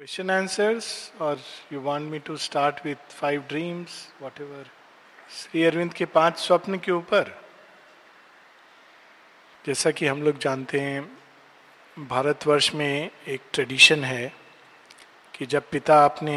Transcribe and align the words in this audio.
Question 0.00 0.28
answers, 0.28 1.12
or 1.20 1.36
you 1.70 1.80
want 1.80 2.10
me 2.10 2.18
to 2.20 2.36
start 2.36 2.82
with 2.84 2.98
five 3.10 3.46
dreams, 3.46 4.08
whatever. 4.18 4.64
Shri 5.30 5.62
Arvind 5.64 5.92
के 5.94 6.04
पाँच 6.14 6.38
स्वप्न 6.38 6.78
के 6.78 6.92
ऊपर 6.92 7.30
जैसा 9.64 9.90
कि 9.90 10.06
हम 10.06 10.22
लोग 10.22 10.38
जानते 10.38 10.80
हैं 10.80 12.06
भारतवर्ष 12.08 12.74
में 12.74 13.10
एक 13.28 13.40
ट्रेडिशन 13.52 14.04
है 14.04 14.32
कि 15.34 15.46
जब 15.46 15.70
पिता 15.70 16.04
अपने 16.04 16.36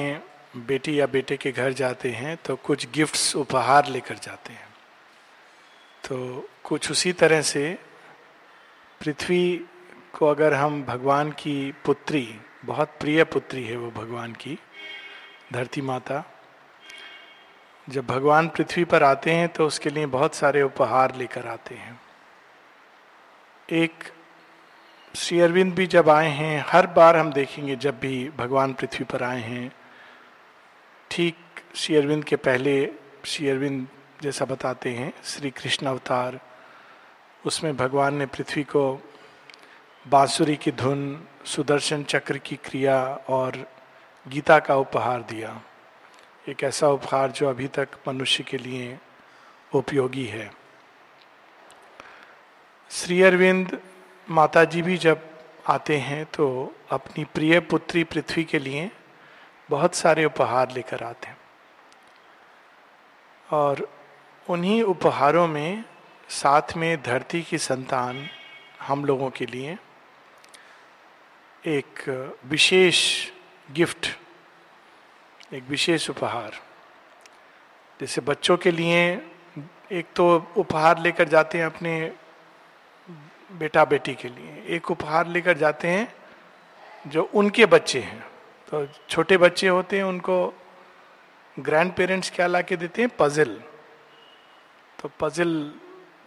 बेटी 0.68 1.00
या 1.00 1.08
बेटे 1.08 1.38
के 1.38 1.52
घर 1.52 1.74
जाते 1.82 2.12
हैं 2.14 2.38
तो 2.46 2.56
कुछ 2.66 2.88
गिफ्ट्स 2.96 3.36
उपहार 3.36 3.90
लेकर 3.90 4.18
जाते 4.24 4.54
हैं 4.54 4.70
तो 6.04 6.18
कुछ 6.64 6.92
उसी 6.92 7.14
तरह 7.14 7.42
से 7.54 7.72
पृथ्वी 9.02 9.46
को 10.14 10.28
अगर 10.28 10.54
हम 10.54 10.84
भगवान 10.84 11.32
की 11.42 11.58
पुत्री 11.86 12.28
बहुत 12.68 12.90
प्रिय 13.00 13.24
पुत्री 13.24 13.64
है 13.64 13.76
वो 13.78 13.90
भगवान 13.92 14.34
की, 14.34 14.58
धरती 15.54 15.82
माता। 15.82 16.24
जब 17.88 18.06
भगवान 18.06 18.48
पृथ्वी 18.48 18.84
पर 18.84 19.04
आते 19.04 19.32
हैं 19.32 19.48
तो 19.50 19.68
उसके 19.68 19.90
लिए 19.90 20.06
बहुत 20.06 20.36
सारे 20.36 20.62
उपहार 20.62 21.16
लेकर 21.16 21.48
आते 21.48 21.76
हैं। 21.76 22.00
एक 23.70 24.04
श्री 25.16 25.40
अरविंद 25.40 25.74
भी 25.74 25.86
जब 25.88 26.10
आए 26.10 26.30
हैं, 26.30 26.64
हर 26.68 26.88
बार 26.88 27.18
हम 27.18 27.32
देखेंगे 27.34 27.76
जब 27.76 28.00
भी 28.00 28.30
भगवान 28.38 28.74
पृथ्वी 28.74 29.06
पर 29.06 29.24
आए 29.24 29.42
हैं। 29.42 29.72
ठीक 31.12 31.36
श्री 31.76 31.96
अरविंद 31.96 32.24
के 32.24 32.36
पहले 32.36 32.90
श्री 33.26 33.50
अरविंद 33.50 33.88
जैसा 34.22 34.46
बताते 34.46 34.94
हैं, 34.94 35.14
श्री 35.24 35.52
कृष्ण 35.52 35.88
अवतार, 35.88 36.40
उसमें 37.46 37.76
भगवान 37.78 38.16
ने 38.16 38.26
पृथ्वी 38.26 38.64
को 38.64 38.84
बांसुरी 40.06 40.56
की 40.56 40.72
धुन 40.72 41.28
सुदर्शन 41.48 42.04
चक्र 42.04 42.38
की 42.38 42.56
क्रिया 42.56 42.98
और 43.30 43.58
गीता 44.26 44.60
का 44.60 44.76
उपहार 44.76 45.22
दिया। 45.22 45.62
एक 46.50 46.64
ऐसा 46.64 46.88
उपहार 46.88 47.32
जो 47.32 47.50
अभी 47.50 47.68
तक 47.68 47.88
मनुष्य 48.08 48.44
के 48.44 48.58
लिए 48.58 48.98
उपयोगी 49.72 50.26
है। 50.26 50.52
श्री 52.92 53.22
अरविंद 53.22 53.80
माता 54.28 54.64
जी 54.64 54.82
भी 54.82 54.98
जब 54.98 55.22
आते 55.68 55.98
हैं 55.98 56.26
तो 56.26 56.74
अपनी 56.92 57.24
प्रिय 57.24 57.60
पुत्री 57.60 58.04
पृथ्वी 58.04 58.44
के 58.44 58.60
लिए 58.60 58.90
बहुत 59.70 59.96
सारे 59.96 60.26
उपहार 60.26 60.72
लेकर 60.72 61.04
आते 61.04 61.28
हैं। 61.28 61.38
और 63.52 63.88
उन्हीं 64.48 64.82
उपहारों 64.84 65.48
में 65.48 65.84
साथ 66.30 66.78
में 66.78 67.02
धरती 67.04 67.42
की 67.42 67.58
संतान 67.58 68.28
हम 68.82 69.06
लोगों 69.06 69.30
के 69.30 69.46
लिए 69.46 69.78
एक 71.68 72.04
विशेष 72.46 73.00
गिफ्ट, 73.70 74.08
एक 75.54 75.64
विशेष 75.70 76.10
उपहार। 76.10 76.52
जैसे 78.00 78.22
बच्चों 78.22 78.58
के 78.58 78.72
लिए 78.72 79.02
एक 79.92 80.06
तो 80.16 80.28
उपहार 80.58 81.02
लेकर 81.02 81.28
जाते 81.28 81.58
हैं 81.58 81.66
अपने 81.66 82.00
बेटा 83.52 83.86
बेटी 83.86 84.14
के 84.16 84.30
लिए। 84.30 84.64
एक 84.76 84.92
उपहार 84.92 85.28
लेकर 85.28 85.58
जाते 85.58 85.88
हैं 85.88 86.08
जो 87.06 87.30
उनके 87.34 87.66
बच्चे 87.66 88.00
हैं। 88.00 88.20
तो 88.72 88.86
छोटे 89.10 89.38
बच्चे 89.38 89.68
होते 89.68 89.98
हैं, 89.98 90.04
उनको 90.04 90.54
ग्रैंड 91.58 91.94
पेरेंट्स 91.94 92.30
क्या 92.32 92.48
ला 92.48 92.62
के 92.62 92.76
देते 92.78 93.02
हैं? 93.02 93.10
पजल। 93.20 93.60
तो 95.00 95.12
पजल 95.20 95.72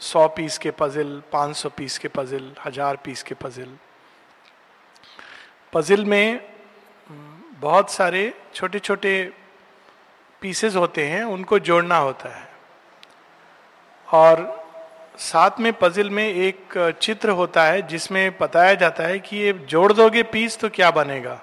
सौ 0.01 0.29
पीस 0.29 0.59
के 0.59 0.71
पजल, 0.71 1.23
पाँच 1.33 1.57
सौ 1.57 1.69
पीस 1.69 1.99
के 1.99 2.09
पजल, 2.09 2.55
हज़ार 2.65 2.97
पीस 2.97 3.23
के 3.23 3.35
पजल। 3.35 3.77
पजिल 5.73 6.05
में 6.05 6.41
बहुत 7.61 7.91
सारे 7.91 8.35
छोटे 8.55 8.79
छोटे 8.79 9.33
पीसेस 10.41 10.77
होते 10.77 11.07
हैं, 11.07 11.25
उनको 11.25 11.59
जोड़ना 11.59 11.97
होता 11.97 12.29
है। 12.29 12.49
और 14.09 14.65
साथ 15.19 15.50
में 15.61 15.72
पजिल 15.72 16.11
में 16.11 16.28
एक 16.28 16.94
चित्र 17.03 17.31
होता 17.31 17.65
है, 17.65 17.83
जिसमें 17.83 18.39
बताया 18.39 18.75
जाता 18.75 19.05
है 19.05 19.19
कि 19.19 19.37
ये 19.37 19.53
जोड़ 19.53 19.93
दोगे 19.93 20.22
पीस 20.22 20.59
तो 20.59 20.69
क्या 20.69 20.91
बनेगा? 20.91 21.41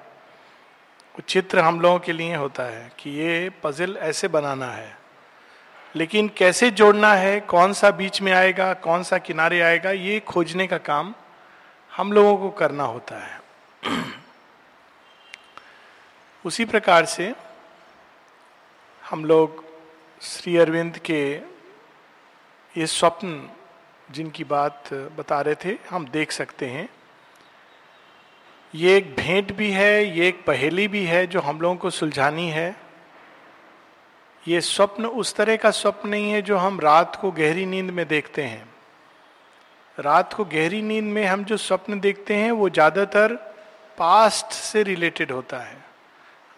चित्र 1.27 1.59
हम 1.59 1.81
लोगों 1.81 1.99
के 1.99 2.11
लिए 2.11 2.35
होता 2.35 2.63
है 2.63 2.91
कि 2.99 3.09
ये 3.09 3.51
पजिल 3.63 3.97
ऐसे 3.97 4.27
बनाना 4.27 4.67
है। 4.67 4.97
लेकिन 5.95 6.31
कैसे 6.37 6.71
जोड़ना 6.71 7.13
है, 7.13 7.39
कौन 7.39 7.73
सा 7.73 7.91
बीच 7.91 8.21
में 8.21 8.31
आएगा, 8.31 8.73
कौन 8.73 9.03
सा 9.03 9.17
किनारे 9.17 9.61
आएगा, 9.61 9.91
ये 9.91 10.19
खोजने 10.19 10.67
का 10.67 10.77
काम 10.77 11.13
हम 11.95 12.11
लोगों 12.11 12.37
को 12.37 12.49
करना 12.49 12.83
होता 12.83 13.15
है। 13.15 13.47
उसी 16.47 16.65
प्रकार 16.65 17.05
से 17.05 17.33
हम 19.03 19.23
लोग 19.25 19.63
श्री 20.21 20.55
अरविंद 20.57 20.97
के 20.99 21.21
ये 22.75 22.85
स्वप्न 22.87 23.49
जिनकी 24.09 24.43
बात 24.43 24.93
बता 25.17 25.39
रहे 25.41 25.55
थे, 25.55 25.75
हम 25.89 26.05
देख 26.07 26.31
सकते 26.31 26.65
हैं। 26.65 26.87
ये 28.73 28.95
एक 28.97 29.15
भेंट 29.15 29.51
भी 29.53 29.71
है, 29.71 30.17
ये 30.17 30.27
एक 30.27 30.43
पहेली 30.45 30.87
भी 30.87 31.03
है 31.05 31.25
जो 31.27 31.41
हम 31.41 31.59
लोगों 31.61 31.75
को 31.75 31.89
सुलझानी 31.89 32.47
है। 32.49 32.75
ये 34.43 34.61
स्वप्न 34.61 35.05
उस 35.05 35.35
तरह 35.35 35.55
का 35.55 35.71
स्वप्न 35.71 36.09
नहीं 36.09 36.31
है 36.31 36.41
जो 36.41 36.57
हम 36.57 36.79
रात 36.79 37.15
को 37.15 37.31
गहरी 37.31 37.65
नींद 37.65 37.89
में 37.91 38.07
देखते 38.07 38.43
हैं। 38.43 38.69
रात 39.97 40.33
को 40.33 40.45
गहरी 40.45 40.81
नींद 40.83 41.11
में 41.13 41.25
हम 41.25 41.43
जो 41.43 41.57
स्वप्न 41.57 41.99
देखते 41.99 42.35
हैं, 42.35 42.51
वो 42.51 42.69
ज़्यादातर 42.69 43.35
पास्ट 43.97 44.51
से 44.53 44.83
रिलेटेड 44.83 45.31
होता 45.31 45.59
है। 45.59 45.85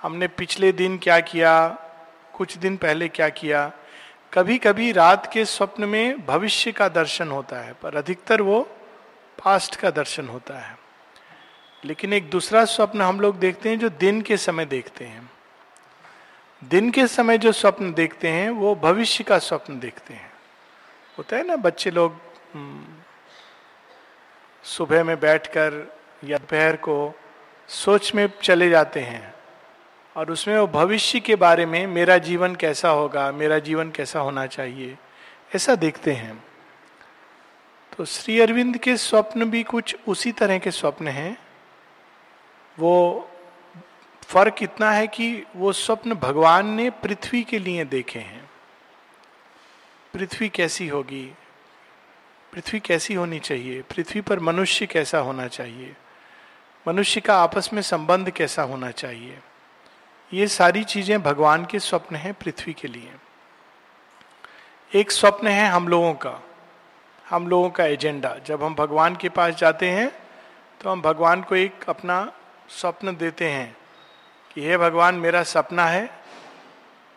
हमने 0.01 0.27
पिछले 0.27 0.71
दिन 0.71 0.97
क्या 0.97 1.19
किया? 1.19 1.67
कुछ 2.33 2.57
दिन 2.57 2.77
पहले 2.77 3.07
क्या 3.07 3.29
किया? 3.29 3.71
कभी 4.33 4.57
कभी 4.57 4.91
रात 4.91 5.33
के 5.33 5.45
स्वप्न 5.45 5.85
में 5.85 6.25
भविष्य 6.25 6.71
का 6.71 6.89
दर्शन 6.89 7.31
होता 7.31 7.57
है 7.57 7.73
पर 7.73 7.95
अधिकतर 7.95 8.41
वो 8.41 8.61
पास्ट 9.45 9.75
का 9.75 9.89
दर्शन 9.89 10.27
होता 10.27 10.59
है। 10.59 10.77
लेकिन 11.85 12.13
एक 12.13 12.29
दूसरा 12.29 12.65
स्वप्न 12.65 13.01
हम 13.01 13.19
लोग 13.19 13.39
देखते 13.39 13.69
हैं 13.69 13.79
जो 13.79 13.89
दिन 13.89 14.21
के 14.21 14.37
समय 14.37 14.65
देखते 14.65 15.05
हैं। 15.05 15.31
दिन 16.63 16.91
के 16.91 17.07
समय 17.07 17.37
जो 17.37 17.51
स्वप्न 17.51 17.93
देखते 17.93 18.27
हैं 18.27 18.49
वो 18.49 18.75
भविष्य 18.75 19.23
का 19.23 19.39
स्वप्न 19.39 19.79
देखते 19.79 20.13
हैं। 20.13 20.31
होता 21.17 21.37
है 21.37 21.47
ना 21.47 21.55
बच्चे 21.55 21.91
लोग 21.91 22.15
हम्म, 22.53 22.85
सुबह 24.63 25.03
में 25.03 25.19
बैठकर 25.19 25.97
या 26.23 26.37
दोपहर 26.37 26.75
को 26.75 27.19
सोच 27.67 28.15
में 28.15 28.29
चले 28.43 28.69
जाते 28.69 28.99
हैं। 28.99 29.38
और 30.19 30.31
उसमें 30.31 30.57
वो 30.57 30.67
भविष्य 30.67 31.19
के 31.19 31.35
बारे 31.35 31.65
में 31.65 31.87
मेरा 31.87 32.17
जीवन 32.17 32.55
कैसा 32.55 32.89
होगा, 32.89 33.31
मेरा 33.31 33.59
जीवन 33.59 33.91
कैसा 33.91 34.19
होना 34.19 34.45
चाहिए, 34.45 34.97
ऐसा 35.55 35.75
देखते 35.75 36.13
हैं। 36.13 36.43
तो 37.97 38.05
श्री 38.05 38.39
अरविंद 38.39 38.77
के 38.77 38.97
स्वप्न 38.97 39.45
भी 39.45 39.63
कुछ 39.63 39.95
उसी 40.07 40.31
तरह 40.31 40.59
के 40.59 40.71
स्वप्न 40.71 41.07
हैं। 41.07 41.37
वो 42.79 43.29
फ़र्क 44.23 44.55
इतना 44.61 44.91
है 44.91 45.07
कि 45.07 45.43
वो 45.55 45.73
स्वप्न 45.73 46.13
भगवान 46.13 46.67
ने 46.67 46.89
पृथ्वी 46.89 47.43
के 47.43 47.59
लिए 47.59 47.85
देखे 47.85 48.19
हैं। 48.19 48.49
पृथ्वी 50.13 50.49
कैसी 50.49 50.87
होगी? 50.87 51.33
पृथ्वी 52.53 52.79
कैसी 52.79 53.13
होनी 53.13 53.39
चाहिए? 53.39 53.81
पृथ्वी 53.81 54.21
पर 54.21 54.39
मनुष्य 54.39 54.85
कैसा 54.85 55.17
होना 55.17 55.47
चाहिए? 55.47 55.95
मनुष्य 56.87 57.21
का 57.21 57.41
आपस 57.41 57.73
में 57.73 57.81
संबंध 57.81 58.29
कैसा 58.29 58.61
होना 58.61 58.91
चाहिए? 58.91 59.37
ये 60.31 60.47
सारी 60.47 60.83
चीज़ें 60.83 61.21
भगवान 61.23 61.65
के 61.65 61.79
स्वप्न 61.79 62.15
हैं 62.15 62.33
पृथ्वी 62.33 62.73
के 62.73 62.87
लिए। 62.87 63.11
एक 64.91 65.11
स्वप्न 65.11 65.47
है 65.47 65.67
हम 65.67 65.87
लोगों 65.87 66.13
का, 66.15 66.39
हम 67.25 67.47
लोगों 67.47 67.69
का 67.69 67.85
एजेंडा। 67.85 68.35
जब 68.45 68.63
हम 68.63 68.75
भगवान 68.75 69.15
के 69.15 69.29
पास 69.29 69.55
जाते 69.55 69.89
हैं 69.89 70.11
तो 70.81 70.89
हम 70.89 71.01
भगवान 71.01 71.41
को 71.41 71.55
एक 71.55 71.89
अपना 71.89 72.31
स्वप्न 72.69 73.15
देते 73.17 73.49
हैं 73.49 73.75
कि, 74.51 74.61
हे 74.61 74.77
भगवान, 74.77 75.15
मेरा 75.15 75.43
सपना 75.45 75.85
है। 75.85 76.09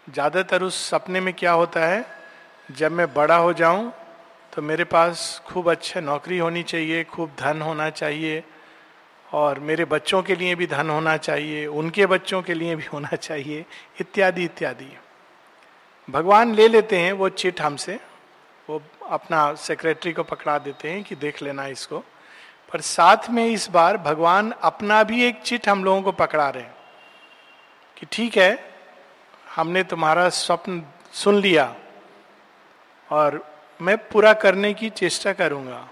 ज़्यादातर 0.07 0.63
उस 0.63 0.77
सपने 0.89 1.21
में 1.21 1.33
क्या 1.35 1.53
होता 1.53 1.87
है, 1.87 2.05
जब 2.69 2.93
मैं 2.93 3.13
बड़ा 3.15 3.37
हो 3.37 3.53
जाऊँ 3.53 3.93
तो 4.53 4.63
मेरे 4.63 4.85
पास 4.87 5.43
खूब 5.47 5.71
अच्छा 5.71 6.01
नौकरी 6.01 6.39
होनी 6.39 6.63
चाहिए, 6.65 7.05
खूब 7.05 7.31
धन 7.39 7.63
होना 7.63 7.91
चाहिए 7.93 8.43
और 9.33 9.61
मेरे 9.61 9.85
बच्चों 9.85 10.23
के 10.23 10.37
लिए 10.37 10.55
भी 10.55 10.67
धन 10.67 10.91
होना 10.91 11.17
चाहिए, 11.17 11.67
उनके 11.67 12.07
बच्चों 12.07 12.43
के 12.43 12.55
लिए 12.55 12.77
भी 12.77 12.85
होना 12.85 13.17
चाहिए, 13.17 13.67
इत्यादि 14.01 14.45
इत्यादि। 14.45 14.99
भगवान 16.11 16.55
ले 16.55 16.69
लेते 16.69 16.99
हैं 16.99 17.13
वो 17.13 17.29
चिट 17.29 17.61
हमसे, 17.61 18.01
वो 18.71 18.83
अपना 19.09 19.55
सेक्रेटरी 19.55 20.13
को 20.13 20.23
पकड़ा 20.23 20.59
देते 20.59 20.91
हैं 20.91 21.05
कि 21.05 21.15
देख 21.15 21.43
लेना 21.43 21.67
इसको। 21.67 21.99
पर 22.73 22.81
साथ 22.81 23.31
में 23.31 23.47
इस 23.47 23.71
बार 23.71 23.97
भगवान 23.97 24.55
अपना 24.63 25.03
भी 25.03 25.25
एक 25.25 25.43
चिट 25.43 25.69
हम 25.69 25.85
लोगों 25.85 26.03
को 26.03 26.13
पकड़ा 26.13 26.51
रहे 26.51 26.63
हैं 26.63 26.75
कि 27.99 28.07
ठीक 28.13 28.37
है, 28.37 28.75
हमने 29.57 29.85
तुम्हारा 29.85 30.29
स्वप्न 30.29 30.83
सुन 31.13 31.35
लिया 31.35 31.75
और 33.11 33.57
मैं 33.83 33.99
पूरा 33.99 34.33
करने 34.33 34.75
की 34.75 34.91
चेष्टा 34.91 35.33
करूँगा। 35.33 35.89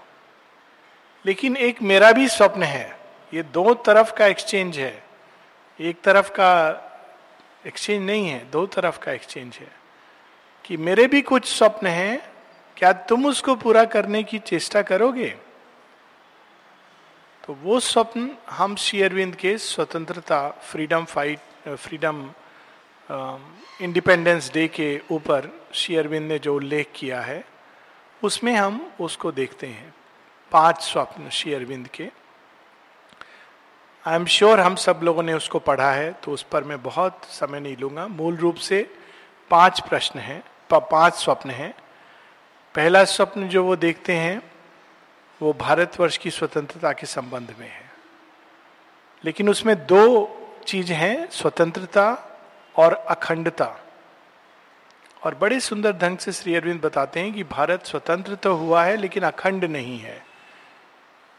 लेकिन 1.25 1.57
एक 1.57 1.81
मेरा 1.81 2.11
भी 2.11 2.27
स्वप्न 2.27 2.63
है। 2.63 3.00
ये 3.33 3.43
दो 3.43 3.73
तरफ़ 3.73 4.13
का 4.13 4.25
एक्सचेंज 4.25 4.79
है। 4.79 5.03
एक 5.79 6.01
तरफ़ 6.01 6.31
का 6.31 6.51
एक्सचेंज 7.67 8.05
नहीं 8.05 8.29
है, 8.29 8.51
दो 8.51 8.65
तरफ़ 8.65 8.99
का 8.99 9.11
एक्सचेंज 9.11 9.55
है। 9.55 9.71
कि 10.65 10.77
मेरे 10.77 11.07
भी 11.07 11.21
कुछ 11.21 11.45
स्वप्न 11.45 11.87
हैं, 11.87 12.31
क्या 12.77 12.93
तुम 12.93 13.25
उसको 13.25 13.55
पूरा 13.55 13.85
करने 13.85 14.23
की 14.23 14.39
चेष्टा 14.39 14.81
करोगे? 14.81 15.29
तो 17.45 17.53
वो 17.53 17.79
स्वप्न 17.79 18.31
हम 18.49 18.75
शेयरविंद 18.75 19.35
के 19.35 19.57
स्वतंत्रता 19.57 20.49
freedom 20.49 21.05
fight 21.05 21.39
freedom 21.67 22.31
independence 23.81 24.51
day 24.53 24.67
के 24.67 25.01
ऊपर 25.11 25.61
शेयरविंद 25.73 26.27
ने 26.27 26.39
जो 26.39 26.55
उल्लेख 26.55 26.87
किया 26.95 27.21
है, 27.21 27.45
उसमें 28.23 28.55
हम 28.55 28.91
उसको 28.99 29.31
देखते 29.31 29.67
हैं। 29.67 29.93
पाँच 30.51 30.81
स्वप्न 30.81 31.29
शेयरविंद 31.29 31.87
के। 31.87 32.20
आई 34.07 34.15
एम 34.15 34.25
श्योर 34.25 34.59
हम 34.59 34.75
सब 34.75 34.99
लोगों 35.03 35.23
ने 35.23 35.33
उसको 35.33 35.59
पढ़ा 35.59 35.91
है 35.91 36.11
तो 36.13 36.31
उस 36.31 36.43
पर 36.43 36.63
मैं 36.63 36.83
बहुत 36.83 37.21
समय 37.25 37.59
नहीं 37.59 37.77
लूँगा। 37.77 38.07
मूल 38.07 38.35
रूप 38.35 38.55
से 38.55 38.95
पाँच 39.49 39.79
प्रश्न 39.79 40.19
हैं 40.19 40.43
पाँच 40.73 41.13
स्वप्न 41.13 41.49
हैं। 41.49 41.73
पहला 42.75 43.03
स्वप्न 43.03 43.47
जो 43.47 43.63
वो 43.63 43.75
देखते 43.75 44.13
हैं, 44.13 44.51
वो 45.41 45.53
भारतवर्ष 45.53 46.17
की 46.17 46.31
स्वतंत्रता 46.31 46.91
के 46.91 47.05
संबंध 47.05 47.55
में 47.59 47.69
है। 47.69 47.91
लेकिन 49.25 49.49
उसमें 49.49 49.85
दो 49.85 50.35
चीज़ 50.67 50.93
हैं, 50.93 51.29
स्वतंत्रता 51.31 52.37
और 52.75 52.93
अखंडता। 52.93 53.75
और 55.23 55.35
बड़े 55.35 55.59
सुंदर 55.59 55.93
ढंग 55.93 56.17
से 56.17 56.31
श्री 56.31 56.55
अरविंद 56.55 56.81
बताते 56.81 57.19
हैं 57.19 57.33
कि 57.33 57.43
भारत 57.43 57.85
स्वतंत्र 57.85 58.35
तो 58.35 58.53
हुआ 58.53 58.83
है, 58.83 58.97
लेकिन 58.97 59.23
अखंड 59.23 59.65
नहीं 59.65 59.99
है। 59.99 60.25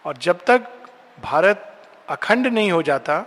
और 0.07 0.17
जब 0.17 0.45
तक 0.45 0.61
भारत 1.23 1.72
अखंड 2.13 2.47
नहीं 2.49 2.71
हो 2.73 2.83
जाता, 2.83 3.21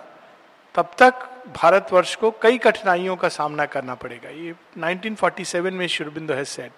तब 0.76 0.92
तक 0.98 1.30
भारतवर्ष 1.56 2.16
को 2.16 2.32
कई 2.42 2.58
कठिनाइयों 2.58 3.16
का 3.16 3.30
सामना 3.30 3.66
करना 3.68 3.96
पड़ेगा। 3.96 4.30
ये 4.32 4.54
1947 4.78 5.74
में 5.74 5.88
शुरबिंदु 5.88 6.34
है 6.34 6.44
सेट 6.46 6.72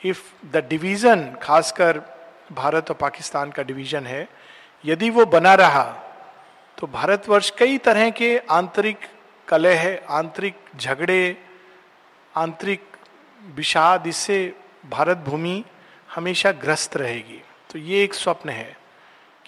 इफ़ 0.00 0.22
द 0.52 0.64
डिवीज़न 0.68 1.30
खासकर 1.42 2.00
भारत 2.52 2.90
और 2.90 2.96
पाकिस्तान 2.96 3.50
का 3.50 3.62
डिवीज़न 3.62 4.06
है, 4.06 4.28
यदि 4.84 5.10
वो 5.10 5.24
बना 5.26 5.54
रहा 5.56 5.84
तो 6.78 6.86
भारतवर्ष 6.88 7.50
कई 7.58 7.78
तरह 7.78 8.10
के 8.10 8.36
आंतरिक 8.38 8.98
कलह 9.48 9.82
आंतरिक 10.10 10.54
झगड़े, 10.76 11.36
आंतरिक 12.34 12.82
विषाद, 13.56 14.06
इससे 14.06 14.54
भारत 14.90 15.18
भूमि 15.26 15.64
हमेशा 16.14 16.52
ग्रस्त 16.54 16.96
रहेगी। 16.96 17.42
तो 17.70 17.78
ये 17.78 18.02
एक 18.04 18.14
स्वप्न 18.14 18.50
है। 18.50 18.76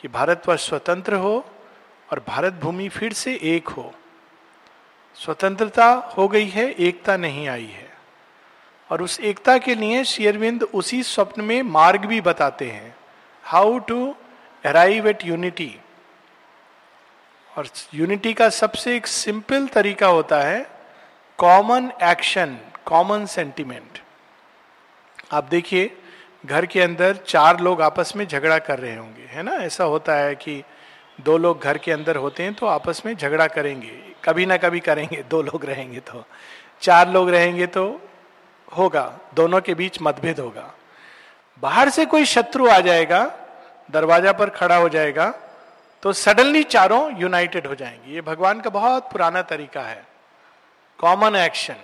कि 0.03 0.09
भारतवर्ष 0.09 0.69
स्वतंत्र 0.69 1.15
हो 1.15 1.45
और 2.13 2.25
भारत 2.29 2.53
भूमि 2.53 2.89
फिर 2.89 3.13
से 3.13 3.39
एक 3.43 3.69
हो। 3.69 3.95
स्वतंत्रता 5.15 6.15
हो 6.19 6.29
गई 6.29 6.49
है, 6.49 6.71
एकता 6.73 7.17
नहीं 7.17 7.49
आई 7.49 7.67
है। 7.67 7.89
और 8.91 9.03
उस 9.03 9.21
एकता 9.21 9.59
के 9.59 9.75
लिए 9.75 10.05
शेयरविंद 10.05 10.63
उसी 10.63 11.03
स्वप्न 11.03 11.43
में 11.43 11.63
मार्ग 11.63 12.05
भी 12.05 12.21
बताते 12.21 12.71
हैं। 12.71 12.97
How 13.43 13.79
to 13.79 14.15
arrive 14.65 15.09
at 15.09 15.25
unity 15.25 15.81
और 17.57 17.69
यूनिटी 17.95 18.33
का 18.33 18.49
सबसे 18.49 18.97
एक 18.97 19.07
सिंपल 19.07 19.67
तरीका 19.67 20.07
होता 20.07 20.41
है 20.41 20.71
कॉमन 21.39 21.91
एक्शन 22.03 22.59
कॉमन 22.85 23.27
सेंटिमेंट 23.27 23.99
आप 25.33 25.45
देखिए 25.45 25.98
घर 26.45 26.67
के 26.67 26.81
अंदर 26.81 27.17
चार 27.27 27.61
लोग 27.61 27.83
आपस 27.83 28.13
में 28.17 28.27
झगड़ा 28.27 28.59
कर 28.61 28.79
रहे 28.79 28.97
होंगे, 28.97 29.27
है 29.29 29.43
ना? 29.43 29.53
ऐसा 29.55 29.85
होता 29.85 30.15
है 30.15 30.35
कि 30.37 30.63
दो 31.19 31.37
लोग 31.39 31.63
घर 31.63 31.79
के 31.79 31.93
अंदर 31.93 32.17
होते 32.17 32.43
हैं 32.43 32.55
तो 32.55 32.67
आपस 32.67 33.03
में 33.07 33.15
झगड़ा 33.17 33.47
करेंगे, 33.49 33.91
कभी 34.25 34.47
ना 34.47 34.57
कभी 34.57 34.81
करेंगे, 34.81 35.23
दो 35.31 35.43
लोग 35.43 35.65
रहेंगे 35.65 36.01
तो। 36.03 36.25
चार 36.83 37.09
लोग 37.09 37.31
रहेंगे 37.31 37.67
तो 37.69 37.85
होगा, 38.69 39.19
दोनों 39.35 39.61
के 39.61 39.75
बीच 39.75 39.99
मतभेद 40.03 40.41
होगा। 40.41 40.73
बाहर 41.63 41.89
से 41.91 42.05
कोई 42.07 42.25
शत्रु 42.27 42.69
आ 42.69 42.79
जाएगा, 42.81 43.25
दरवाज़ा 43.91 44.33
पर 44.33 44.51
खड़ा 44.51 44.77
हो 44.77 44.89
जाएगा 44.89 45.33
तो 46.03 46.13
सडनली 46.13 46.63
चारों 46.65 47.21
यूनाइटेड 47.21 47.67
हो 47.67 47.75
जाएँगे। 47.75 48.15
ये 48.15 48.21
भगवान 48.23 48.61
का 48.61 48.71
बहुत 48.71 49.09
पुराना 49.13 49.43
तरीका 49.45 49.83
है 49.83 50.03
कॉमन 50.99 51.37
एक्शन 51.37 51.77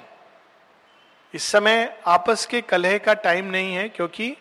इस 1.34 1.44
समय 1.44 1.96
आपस 2.06 2.44
के 2.46 2.60
कलह 2.62 2.96
का 2.98 3.14
टाइम 3.16 3.46
नहीं 3.46 3.74
है, 3.74 3.88
क्योंकि 3.88 4.36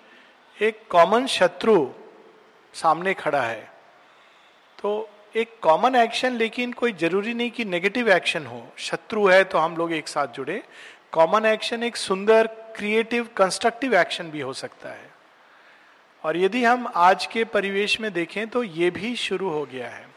एक 0.61 0.81
कॉमन 0.89 1.25
शत्रु 1.27 1.89
सामने 2.73 3.13
खड़ा 3.13 3.41
है। 3.41 3.71
तो 4.79 5.09
एक 5.35 5.57
कॉमन 5.61 5.95
एक्शन 5.95 6.33
लेकिन 6.33 6.73
कोई 6.73 6.93
ज़रूरी 6.93 7.33
नहीं 7.33 7.51
कि 7.51 7.65
नेगेटिव 7.65 8.09
एक्शन 8.09 8.45
हो। 8.45 8.61
शत्रु 8.77 9.27
है 9.27 9.43
तो 9.43 9.57
हम 9.57 9.77
लोग 9.77 9.93
एक 9.93 10.07
साथ 10.07 10.27
जुड़े। 10.27 10.61
कॉमन 11.11 11.45
एक्शन 11.45 11.83
एक 11.83 11.97
सुंदर 11.97 12.47
क्रिएटिव 12.75 13.29
कंस्ट्रक्टिव 13.37 13.95
एक्शन 13.95 14.29
भी 14.31 14.41
हो 14.41 14.53
सकता 14.53 14.89
है। 14.89 15.11
और 16.23 16.37
यदि 16.37 16.63
हम 16.63 16.91
आज 16.95 17.25
के 17.25 17.43
परिवेश 17.43 17.99
में 18.01 18.11
देखें 18.13 18.47
तो 18.47 18.63
ये 18.63 18.89
भी 18.91 19.15
शुरू 19.15 19.49
हो 19.49 19.65
गया 19.65 19.89
है। 19.89 20.07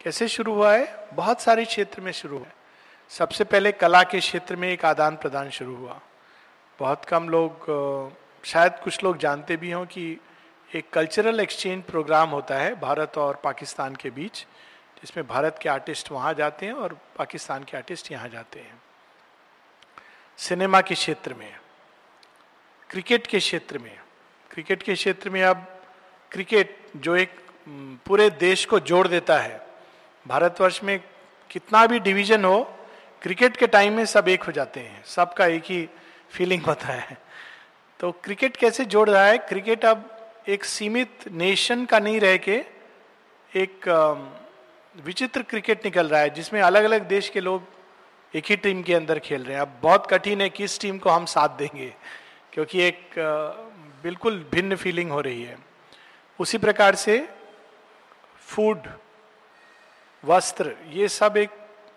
कैसे 0.00 0.28
शुरू 0.28 0.54
हुआ 0.54 0.74
है? 0.74 1.08
बहुत 1.14 1.40
सारे 1.40 1.64
क्षेत्र 1.64 2.00
में 2.00 2.12
शुरू 2.12 2.38
है। 2.38 2.52
सबसे 3.10 3.44
पहले 3.44 3.72
कला 3.72 4.02
के 4.02 4.20
क्षेत्र 4.20 4.56
में 4.56 4.68
एक 4.68 4.84
आदान 4.84 5.16
प्रदान 5.16 5.50
शुरू 5.50 5.76
हुआ। 5.76 6.00
बहुत 6.78 7.04
कम 7.04 7.28
लोग 7.28 7.66
शायद 8.44 8.78
कुछ 8.84 9.02
लोग 9.04 9.16
जानते 9.18 9.56
भी 9.56 9.70
हों 9.70 9.84
कि 9.86 10.18
एक 10.70 10.90
कल्चरल 10.92 11.40
एक्सचेंज 11.40 11.82
प्रोग्राम 11.84 12.30
होता 12.30 12.56
है 12.56 12.74
भारत 12.80 13.18
और 13.18 13.40
पाकिस्तान 13.44 13.94
के 13.96 14.10
बीच, 14.10 14.38
जिसमें 15.02 15.26
भारत 15.26 15.58
के 15.62 15.68
आर्टिस्ट 15.68 16.10
वहाँ 16.12 16.32
जाते 16.34 16.66
हैं 16.66 16.72
और 16.72 16.98
पाकिस्तान 17.16 17.64
के 17.64 17.76
आर्टिस्ट 17.76 18.10
यहाँ 18.12 18.28
जाते 18.28 18.60
हैं। 18.60 18.80
सिनेमा 20.38 20.80
के 20.80 20.94
क्षेत्र 20.94 21.34
में 21.34 21.52
क्रिकेट 22.90 23.26
के 23.26 23.38
क्षेत्र 23.38 23.78
में 23.78 23.98
क्रिकेट 24.50 24.82
के 24.82 24.94
क्षेत्र 24.94 25.30
में 25.30 25.42
अब 25.42 25.66
क्रिकेट 26.32 26.76
जो 26.96 27.16
एक 27.16 27.40
पूरे 28.06 28.28
देश 28.30 28.64
को 28.64 28.80
जोड़ 28.80 29.06
देता 29.08 29.38
है। 29.38 29.60
भारतवर्ष 30.26 30.82
में 30.84 30.98
कितना 31.50 31.86
भी 31.86 31.98
डिवीज़न 32.00 32.44
हो 32.44 32.62
क्रिकेट 33.22 33.56
के 33.56 33.66
टाइम 33.66 33.96
में 33.96 34.04
सब 34.06 34.28
एक 34.28 34.42
हो 34.42 34.52
जाते 34.52 34.80
हैं, 34.80 35.04
सबका 35.04 35.46
एक 35.46 35.64
ही 35.64 35.88
फीलिंग 36.30 36.62
होता 36.62 36.86
है। 36.86 37.16
तो 38.02 38.10
क्रिकेट 38.24 38.56
कैसे 38.56 38.84
जोड़ 38.84 39.08
रहा 39.10 39.24
है? 39.24 39.36
क्रिकेट 39.38 39.84
अब 39.84 40.08
एक 40.48 40.64
सीमित 40.64 41.24
नेशन 41.32 41.84
का 41.84 41.98
नहीं 41.98 42.20
रह 42.20 42.36
के 42.38 42.54
एक 43.52 43.86
विचित्र 44.96 45.42
क्रिकेट 45.42 45.84
निकल 45.84 46.08
रहा 46.08 46.20
है, 46.20 46.30
जिसमें 46.30 46.60
अलग 46.60 46.84
अलग 46.84 47.06
देश 47.08 47.28
के 47.28 47.40
लोग 47.40 47.66
एक 48.34 48.46
ही 48.46 48.56
टीम 48.56 48.82
के 48.82 48.94
अंदर 48.94 49.18
खेल 49.18 49.44
रहे 49.44 49.54
हैं। 49.54 49.60
अब 49.62 49.78
बहुत 49.82 50.06
कठिन 50.10 50.40
है 50.40 50.48
किस 50.50 50.78
टीम 50.80 50.98
को 50.98 51.10
हम 51.10 51.26
साथ 51.26 51.56
देंगे, 51.58 51.92
क्योंकि 52.52 52.82
एक 52.82 53.14
बिल्कुल 54.02 54.44
भिन्न 54.52 54.76
फीलिंग 54.76 55.10
हो 55.10 55.20
रही 55.20 55.42
है। 55.42 55.56
उसी 56.38 56.58
प्रकार 56.58 56.94
से 56.96 57.18
फ़ूड 58.48 58.88
वस्त्र, 60.24 60.74
ये 60.90 61.08
सब 61.10 61.36
एक 61.36 61.50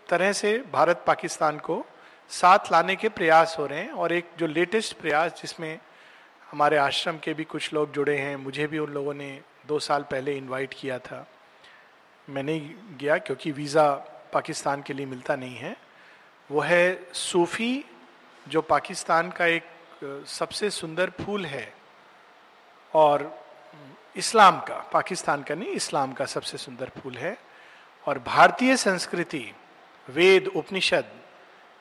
तरह 0.09 0.31
से 0.33 0.57
भारत 0.71 1.03
पाकिस्तान 1.07 1.57
को 1.59 1.83
साथ 2.31 2.71
लाने 2.71 2.95
के 2.95 3.09
प्रयास 3.11 3.55
हो 3.59 3.65
रहे 3.65 3.79
हैं, 3.79 3.91
और 3.91 4.13
एक 4.13 4.29
जो 4.37 4.47
लेटेस्ट 4.47 4.97
प्रयास 4.97 5.41
जिसमें 5.41 5.77
हमारे 6.55 6.77
आश्रम 6.77 7.17
के 7.17 7.33
भी 7.33 7.43
कुछ 7.43 7.73
लोग 7.73 7.91
जुड़े 7.91 8.17
हैं, 8.17 8.35
मुझे 8.35 8.67
भी 8.67 8.79
उन 8.79 8.89
लोगों 8.89 9.13
ने 9.13 9.41
दो 9.67 9.79
साल 9.79 10.03
पहले 10.03 10.37
इनवाइट 10.37 10.73
किया 10.79 10.99
था। 10.99 11.27
मैं 12.29 12.43
नहीं 12.43 12.75
गया 12.97 13.17
क्योंकि 13.17 13.51
वीज़ा 13.51 13.91
पाकिस्तान 14.33 14.81
के 14.81 14.93
लिए 14.93 15.05
मिलता 15.05 15.35
नहीं 15.35 15.55
है। 15.55 15.75
वो 16.51 16.59
है 16.59 17.07
सूफी, 17.13 17.85
जो 18.47 18.61
पाकिस्तान 18.61 19.31
का 19.31 19.45
एक 19.45 19.63
सबसे 20.27 20.69
सुंदर 20.69 21.09
फूल 21.09 21.45
है। 21.45 21.73
और 22.93 23.45
इस्लाम 24.15 24.59
का, 24.59 24.89
पाकिस्तान 24.93 25.43
का 25.43 25.55
नहीं, 25.55 25.69
इस्लाम 25.69 26.13
का 26.13 26.25
सबसे 26.25 26.57
सुंदर 26.57 26.91
फूल 27.01 27.17
है। 27.17 27.37
और 28.07 28.19
भारतीय 28.19 28.77
संस्कृति, 28.77 29.53
वेद, 30.09 30.47
उपनिषद, 30.47 31.05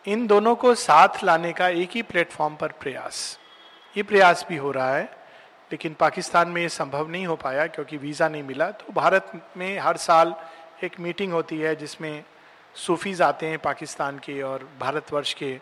इन 0.06 0.26
दोनों 0.26 0.56
को 0.56 0.74
साथ 0.74 1.24
लाने 1.24 1.52
का 1.52 1.68
एक 1.68 1.90
ही 1.90 2.02
प्लेटफॉर्म 2.02 2.56
पर 2.56 2.72
प्रयास। 2.72 3.40
ये 3.96 4.02
प्रयास 4.02 4.44
भी 4.48 4.56
हो 4.56 4.70
रहा 4.70 4.94
है, 4.96 5.04
लेकिन 5.70 5.94
पाकिस्तान 5.94 6.48
में 6.48 6.60
ये 6.62 6.68
संभव 6.68 7.08
नहीं 7.08 7.26
हो 7.26 7.36
पाया 7.36 7.66
क्योंकि 7.66 7.96
वीज़ा 7.96 8.28
नहीं 8.28 8.42
मिला। 8.42 8.70
तो 8.70 8.92
भारत 8.92 9.32
में 9.56 9.78
हर 9.78 9.96
साल 9.96 10.34
एक 10.84 10.98
मीटिंग 11.00 11.32
होती 11.32 11.58
है 11.58 11.74
जिसमें 11.76 12.24
सूफीज 12.76 13.22
आते 13.22 13.46
हैं 13.46 13.58
पाकिस्तान 13.58 14.18
के 14.18 14.40
और 14.42 14.68
भारतवर्ष 14.80 15.32
के 15.34 15.58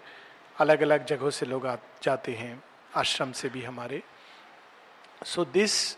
अलग 0.57 0.83
अलग 0.83 1.07
जगहों 1.07 1.31
से 1.31 1.47
लोग 1.47 1.67
आ, 1.67 1.77
जाते 2.03 2.33
हैं, 2.33 2.63
आश्रम 2.97 3.33
से 3.33 3.49
भी 3.49 3.63
हमारे। 3.63 4.03
So 5.25 5.45
this 5.45 5.97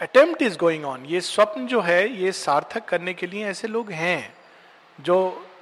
attempt 0.00 0.42
is 0.42 0.58
going 0.58 0.84
on 0.84 1.04
ये 1.06 1.20
स्वप्न 1.20 1.66
जो 1.66 1.80
है, 1.80 2.08
ये 2.12 2.32
सार्थक 2.32 2.84
करने 2.84 3.14
के 3.14 3.26
लिए 3.26 3.46
ऐसे 3.46 3.68
लोग 3.68 3.90
हैं 3.92 4.34
जो 4.98 5.16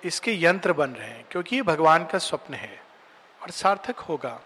इसके 0.04 0.32
यंत्र 0.42 0.73
बन 0.73 0.90
रहे 0.90 1.08
हैं, 1.08 1.25
क्योंकि 1.30 1.56
ये 1.56 1.62
भगवान 1.62 2.04
का 2.04 2.18
स्वप्न 2.18 2.54
है 2.54 2.80
और 3.40 3.50
सार्थक 3.50 3.99
होगा। 3.99 4.40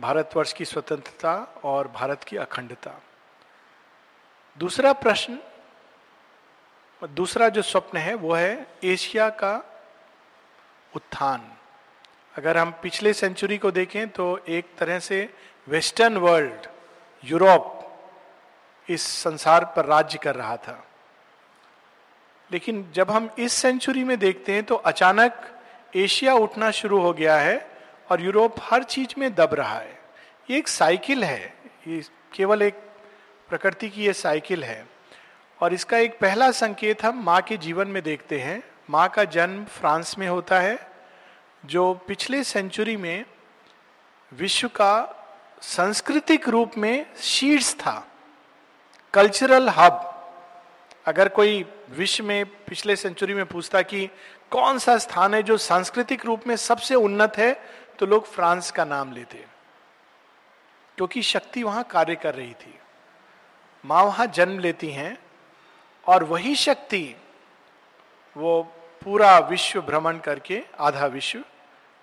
भारतवर्ष 0.00 0.52
की 0.52 0.64
स्वतंत्रता 0.64 1.60
और 1.64 1.88
भारत 1.88 2.24
की 2.24 2.36
अखंडता। 2.36 3.02
दूसरा 4.58 4.92
प्रश्न, 4.92 5.38
दूसरा 7.10 7.48
जो 7.48 7.62
स्वप्न 7.62 7.98
है, 7.98 8.14
वो 8.14 8.34
है 8.34 8.66
एशिया 8.84 9.28
का 9.28 9.54
उत्थान। 10.96 11.52
अगर 12.36 12.56
हम 12.56 12.74
पिछले 12.82 13.12
सेंचुरी 13.12 13.58
को 13.58 13.70
देखें 13.70 14.08
तो 14.08 14.38
एक 14.48 14.76
तरह 14.78 14.98
से 14.98 15.34
वेस्टर्न 15.68 16.16
वर्ल्ड, 16.16 16.66
यूरोप, 17.24 17.80
इस 18.88 19.02
संसार 19.02 19.64
पर 19.64 19.84
राज्य 19.84 20.18
कर 20.18 20.34
रहा 20.34 20.56
था। 20.56 20.84
लेकिन 22.52 22.92
जब 22.92 23.10
हम 23.10 23.30
इस 23.38 23.52
सेंचुरी 23.52 24.04
में 24.04 24.18
देखते 24.18 24.52
हैं 24.52 24.64
तो 24.64 24.74
अचानक 24.74 25.60
एशिया 25.96 26.34
उठना 26.34 26.70
शुरू 26.70 27.00
हो 27.00 27.12
गया 27.12 27.36
है 27.36 27.73
और 28.10 28.20
यूरोप 28.20 28.54
हर 28.60 28.82
चीज़ 28.82 29.14
में 29.18 29.34
दब 29.34 29.54
रहा 29.54 29.78
है। 29.78 29.98
ये 30.50 30.58
एक 30.58 30.68
साइकिल 30.68 31.24
है। 31.24 31.56
ये 31.88 32.02
केवल 32.34 32.62
एक 32.62 32.74
प्रकृति 33.48 33.88
की 33.88 34.04
ये 34.04 34.12
साइकिल 34.12 34.64
है। 34.64 34.86
और 35.60 35.72
इसका 35.72 35.98
एक 35.98 36.18
पहला 36.18 36.50
संकेत 36.50 37.04
हम 37.04 37.24
माँ 37.24 37.42
के 37.42 37.56
जीवन 37.56 37.88
में 37.88 38.02
देखते 38.02 38.40
हैं। 38.40 38.62
माँ 38.90 39.08
का 39.08 39.24
जन्म 39.24 39.64
फ्रांस 39.64 40.18
में 40.18 40.28
होता 40.28 40.60
है, 40.60 40.90
जो 41.66 41.94
पिछले 41.94 42.44
सेंचुरी 42.44 42.96
में 42.96 43.24
विश्व 44.32 44.68
का 44.68 45.20
सांस्कृतिक 45.62 46.48
रूप 46.48 46.72
में 46.78 47.06
शीर्ष 47.16 47.74
था। 47.74 48.08
Cultural 49.14 49.68
hub. 49.68 50.10
अगर 51.06 51.28
कोई 51.28 51.62
विश्व 51.90 52.24
में 52.24 52.44
पिछले 52.64 52.96
सेंचुरी 52.96 53.34
में 53.34 53.44
पूछता 53.46 53.82
कि 53.82 54.06
कौन 54.50 54.78
सा 54.78 54.96
स्थान 54.98 55.34
है 55.34 55.42
जो 55.42 55.56
सांस्कृतिक 55.56 56.24
रूप 56.26 56.46
में 56.46 56.56
सबसे 56.56 56.94
उन्नत 56.94 57.36
है 57.36 57.52
तो 57.98 58.06
लोग 58.06 58.26
फ्रांस 58.26 58.70
का 58.70 58.84
नाम 58.84 59.12
लेते 59.12 59.44
क्योंकि 60.96 61.22
शक्ति 61.22 61.62
वहाँ 61.62 61.84
कार्य 61.84 62.14
कर 62.14 62.34
रही 62.34 62.52
थी। 62.54 62.78
माँ 63.84 64.02
वहाँ 64.04 64.26
जन्म 64.26 64.58
लेती 64.58 64.90
हैं 64.90 65.18
और 66.06 66.24
वही 66.24 66.54
शक्ति 66.54 67.16
वो 68.36 68.62
पूरा 69.02 69.38
विश्व 69.38 69.80
भ्रमण 69.82 70.18
करके 70.18 70.62
आधा 70.80 71.06
विश्व 71.06 71.44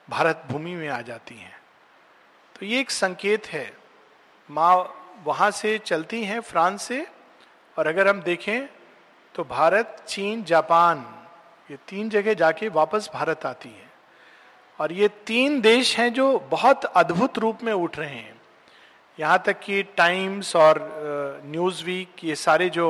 भारत 0.10 0.43
भूमि 0.51 0.75
में 0.75 0.88
आ 0.88 1.01
जाती 1.01 1.36
हैं। 1.36 1.60
तो 2.55 2.65
ये 2.65 2.79
एक 2.79 2.91
संकेत 2.91 3.48
है। 3.48 3.72
माँ 4.50 4.75
वहाँ 5.24 5.51
से 5.51 5.77
चलती 5.77 6.24
हैं, 6.24 6.39
फ्रांस 6.39 6.81
से, 6.81 7.08
और 7.77 7.88
अगर 7.88 8.08
हम 8.08 8.22
देखें 8.22 8.67
तो 9.35 9.43
भारत, 9.43 10.03
चीन, 10.07 10.43
जापान, 10.43 11.05
ये 11.69 11.77
तीन 11.88 12.09
जगह 12.09 12.33
जाके 12.33 12.67
वापस 12.69 13.09
भारत 13.13 13.45
आती 13.45 13.69
है। 13.69 13.89
और 14.79 14.91
ये 14.91 15.07
तीन 15.27 15.59
देश 15.61 15.97
हैं 15.97 16.11
जो 16.13 16.27
बहुत 16.51 16.85
अद्भुत 16.85 17.38
रूप 17.39 17.63
में 17.63 17.71
उठ 17.73 17.97
रहे 18.00 18.15
हैं। 18.15 18.39
यहाँ 19.17 19.41
तक 19.45 19.59
कि 19.59 19.81
टाइम्स 19.97 20.55
और 20.55 20.79
न्यूज़ 21.45 21.83
वीक 21.85 22.23
ये 22.23 22.35
सारे 22.35 22.69
जो 22.69 22.88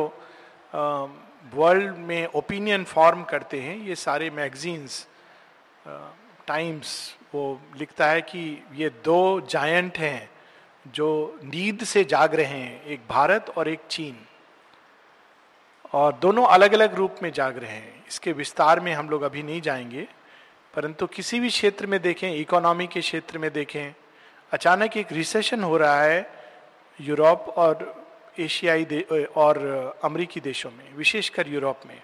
वर्ल्ड 1.53 1.97
में 1.97 2.25
ओपिनियन 2.25 2.83
फॉर्म 2.83 3.23
करते 3.23 3.59
हैं, 3.61 3.77
ये 3.77 3.95
सारे 3.95 4.29
मैगजीन्स 4.29 5.07
टाइम्स, 6.47 7.15
वो 7.33 7.59
लिखता 7.77 8.07
है 8.07 8.21
कि 8.21 8.63
ये 8.75 8.89
दो 9.05 9.41
जायंट 9.41 9.97
हैं 9.97 10.29
जो 10.87 11.39
नींद 11.43 11.83
से 11.83 12.03
जाग 12.03 12.35
रहे 12.35 12.45
हैं, 12.45 12.83
एक 12.83 12.99
भारत 13.09 13.53
और 13.57 13.67
एक 13.67 13.79
चीन। 13.89 14.17
और 15.93 16.13
दोनों 16.13 16.45
अलग 16.45 16.73
अलग 16.73 16.93
रूप 16.95 17.15
में 17.23 17.31
जाग 17.31 17.57
रहे 17.57 17.71
हैं। 17.71 18.03
इसके 18.07 18.31
विस्तार 18.31 18.79
में 18.79 18.93
हम 18.93 19.09
लोग 19.09 19.21
अभी 19.21 19.43
नहीं 19.43 19.61
जाएँगे, 19.61 20.07
परंतु 20.73 21.07
किसी 21.07 21.39
भी 21.39 21.49
क्षेत्र 21.49 21.87
में 21.87 22.01
देखें 22.01 22.35
इकोनॉमी 22.35 22.87
के 22.87 23.01
क्षेत्र 23.01 23.37
में 23.37 23.51
देखें, 23.53 23.93
अचानक 24.51 24.97
एक 24.97 25.11
रिसेशन 25.11 25.63
हो 25.63 25.77
रहा 25.77 26.01
है 26.01 26.29
यूरोप 27.01 27.49
और 27.49 28.05
एशियाई 28.39 28.83
और 29.35 29.57
अमरीकी 30.03 30.39
देशों 30.39 30.71
में, 30.71 30.95
विशेषकर 30.95 31.47
यूरोप 31.47 31.79
में। 31.87 32.01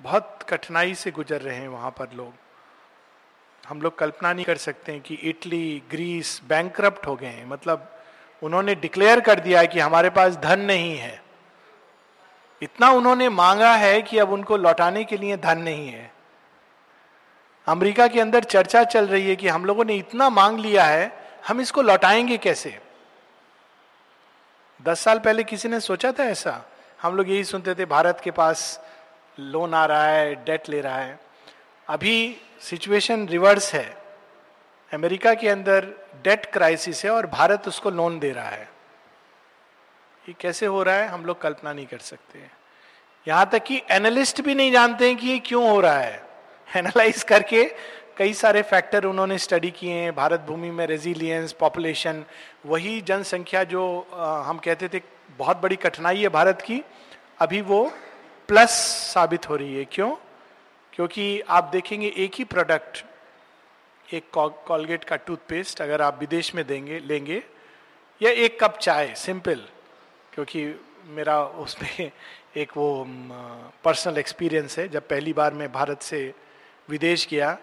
बहुत 0.00 0.38
कठिनाई 0.48 0.94
से 0.94 1.10
गुजर 1.10 1.40
रहे 1.40 1.56
हैं 1.56 1.68
वहाँ 1.68 1.90
पर 1.90 2.08
लोग। 2.14 2.32
हम 3.68 3.82
लोग 3.82 3.98
कल्पना 3.98 4.32
नहीं 4.32 4.44
कर 4.44 4.56
सकते 4.56 4.92
हैं 4.92 5.00
कि 5.00 5.14
इटली, 5.14 5.82
ग्रीस 5.90 6.40
बैंक 6.48 6.80
हो 6.80 7.16
गए 7.16 7.26
हैं। 7.26 7.46
मतलब 7.46 7.92
उन्होंने 8.42 8.74
डिक्लेयर 8.74 9.20
कर 9.20 9.40
दिया 9.40 9.60
है 9.60 9.66
कि 9.66 9.80
हमारे 9.80 10.10
पास 10.10 10.36
धन 10.36 10.60
नहीं 10.60 10.96
है। 10.96 11.25
इतना 12.62 12.90
उन्होंने 12.90 13.28
मांगा 13.28 13.74
है 13.74 14.02
कि 14.02 14.18
अब 14.18 14.32
उनको 14.32 14.56
लौटाने 14.56 15.04
के 15.04 15.16
लिए 15.16 15.36
धन 15.36 15.58
नहीं 15.58 15.88
है। 15.88 16.12
अमेरिका 17.66 18.08
के 18.08 18.20
अंदर 18.20 18.44
चर्चा 18.44 18.84
चल 18.84 19.06
रही 19.06 19.28
है 19.28 19.36
कि 19.36 19.48
हम 19.48 19.64
लोगों 19.64 19.84
ने 19.84 19.94
इतना 19.94 20.30
मांग 20.30 20.58
लिया 20.58 20.84
है, 20.84 21.30
हम 21.48 21.60
इसको 21.60 21.82
लौटाएँगे 21.82 22.38
कैसे? 22.38 22.80
दस 24.82 25.00
साल 25.00 25.18
पहले 25.18 25.44
किसी 25.44 25.68
ने 25.68 25.80
सोचा 25.80 26.12
था 26.12 26.24
ऐसा? 26.24 26.64
हम 27.02 27.16
लोग 27.16 27.28
यही 27.28 27.44
सुनते 27.44 27.74
थे, 27.74 27.84
भारत 27.84 28.20
के 28.24 28.30
पास 28.30 28.86
लोन 29.38 29.74
आ 29.74 29.86
रहा 29.86 30.06
है 30.06 30.44
डेट 30.44 30.68
ले 30.68 30.80
रहा 30.80 30.98
है। 30.98 31.20
अभी 31.88 32.40
सिचुएशन 32.60 33.28
रिवर्स 33.28 33.74
है। 33.74 33.96
अमेरिका 34.94 35.34
के 35.34 35.48
अंदर 35.48 35.86
डेट 36.22 36.46
क्राइसिस 36.46 37.04
है 37.04 37.10
और 37.10 37.26
भारत 37.26 37.68
उसको 37.68 37.90
लोन 37.90 38.18
दे 38.18 38.32
रहा 38.32 38.48
है। 38.48 38.75
ये 40.28 40.34
कैसे 40.40 40.66
हो 40.66 40.82
रहा 40.82 40.94
है 40.94 41.08
हम 41.08 41.24
लोग 41.24 41.40
कल्पना 41.40 41.72
नहीं 41.72 41.86
कर 41.86 41.98
सकते 41.98 42.38
यहाँ 43.28 43.48
तक 43.52 43.64
कि 43.64 43.82
एनालिस्ट 43.90 44.40
भी 44.40 44.54
नहीं 44.54 44.72
जानते 44.72 45.06
हैं 45.06 45.16
कि 45.16 45.28
ये 45.28 45.38
क्यों 45.38 45.70
हो 45.70 45.80
रहा 45.80 45.98
है। 45.98 46.22
एनालाइज 46.76 47.22
करके 47.22 47.64
कई 48.16 48.34
सारे 48.34 48.62
फैक्टर 48.62 49.04
उन्होंने 49.04 49.38
स्टडी 49.38 49.70
किए 49.70 49.92
हैं 49.92 50.14
भारत 50.14 50.40
भूमि 50.40 50.70
में 50.70 50.86
रेजिलियंस 50.86 51.52
पॉपुलेशन 51.52 52.24
वही 52.66 53.00
जनसंख्या 53.00 53.64
जो 53.64 54.06
आ, 54.12 54.42
हम 54.42 54.58
कहते 54.58 54.88
थे 54.88 55.02
बहुत 55.38 55.56
बड़ी 55.56 55.76
कठिनाई 55.76 56.22
है 56.22 56.28
भारत 56.28 56.62
की 56.62 56.82
अभी 57.38 57.60
वो 57.60 57.92
प्लस 58.48 58.70
साबित 59.14 59.48
हो 59.48 59.56
रही 59.56 59.74
है। 59.74 59.84
क्यों? 59.84 60.14
क्योंकि 60.92 61.40
आप 61.40 61.64
देखेंगे 61.64 62.12
एक 62.16 62.34
ही 62.34 62.44
प्रोडक्ट 62.44 63.04
एक 64.14 64.30
कॉलगेट 64.66 65.04
का 65.04 65.16
टूथपेस्ट 65.16 65.82
अगर 65.82 66.02
आप 66.02 66.20
विदेश 66.20 66.54
में 66.54 66.66
देंगे 66.66 66.98
लेंगे 66.98 67.42
या 68.22 68.30
एक 68.30 68.60
कप 68.60 68.78
चाय 68.78 69.14
सिंपल 69.14 69.62
क्योंकि 70.36 70.80
मेरा 71.06 71.42
उसमें 71.42 72.10
एक 72.56 72.72
वो 72.76 73.04
पर्सनल 73.84 74.18
एक्सपीरियंस 74.18 74.78
है। 74.78 74.88
जब 74.88 75.08
पहली 75.08 75.32
बार 75.32 75.54
मैं 75.54 75.72
भारत 75.72 76.02
से 76.02 76.34
विदेश 76.88 77.26
गया 77.30 77.58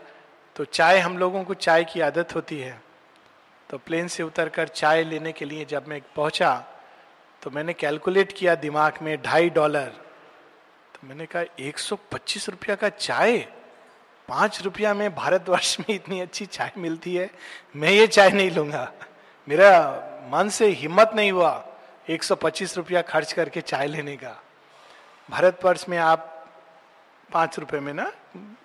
तो 0.56 0.66
चाय, 0.66 1.00
हम 1.00 1.18
लोगों 1.18 1.44
को 1.44 1.54
चाय 1.54 1.84
की 1.84 2.02
आदत 2.02 2.36
होती 2.36 2.60
है। 2.60 2.82
तो 3.70 3.78
प्लेन 3.78 4.08
से 4.08 4.24
उतरकर 4.24 4.68
चाय 4.68 5.04
लेने 5.04 5.32
के 5.32 5.46
लिए 5.46 5.66
जब 5.66 5.88
मैं 5.88 6.02
पहुँचा 6.16 6.66
तो 7.42 7.50
मैंने 7.50 7.74
कैलकुलेट 7.74 8.32
किया 8.32 8.56
दिमाग 8.56 8.94
में 9.02 9.22
ढाई 9.22 9.50
डॉलर 9.50 9.92
तो 10.94 11.08
मैंने 11.08 11.26
कहा 11.26 11.44
125 11.60 12.50
रुपया 12.50 12.76
का 12.76 12.90
चाय? 12.90 13.38
पाँच 14.28 14.62
रुपया 14.62 14.94
में 14.94 15.16
भारतवर्ष 15.16 15.80
में 15.80 15.96
इतनी 15.96 16.20
अच्छी 16.20 16.46
चाय 16.46 16.72
मिलती 16.78 17.16
है? 17.16 17.30
मैं 17.76 17.90
ये 17.90 18.08
चाय 18.08 18.30
नहीं 18.30 18.52
लूँगा। 18.52 18.92
मेरा 19.50 19.72
मन 20.32 20.50
से 20.50 20.68
हिम्मत 20.68 21.12
नहीं 21.16 21.32
हुआ। 21.32 21.70
125 22.10 22.78
रुपया 22.78 23.02
खर्च 23.02 23.34
करके 23.34 23.62
चाय 23.62 23.88
लेने 23.88 24.16
का। 24.16 24.44
भारतवर्ष 25.30 25.86
में 25.90 25.98
आप 25.98 26.30
पाँच 27.34 27.60
रुपये 27.60 27.80
में 27.80 27.94
ना, 27.94 28.12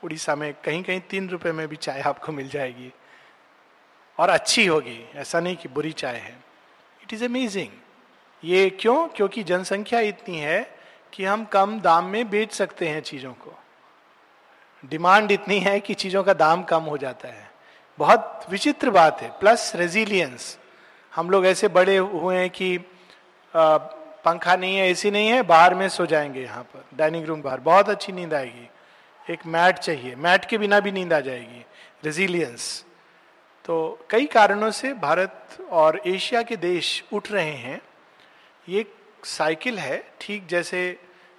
उड़ीसा 0.05 0.37
में 0.37 0.55
कहीं 0.65 0.83
कहीं 0.83 1.01
तीन 1.01 1.29
रुपए 1.29 1.53
में 1.53 1.69
भी 1.69 1.77
चाय 1.77 2.01
आपको 2.01 2.33
मिल 2.33 2.49
जाएगी। 2.49 2.93
और 4.19 4.29
अच्छी 4.29 4.67
होगी, 4.67 5.11
ऐसा 5.15 5.41
नहीं 5.41 5.57
कि 5.57 5.69
बुरी 5.69 5.93
चाय 5.93 6.17
है। 6.17 6.37
इट 7.03 7.13
इज़ 7.13 7.25
अमेजिंग 7.25 7.69
ये 8.45 8.71
क्यों? 8.71 9.09
क्योंकि 9.09 9.43
जनसंख्या 9.43 10.01
इतनी 10.01 10.39
है 10.39 10.79
कि 11.13 11.25
हम 11.25 11.45
कम 11.45 11.81
दाम 11.81 12.05
में 12.05 12.31
बेच 12.31 12.53
सकते 12.53 12.89
हैं 12.89 13.01
चीज़ों 13.01 13.33
को। 13.33 13.59
डिमांड 14.85 15.33
इतनी 15.33 15.61
है 15.61 15.81
कि 15.81 15.95
चीज़ों 15.95 16.25
का 16.25 16.33
दाम 16.33 16.63
कम 16.63 16.83
हो 16.83 16.99
जाता 16.99 17.29
है। 17.29 17.51
बहुत 17.99 18.47
विचित्र 18.51 18.91
बात 18.91 19.21
है। 19.21 19.29
प्लस 19.41 19.73
रेजिलियंस 19.75 20.59
हम 21.15 21.31
लोग 21.31 21.47
ऐसे 21.47 21.69
बड़े 21.69 21.97
हुए 21.97 22.37
हैं 22.37 22.51
कि 22.51 22.79
पंखा 23.55 24.57
नहीं 24.57 24.77
है, 24.77 24.89
एसी 24.91 25.11
नहीं 25.11 25.29
है, 25.29 25.43
बाहर 25.43 25.75
में 25.75 25.89
सो 25.89 26.07
जाएँगे 26.07 26.43
यहाँ 26.43 26.63
पर, 26.65 26.85
डाइनिंग 26.97 27.27
रूम 27.27 27.43
बाहर। 27.43 27.61
बहुत 27.61 27.89
अच्छी 27.89 28.13
नींद 28.13 28.35
आएगी। 28.35 28.69
एक 29.27 29.47
मैट 29.47 29.79
चाहिए। 29.79 30.15
मैट 30.17 30.45
के 30.45 30.59
बिना 30.59 30.81
भी 30.81 30.93
नींद 30.93 31.13
आ 31.13 31.21
जाएगी। 31.21 31.65
रेजिलियंस 32.05 32.85
तो 33.65 34.07
कई 34.11 34.27
कारणों 34.27 34.71
से 34.71 34.93
भारत 34.95 35.57
और 35.71 36.01
एशिया 36.07 36.43
के 36.43 36.57
देश 36.57 37.05
उठ 37.13 37.31
रहे 37.33 37.51
हैं। 37.51 37.81
ये 38.69 38.85
साइकिल 39.25 39.79
है, 39.79 40.03
ठीक 40.21 40.47
जैसे 40.47 40.99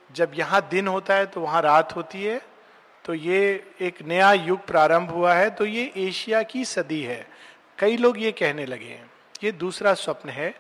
जब 0.10 0.32
यहाँ 0.36 0.68
दिन 0.72 0.88
होता 0.88 1.14
है 1.14 1.26
तो 1.26 1.42
वहाँ 1.42 1.62
रात 1.62 1.96
होती 1.96 2.24
है। 2.24 2.42
तो 3.06 3.14
ये 3.14 3.40
एक 3.82 4.02
नया 4.02 4.32
युग 4.34 4.66
प्रारंभ 4.68 5.10
हुआ 5.10 5.34
है 5.34 5.50
तो 5.50 5.66
ये 5.66 5.92
एशिया 5.98 6.42
की 6.44 6.64
सदी 6.66 7.02
है। 7.02 7.26
कई 7.80 7.98
लोग 7.98 8.22
ये 8.22 8.32
कहने 8.32 8.66
लगे 8.66 8.86
हैं। 8.86 9.10
ये 9.44 9.52
दूसरा 9.52 9.94
स्वप्न 9.94 10.30
है। 10.30 10.54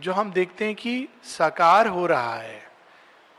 जो 0.00 0.12
हम 0.12 0.32
देखते 0.32 0.64
हैं 0.64 0.74
कि 0.74 1.08
साकार 1.24 1.86
हो 1.86 2.06
रहा 2.06 2.34
है 2.34 2.70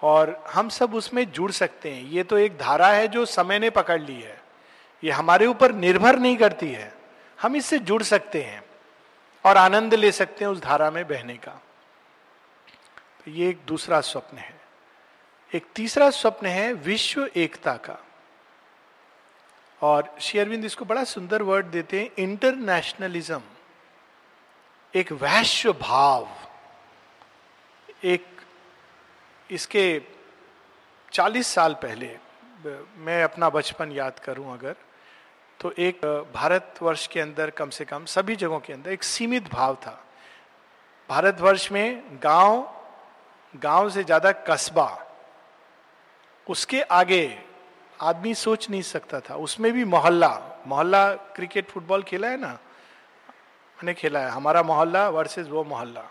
और 0.01 0.43
हम 0.47 0.69
सब 0.69 0.95
उसमें 0.95 1.31
जुड़ 1.31 1.51
सकते 1.51 1.91
हैं। 1.91 2.03
ये 2.03 2.23
तो 2.23 2.37
एक 2.37 2.57
धारा 2.57 2.87
है 2.87 3.07
जो 3.07 3.25
समय 3.25 3.59
ने 3.59 3.69
पकड़ 3.69 4.01
ली 4.01 4.21
है। 4.21 4.41
ये 5.03 5.11
हमारे 5.11 5.45
ऊपर 5.45 5.71
निर्भर 5.71 6.19
नहीं 6.19 6.37
करती 6.37 6.71
है। 6.71 6.93
हम 7.41 7.55
इससे 7.55 7.79
जुड़ 7.79 8.03
सकते 8.03 8.43
हैं 8.43 8.63
और 9.45 9.57
आनंद 9.57 9.93
ले 9.93 10.11
सकते 10.11 10.45
हैं 10.45 10.51
उस 10.51 10.61
धारा 10.61 10.91
में 10.91 11.07
बहने 11.07 11.37
का। 11.37 11.51
तो 13.25 13.31
ये 13.31 13.49
एक 13.49 13.59
दूसरा 13.67 14.01
स्वप्न 14.01 14.37
है। 14.37 14.61
एक 15.55 15.65
तीसरा 15.75 16.09
स्वप्न 16.09 16.47
है 16.47 16.73
विश्व 16.73 17.29
एकता 17.35 17.73
का। 17.73 18.05
और 19.81 20.15
शेयरविंद 20.21 20.65
इसको 20.65 20.85
बड़ा 20.85 21.03
सुंदर 21.03 21.41
वर्ड 21.41 21.65
देते 21.65 22.01
हैं 22.01 22.09
इंटरनेशनलिज्म 22.19 23.41
एक 24.95 25.11
वैश्य 25.11 25.71
भाव। 25.71 26.27
एक 28.03 28.25
इसके 29.49 30.01
40 31.11 31.47
साल 31.47 31.73
पहले, 31.81 32.09
मैं 32.97 33.23
अपना 33.23 33.49
बचपन 33.49 33.91
याद 33.91 34.19
करूँ 34.19 34.51
अगर 34.53 34.75
तो 35.59 35.71
एक 35.79 36.05
भारतवर्ष 36.33 37.05
के 37.07 37.19
अंदर 37.19 37.49
कम 37.49 37.69
से 37.69 37.85
कम 37.85 38.05
सभी 38.05 38.35
जगहों 38.35 38.59
के 38.59 38.73
अंदर 38.73 38.91
एक 38.91 39.03
सीमित 39.03 39.51
भाव 39.51 39.75
था। 39.75 39.99
भारतवर्ष 41.09 41.71
में 41.71 42.19
गाँव 42.23 42.67
गाँव 43.53 43.89
से 43.89 44.03
ज़्यादा 44.03 44.31
कस्बा, 44.47 44.87
उसके 46.47 46.81
आगे 46.81 47.37
आदमी 47.99 48.33
सोच 48.35 48.69
नहीं 48.69 48.81
सकता 48.81 49.19
था। 49.19 49.35
उसमें 49.37 49.71
भी 49.73 49.83
मोहल्ला 49.85 50.63
मोहल्ला 50.67 51.13
क्रिकेट 51.35 51.69
फुटबॉल 51.69 52.03
खेला 52.03 52.27
है 52.27 52.37
ना? 52.37 52.47
मैंने 53.77 53.93
खेला 53.93 54.19
है। 54.19 54.29
हमारा 54.31 54.63
मोहल्ला 54.63 55.07
वर्सेस 55.09 55.47
वो 55.47 55.63
मोहल्ला। 55.63 56.09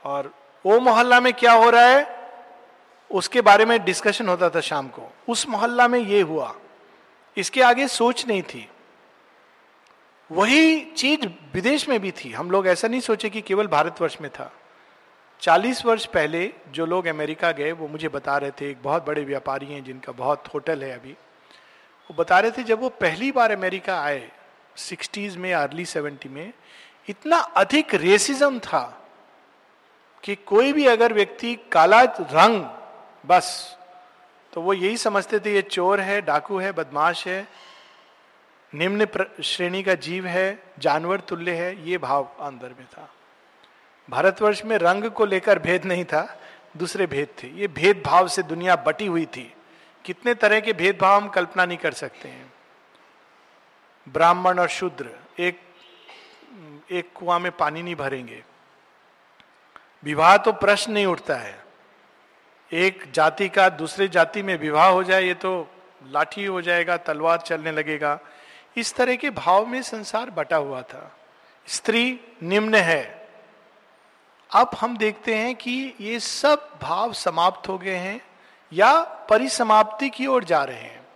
और 0.00 0.32
वो 0.68 0.80
मोहल्ला 0.80 1.20
में 1.20 1.32
क्या 1.32 1.52
हो 1.52 1.70
रहा 1.70 1.86
है? 1.86 2.30
उसके 3.10 3.40
बारे 3.40 3.64
में 3.64 3.84
डिस्कशन 3.84 4.28
होता 4.28 4.50
था 4.50 4.60
शाम 4.60 4.88
को। 4.88 5.12
उस 5.28 5.48
मोहल्ला 5.48 5.88
में 5.88 5.98
ये 5.98 6.20
हुआ। 6.20 6.56
इसके 7.36 7.62
आगे 7.62 7.88
सोच 7.88 8.26
नहीं 8.26 8.42
थी। 8.42 8.68
वही 10.32 10.80
चीज़ 10.80 11.26
विदेश 11.54 11.88
में 11.88 12.00
भी 12.00 12.10
थी। 12.10 12.32
हम 12.32 12.50
लोग 12.50 12.66
ऐसा 12.66 12.88
नहीं 12.88 13.00
सोचे 13.00 13.30
कि 13.30 13.40
केवल 13.40 13.66
भारतवर्ष 13.66 14.16
में 14.20 14.30
था। 14.30 14.52
चालीस 15.40 15.86
वर्ष 15.86 16.06
पहले 16.06 16.52
जो 16.70 16.86
लोग 16.86 17.06
अमेरिका 17.06 17.50
गए, 17.50 17.72
वो 17.72 17.88
मुझे 17.88 18.08
बता 18.08 18.36
रहे 18.36 18.50
थे, 18.50 18.70
एक 18.70 18.82
बहुत 18.82 19.06
बड़े 19.06 19.24
व्यापारी 19.24 19.66
हैं 19.66 19.84
जिनका 19.84 20.12
बहुत 20.12 20.44
होटल 20.54 20.82
है 20.82 20.98
अभी। 20.98 21.12
वो 22.10 22.14
बता 22.14 22.40
रहे 22.40 22.50
थे 22.50 22.62
जब 22.62 22.80
वो 22.80 22.88
पहली 22.88 23.32
बार 23.32 23.52
अमेरिका 23.52 24.02
आए, 24.02 24.30
सिक्सटीज 24.76 25.36
में, 25.36 25.54
अर्ली 25.54 25.84
सेवेंटी 25.84 26.28
में, 26.28 26.52
इतना 27.08 27.36
अधिक 27.36 27.94
रेसिज्म 27.94 28.58
था। 28.58 29.07
कि 30.24 30.34
कोई 30.34 30.72
भी 30.72 30.86
अगर 30.86 31.12
व्यक्ति 31.12 31.58
काला 31.72 32.02
रंग, 32.20 32.64
बस 33.26 33.76
तो 34.52 34.60
वो 34.60 34.72
यही 34.72 34.96
समझते 34.96 35.38
थे, 35.38 35.54
ये 35.54 35.62
चोर 35.62 36.00
है, 36.00 36.20
डाकू 36.22 36.58
है, 36.58 36.72
बदमाश 36.72 37.26
है, 37.26 37.48
निम्न 38.74 39.06
श्रेणी 39.42 39.82
का 39.82 39.94
जीव 39.94 40.26
है, 40.26 40.62
जानवर 40.78 41.20
तुल्य 41.20 41.52
है। 41.52 41.88
ये 41.88 41.98
भाव 41.98 42.28
अंदर 42.40 42.68
में 42.68 42.86
था। 42.86 43.14
भारतवर्ष 44.10 44.64
में 44.64 44.78
रंग 44.78 45.04
को 45.04 45.26
लेकर 45.26 45.58
भेद 45.58 45.84
नहीं 45.84 46.04
था, 46.04 46.40
दूसरे 46.76 47.06
भेद 47.06 47.28
थे। 47.42 47.48
ये 47.48 47.68
भेदभाव 47.68 48.28
से 48.28 48.42
दुनिया 48.42 48.76
बटी 48.76 49.06
हुई 49.06 49.26
थी। 49.26 49.54
कितने 50.04 50.34
तरह 50.34 50.60
के 50.60 50.72
भेदभाव 50.72 51.22
हम 51.22 51.28
कल्पना 51.28 51.64
नहीं 51.64 51.78
कर 51.78 51.92
सकते 51.92 52.28
हैं। 52.28 52.52
ब्राह्मण 54.08 54.58
और 54.58 54.68
शूद्र, 54.68 55.10
एक 55.38 55.60
एक 56.90 57.12
कुआँ 57.14 57.38
में 57.38 57.52
पानी 57.52 57.82
नहीं 57.82 57.96
भरेंगे। 57.96 58.44
विवाह 60.04 60.36
तो 60.36 60.52
प्रश्न 60.52 60.92
नहीं 60.92 61.06
उठता 61.06 61.36
है। 61.36 61.64
एक 62.72 63.04
जाति 63.12 63.48
का 63.48 63.68
दूसरे 63.68 64.08
जाति 64.08 64.42
में 64.42 64.58
विवाह 64.58 64.88
हो 64.88 65.02
जाए, 65.04 65.22
ये 65.22 65.34
तो 65.34 65.68
लाठी 66.06 66.44
हो 66.44 66.62
जाएगा, 66.62 66.96
तलवार 66.96 67.38
चलने 67.38 67.72
लगेगा। 67.72 68.20
इस 68.76 68.94
तरह 68.94 69.16
के 69.16 69.30
भाव 69.30 69.66
में 69.66 69.82
संसार 69.82 70.30
बटा 70.30 70.56
हुआ 70.56 70.82
था। 70.82 71.16
स्त्री 71.66 72.20
निम्न 72.42 72.74
है। 72.74 73.28
अब 74.54 74.70
हम 74.80 74.96
देखते 74.96 75.34
हैं 75.34 75.54
कि 75.54 75.94
ये 76.00 76.20
सब 76.20 76.78
भाव 76.82 77.12
समाप्त 77.12 77.68
हो 77.68 77.78
गए 77.78 77.96
हैं 77.96 78.20
या 78.72 79.02
परिसमाप्ति 79.02 80.10
की 80.10 80.26
ओर 80.26 80.44
जा 80.44 80.64
रहे 80.64 80.80
हैं। 80.80 81.06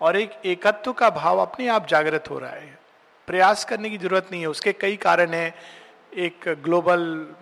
और 0.00 0.16
एक 0.16 0.32
एकत्व 0.44 0.92
का 0.92 1.10
भाव 1.10 1.38
अपने 1.38 1.68
आप 1.68 1.86
जागृत 1.86 2.30
हो 2.30 2.38
रहा 2.38 2.50
है। 2.50 2.78
प्रयास 3.26 3.64
करने 3.64 3.90
की 3.90 3.98
ज़रूरत 3.98 4.28
नहीं 4.32 4.40
है। 4.40 4.48
उसके 4.48 4.72
कई 4.72 4.96
कारण 4.96 5.30
हैं। 5.30 5.54
एक 6.14 6.40
ग्लोबल 6.48 7.34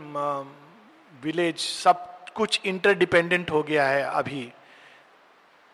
विलेज 1.24 1.58
सब 1.58 2.10
कुछ 2.34 2.60
इंटरडिपेंडेंट 2.64 3.50
हो 3.50 3.62
गया 3.62 3.87
है 3.87 4.02
अभी। 4.02 4.52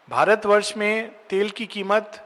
भारतवर्ष 0.09 0.77
में 0.77 1.11
तेल 1.31 1.51
की 1.51 1.67
कीमत 1.67 2.25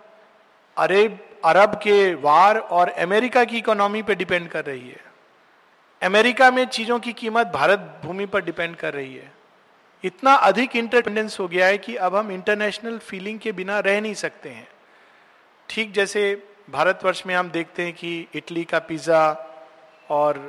अरेब, 0.77 1.19
अरब 1.45 1.75
के 1.75 2.15
वार 2.15 2.59
और 2.59 2.89
अमेरिका 2.89 3.45
की 3.45 3.59
इकोनॉमी 3.59 4.03
पर 4.03 4.15
डिपेंड 4.15 4.49
कर 4.49 4.65
रही 4.65 4.89
है। 4.89 5.01
अमेरिका 6.03 6.51
में 6.51 6.65
चीज़ों 6.67 6.99
की 6.99 7.13
कीमत 7.13 7.47
भारत 7.47 8.01
भूमि 8.05 8.27
पर 8.27 8.45
डिपेंड 8.45 8.77
कर 8.77 8.95
रही 8.95 9.15
है। 9.15 9.33
इतना 10.05 10.35
अधिक 10.35 10.77
इंटरडिपेंडेंस 10.77 11.39
हो 11.41 11.47
गया 11.49 11.67
है 11.67 11.79
कि 11.79 11.95
अब 11.97 12.17
हम 12.17 12.31
इंटरनेशनल 12.31 12.99
फीलिंग 12.99 13.39
के 13.39 13.53
बिना 13.53 13.79
रह 13.81 14.01
नहीं 14.01 14.15
सकते 14.15 14.49
हैं। 14.49 14.67
ठीक 15.69 15.93
जैसे 15.93 16.35
भारतवर्ष 16.71 17.23
में 17.27 17.35
हम 17.35 17.51
देखते 17.51 17.83
हैं 17.83 17.93
कि 17.93 18.29
इटली 18.35 18.65
का 18.65 18.79
पिज़्ज़ा 18.79 19.23
और 20.11 20.41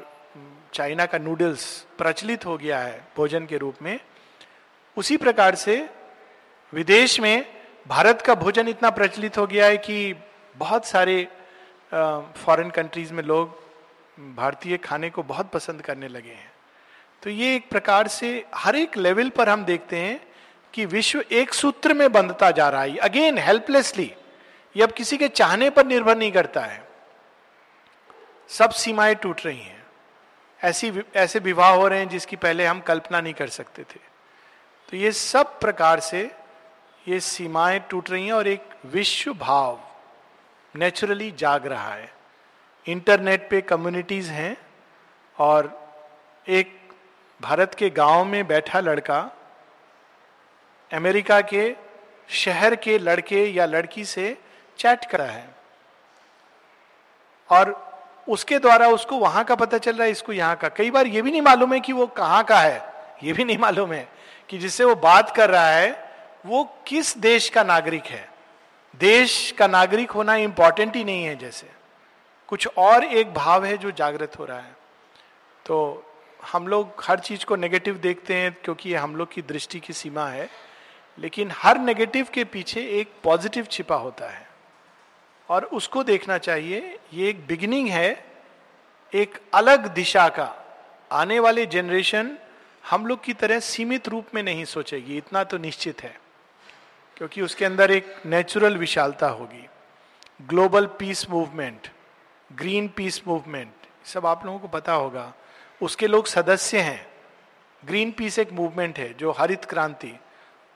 चाइना 0.75 1.05
का 1.05 1.17
नूडल्स 1.17 1.65
प्रचलित 1.97 2.45
हो 2.45 2.57
गया 2.57 2.79
है 2.79 3.07
भोजन 3.17 3.45
के 3.45 3.57
रूप 3.57 3.75
में, 3.81 3.99
उसी 4.97 5.17
प्रकार 5.17 5.55
से 5.55 5.77
विदेश 6.73 7.19
में 7.19 7.45
भारत 7.87 8.21
का 8.21 8.35
भोजन 8.35 8.67
इतना 8.67 8.89
प्रचलित 8.89 9.37
हो 9.37 9.45
गया 9.47 9.65
है 9.65 9.77
कि 9.77 10.15
बहुत 10.55 10.85
सारे 10.85 11.27
फॉरेन 12.35 12.69
कंट्रीज़ 12.69 13.13
में 13.13 13.23
लोग 13.23 13.63
भारतीय 14.35 14.77
खाने 14.77 15.09
को 15.09 15.23
बहुत 15.23 15.51
पसंद 15.51 15.81
करने 15.81 16.07
लगे 16.07 16.31
हैं। 16.31 16.51
तो 17.23 17.29
ये 17.29 17.55
एक 17.55 17.69
प्रकार 17.69 18.07
से 18.07 18.45
हर 18.55 18.75
एक 18.75 18.97
लेवल 18.97 19.29
पर 19.29 19.49
हम 19.49 19.63
देखते 19.65 19.97
हैं 19.97 20.19
कि 20.73 20.85
विश्व 20.85 21.23
एक 21.31 21.53
सूत्र 21.53 21.93
में 21.93 22.11
बंधता 22.11 22.51
जा 22.51 22.69
रहा 22.69 22.81
है। 22.81 22.97
अगेन 22.97 23.37
हेल्पलेसली 23.37 24.11
ये 24.75 24.83
अब 24.83 24.91
किसी 24.91 25.17
के 25.17 25.27
चाहने 25.27 25.69
पर 25.69 25.85
निर्भर 25.85 26.17
नहीं 26.17 26.31
करता 26.31 26.61
है। 26.61 26.83
सब 28.49 28.69
सीमाएँ 28.73 29.15
टूट 29.15 29.45
रही 29.45 29.61
हैं। 29.61 29.74
ऐसी 30.65 30.91
ऐसे 31.15 31.39
विवाह 31.39 31.73
हो 31.73 31.87
रहे 31.87 31.99
हैं 31.99 32.09
जिसकी 32.09 32.35
पहले 32.35 32.65
हम 32.65 32.79
कल्पना 32.79 33.21
नहीं 33.21 33.33
कर 33.33 33.47
सकते 33.47 33.83
थे। 33.83 33.99
तो 34.89 34.97
ये 34.97 35.11
सब 35.11 35.59
प्रकार 35.59 35.99
से 35.99 36.31
ये 37.07 37.19
सीमाएँ 37.19 37.79
टूट 37.79 38.09
रही 38.09 38.25
हैं 38.25 38.33
और 38.33 38.47
एक 38.47 38.69
विश्व 38.85 39.33
भाव 39.33 39.79
नेचुरली 40.75 41.31
जाग 41.31 41.65
रहा 41.67 41.93
है। 41.93 42.13
इंटरनेट 42.85 43.49
पे 43.49 43.61
कम्युनिटीज 43.61 44.29
हैं 44.29 44.55
और 45.37 45.69
एक 46.47 46.77
भारत 47.41 47.73
के 47.73 47.89
गाँव 47.89 48.25
में 48.25 48.45
बैठा 48.47 48.79
लड़का, 48.79 49.19
अमेरिका 50.91 51.41
के 51.41 51.75
शहर 52.29 52.75
के 52.75 52.97
लड़के 52.99 53.45
या 53.45 53.65
लड़की 53.65 54.05
से 54.05 54.37
चैट 54.77 55.05
करा 55.05 55.25
है। 55.25 55.47
और 57.49 57.94
उसके 58.27 58.59
द्वारा 58.59 58.87
उसको 58.87 59.17
वहाँ 59.17 59.43
का 59.43 59.55
पता 59.55 59.77
चल 59.77 59.95
रहा 59.95 60.03
है, 60.03 60.11
इसको 60.11 60.33
यहाँ 60.33 60.55
का। 60.55 60.69
कई 60.69 60.91
बार 60.91 61.07
ये 61.07 61.21
भी 61.21 61.31
नहीं 61.31 61.41
मालूम 61.41 61.73
है 61.73 61.79
कि 61.79 61.93
वो 61.93 62.07
कहाँ 62.07 62.43
का 62.43 62.59
है, 62.59 62.93
ये 63.23 63.33
भी 63.33 63.43
नहीं 63.43 63.57
मालूम 63.57 63.93
है 63.93 64.07
कि 64.49 64.57
जिससे 64.57 64.83
वो 64.83 64.95
बात 64.95 65.35
कर 65.35 65.49
रहा 65.49 65.69
है, 65.69 66.13
वो 66.45 66.63
किस 66.87 67.17
देश 67.17 67.49
का 67.49 67.63
नागरिक 67.63 68.05
है। 68.05 68.29
देश 68.99 69.53
का 69.57 69.67
नागरिक 69.67 70.11
होना 70.11 70.35
इंपॉर्टेंट 70.35 70.95
ही 70.95 71.03
नहीं 71.03 71.23
है 71.23 71.35
जैसे। 71.35 71.69
कुछ 72.47 72.67
और 72.77 73.03
एक 73.03 73.33
भाव 73.33 73.65
है 73.65 73.77
जो 73.77 73.91
जागृत 73.91 74.39
हो 74.39 74.45
रहा 74.45 74.59
है। 74.59 74.75
तो 75.65 76.05
हम 76.51 76.67
लोग 76.67 77.03
हर 77.03 77.19
चीज़ 77.19 77.45
को 77.45 77.55
नेगेटिव 77.55 77.95
देखते 77.95 78.35
हैं, 78.35 78.57
क्योंकि 78.63 78.89
ये 78.89 78.95
हम 78.95 79.15
लोग 79.15 79.33
की 79.33 79.41
दृष्टि 79.41 79.79
की 79.79 79.93
सीमा 79.93 80.27
है। 80.27 80.49
लेकिन 81.19 81.51
हर 81.53 81.77
नेगेटिव 81.77 82.27
के 82.33 82.43
पीछे 82.43 82.81
एक 82.81 83.11
पॉजिटिव 83.23 83.67
छिपा 83.71 83.95
होता 83.95 84.29
है। 84.29 84.44
और 85.49 85.65
उसको 85.65 86.03
देखना 86.03 86.37
चाहिए, 86.37 86.97
ये 87.13 87.29
एक 87.29 87.45
बिगिनिंग 87.47 87.89
है, 87.89 88.25
एक 89.13 89.39
अलग 89.53 89.87
दिशा 89.87 90.27
का। 90.29 90.53
आने 91.11 91.39
वाले 91.39 91.65
जनरेशन 91.65 92.37
हम 92.89 93.05
लोग 93.05 93.23
की 93.23 93.33
तरह 93.33 93.59
सीमित 93.59 94.07
रूप 94.07 94.35
में 94.35 94.41
नहीं 94.43 94.65
सोचेगी, 94.65 95.17
इतना 95.17 95.43
तो 95.43 95.57
निश्चित 95.57 96.03
है, 96.03 96.19
क्योंकि 97.17 97.41
उसके 97.41 97.65
अंदर 97.65 97.91
एक 97.91 98.15
नेचुरल 98.25 98.77
विशालता 98.77 99.27
होगी। 99.27 99.65
Global 100.41 100.85
peace 100.99 101.29
movement 101.29 101.87
green 102.53 102.87
peace 102.87 103.21
movement 103.27 103.71
सब 104.05 104.25
आप 104.25 104.45
लोगों 104.45 104.59
को 104.59 104.67
पता 104.67 104.93
होगा। 104.93 105.33
उसके 105.81 106.07
लोग 106.07 106.27
सदस्य 106.27 106.79
हैं। 106.79 107.07
ग्रीन 107.83 108.11
पीस 108.11 108.39
एक 108.39 108.51
मूवमेंट 108.51 108.99
है, 108.99 109.13
जो 109.13 109.31
हरित 109.31 109.65
क्रांति, 109.65 110.13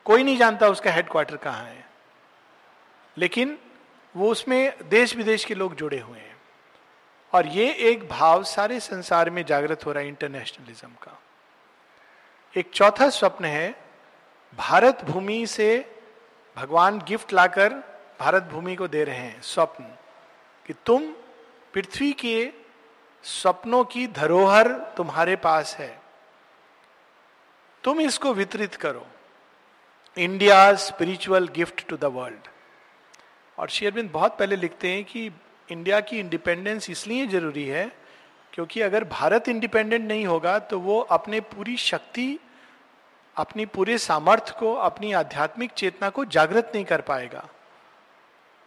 कोई 0.06 0.24
नहीं 0.24 0.38
जानता 0.38 0.68
उसका 0.68 0.92
हेडक्वार्टर 0.92 1.38
कहाँ 1.38 1.64
है। 1.64 1.86
लेकिन 3.18 3.58
वो 4.20 4.32
उसमें 4.32 4.74
देश 4.90 5.16
विदेश 5.16 5.46
के 5.46 5.56
लोग 5.56 5.76
जुड़े 5.76 6.00
हुए 6.00 6.20
हैं। 6.20 6.38
और 7.34 7.48
ये 7.48 7.74
एक 7.74 8.10
भाव 8.10 8.44
सारे 8.44 8.80
संसार 8.80 9.30
में 9.30 9.46
जागृत 9.46 9.86
हो 9.86 9.92
रहा 9.92 10.02
है 10.02 10.08
इंटरनेशनलिज्म 10.08 10.88
का। 10.88 11.22
एक 12.58 12.72
चौथा 12.74 13.10
स्वप्न 13.10 13.46
है, 13.46 13.84
भारत 14.58 15.04
भूमि 15.04 15.48
से 15.48 15.96
भगवान 16.58 17.00
गिफ्ट 17.00 17.34
लाकर 17.34 17.74
भारत 18.20 18.44
भूमि 18.44 18.76
को 18.76 18.88
दे 18.88 19.04
रहे 19.04 19.16
हैं। 19.16 19.42
स्वप्न 19.42 19.84
कि 20.66 20.74
तुम 20.74 21.12
पृथ्वी 21.74 22.12
के 22.12 22.52
स्वप्नों 23.24 23.84
की 23.84 24.08
धरोहर 24.08 24.68
तुम्हारे 24.98 25.36
पास 25.36 25.76
है। 25.76 26.02
तुम 27.84 28.02
इसको 28.02 28.34
वितरित 28.34 28.76
करो। 28.76 29.08
India 30.18 30.76
spiritual 30.76 31.48
gift 31.48 31.88
to 31.88 31.98
the 31.98 32.04
world 32.04 32.48
और 33.60 33.70
शेयरबिंद 33.70 34.10
बहुत 34.12 34.38
पहले 34.38 34.56
लिखते 34.56 34.90
हैं 34.90 35.04
कि 35.04 35.26
इंडिया 35.70 36.00
की 36.00 36.20
इंडिपेंडेंस 36.20 36.90
इसलिए 36.90 37.26
ज़रूरी 37.28 37.66
है 37.66 37.92
क्योंकि 38.54 38.82
अगर 38.82 39.04
भारत 39.04 39.50
इंडिपेंडेंट 39.50 40.08
नहीं 40.08 40.26
होगा 40.26 40.58
तो 40.60 40.80
वो 40.80 41.00
अपने 41.00 41.40
पूरी 41.40 41.76
शक्ति, 41.78 42.40
अपनी 43.38 43.66
पूरे 43.66 43.98
सामर्थ्य 43.98 44.56
को, 44.60 44.74
अपनी 44.74 45.12
आध्यात्मिक 45.14 45.72
चेतना 45.72 46.10
को 46.10 46.26
जागृत 46.26 46.72
नहीं 46.76 46.86
कर 46.86 47.02
पाएगा। 47.02 47.48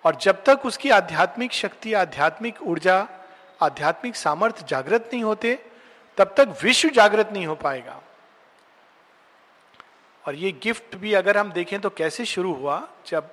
और 0.05 0.17
जब 0.17 0.45
तक 0.45 0.67
उसकी 0.67 0.91
आध्यात्मिक 0.91 1.53
शक्ति, 1.53 1.93
आध्यात्मिक 1.95 2.63
ऊर्जा, 2.63 3.09
आध्यात्मिक 3.63 4.17
सामर्थ्य 4.17 4.65
जागृत 4.69 5.11
नहीं 5.13 5.25
होते, 5.25 5.59
तब 6.19 6.35
तक 6.37 6.57
विश्व 6.63 6.89
जागृत 6.91 7.31
नहीं 7.33 7.47
हो 7.47 7.55
पाएगा। 7.55 8.01
और 10.25 10.35
ये 10.35 10.53
गिफ्ट 10.63 10.97
भी 10.97 11.13
अगर 11.15 11.39
हम 11.39 11.53
देखें 11.53 11.81
तो 11.81 11.91
कैसे 11.91 12.25
शुरू 12.25 12.53
हुआ, 12.55 12.89
जब 13.07 13.31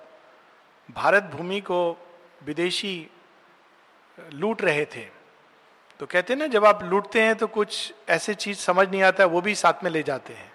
भारत 0.89 1.23
भूमि 1.33 1.59
को 1.61 1.97
विदेशी 2.45 3.07
लूट 4.33 4.61
रहे 4.61 4.85
थे। 4.85 5.05
तो 5.99 6.05
कहते 6.05 6.33
हैं 6.33 6.39
ना, 6.39 6.47
जब 6.47 6.65
आप 6.65 6.83
लूटते 6.83 7.21
हैं 7.21 7.35
तो 7.35 7.47
कुछ 7.47 7.93
ऐसे 8.09 8.33
चीज़ 8.33 8.57
समझ 8.57 8.87
नहीं 8.89 9.03
आता, 9.03 9.25
वो 9.25 9.41
भी 9.41 9.55
साथ 9.55 9.83
में 9.83 9.91
ले 9.91 10.03
जाते 10.03 10.33
हैं। 10.33 10.51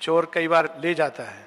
चोर 0.00 0.30
कई 0.34 0.48
बार 0.48 0.68
ले 0.80 0.94
जाता 0.94 1.22
है। 1.22 1.46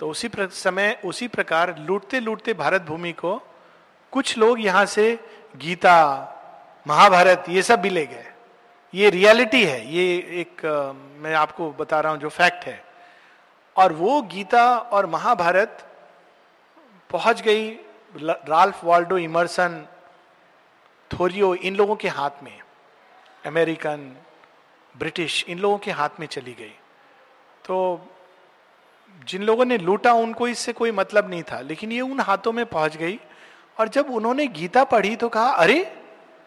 तो 0.00 0.08
उसी 0.10 0.30
समय 0.36 1.00
उसी 1.04 1.28
प्रकार 1.28 1.76
लूटते 1.78 2.20
लूटते 2.20 2.54
भारत 2.54 2.82
भूमि 2.82 3.12
को 3.12 3.36
कुछ 4.12 4.36
लोग 4.38 4.60
यहाँ 4.60 4.84
से 4.86 5.18
गीता, 5.56 6.34
महाभारत, 6.86 7.44
ये 7.48 7.62
सब 7.62 7.80
भी 7.80 7.90
ले 7.90 8.06
गए। 8.06 8.26
ये 8.94 9.10
रियलिटी 9.10 9.64
है, 9.64 9.80
ये 9.86 10.16
एक 10.40 10.64
मैं 11.18 11.34
आपको 11.34 11.70
बता 11.70 12.00
रहा 12.00 12.12
हूँ 12.12 12.20
जो 12.20 12.28
फैक्ट 12.28 12.64
है। 12.64 12.82
और 13.76 13.92
वो 13.92 14.20
गीता 14.22 14.64
और 14.78 15.06
महाभारत 15.06 15.84
पहुँच 17.10 17.42
गई 17.42 17.70
राल्फ 18.16 18.84
वाल्डो 18.84 19.18
इमर्सन, 19.18 19.86
थोरियो, 21.10 21.54
इन 21.54 21.76
लोगों 21.76 21.96
के 21.96 22.08
हाथ 22.08 22.42
में, 22.42 22.60
अमेरिकन, 23.46 24.16
ब्रिटिश, 24.98 25.44
इन 25.48 25.58
लोगों 25.58 25.78
के 25.78 25.90
हाथ 25.90 26.08
में 26.20 26.26
चली 26.26 26.52
गई। 26.52 26.74
तो 27.64 28.00
जिन 29.26 29.42
लोगों 29.42 29.64
ने 29.64 29.78
लूटा, 29.78 30.12
उनको 30.12 30.48
इससे 30.48 30.72
कोई 30.72 30.90
मतलब 30.90 31.30
नहीं 31.30 31.42
था, 31.42 31.60
लेकिन 31.60 31.92
ये 31.92 32.00
उन 32.00 32.20
हाथों 32.20 32.52
में 32.52 32.66
पहुँच 32.66 32.96
गई, 32.96 33.20
और 33.80 33.88
जब 33.88 34.10
उन्होंने 34.10 34.46
गीता 34.46 34.84
पढ़ी 34.84 35.16
तो 35.16 35.28
कहा, 35.28 35.48
अरे, 35.48 35.96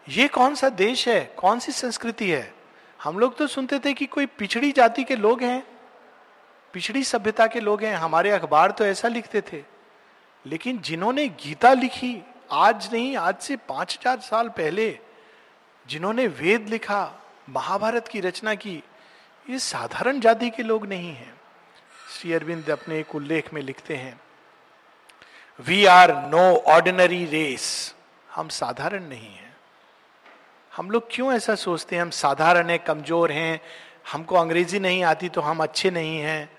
ये 0.10 0.28
कौन 0.28 0.56
सा 0.56 0.70
देश 0.70 1.08
है? 1.08 1.34
कौन 1.38 1.60
सी 1.60 1.72
संस्कृति 1.72 2.30
है? 2.30 2.54
हम 3.04 3.20
लोग 3.20 3.38
तो 3.38 3.48
सुनते 3.48 3.80
थे 3.80 3.94
कि 3.94 4.06
कोई 4.06 4.26
पिछड़ी 4.26 4.72
जाति 4.72 5.04
के 5.04 5.16
लोग 5.16 5.42
हैं, 5.44 5.64
पिछड़ी 6.74 7.04
सभ्यता 7.04 7.48
के 7.48 7.60
लोग 7.60 7.84
हैं, 7.84 7.96
हमारे 7.96 8.32
अखबार 8.32 8.72
तो 8.72 8.86
ऐसा 8.86 9.08
लिखते 9.08 9.42
थे। 9.42 9.71
लेकिन 10.46 10.80
जिन्होंने 10.80 11.28
गीता 11.28 11.74
लिखी, 11.74 12.18
आज 12.52 12.90
नहीं, 12.94 13.16
आज 13.18 13.36
से 13.38 13.56
पाँच 13.70 13.98
हज़ार 14.00 14.20
साल 14.20 14.50
पहले, 14.50 14.98
जिन्होंने 15.90 16.28
वेद 16.28 16.68
लिखा, 16.70 17.12
महाभारत 17.50 18.08
की 18.08 18.20
रचना 18.20 18.56
की, 18.56 18.82
ये 19.48 19.60
साधारण 19.60 20.20
जाति 20.20 20.50
के 20.50 20.64
लोग 20.64 20.86
नहीं 20.88 21.14
हैं। 21.14 21.34
श्री 22.12 22.34
अरविंद 22.34 22.70
अपने 22.70 23.00
एक 23.00 23.16
उल्लेख 23.16 23.54
में 23.54 23.62
लिखते 23.62 23.96
हैं 23.96 24.20
we 25.60 25.86
are 25.86 26.12
no 26.28 26.44
ordinary 26.68 27.24
race 27.26 27.96
हम 28.30 28.48
साधारण 28.50 29.04
नहीं 29.04 29.30
हैं। 29.30 29.56
हम 30.72 30.92
लोग 30.92 31.08
क्यों 31.12 31.32
ऐसा 31.34 31.56
सोचते 31.56 31.96
हैं? 31.96 32.02
हम 32.02 32.10
साधारण 32.10 32.70
हैं, 32.70 32.80
कमज़ोर 32.80 33.32
हैं, 33.32 33.62
हमको 34.12 34.36
अंग्रेज़ी 34.36 34.80
नहीं 34.80 35.04
आती 35.04 35.30
तो 35.30 35.42
हम 35.42 35.64
अच्छे 35.64 35.92
नहीं 35.92 36.18
हैं। 36.20 36.50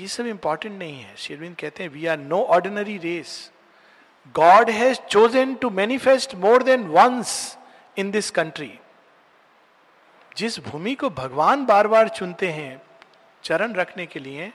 ये 0.00 0.08
सब 0.08 0.26
इंपॉर्टेंट 0.26 0.78
नहीं 0.78 1.02
है। 1.02 1.16
शेरविंद 1.16 1.56
कहते 1.56 1.82
हैं 1.82 1.90
we 1.90 2.06
are 2.06 2.18
no 2.18 2.42
ordinary 2.42 2.98
race 2.98 3.52
God 4.34 4.70
has 4.70 5.00
chosen 5.00 5.54
to 5.54 5.70
manifest 5.70 6.34
more 6.34 6.62
than 6.62 6.86
once 6.86 7.58
in 7.98 8.10
this 8.10 8.30
country 8.30 8.78
जिस 10.36 10.60
भूमि 10.60 10.94
को 10.94 11.10
भगवान 11.10 11.66
बार 11.66 11.88
बार 11.88 12.08
चुनते 12.08 12.48
हैं, 12.48 12.82
चरण 13.42 13.74
रखने 13.74 14.06
के 14.06 14.20
लिए, 14.20 14.52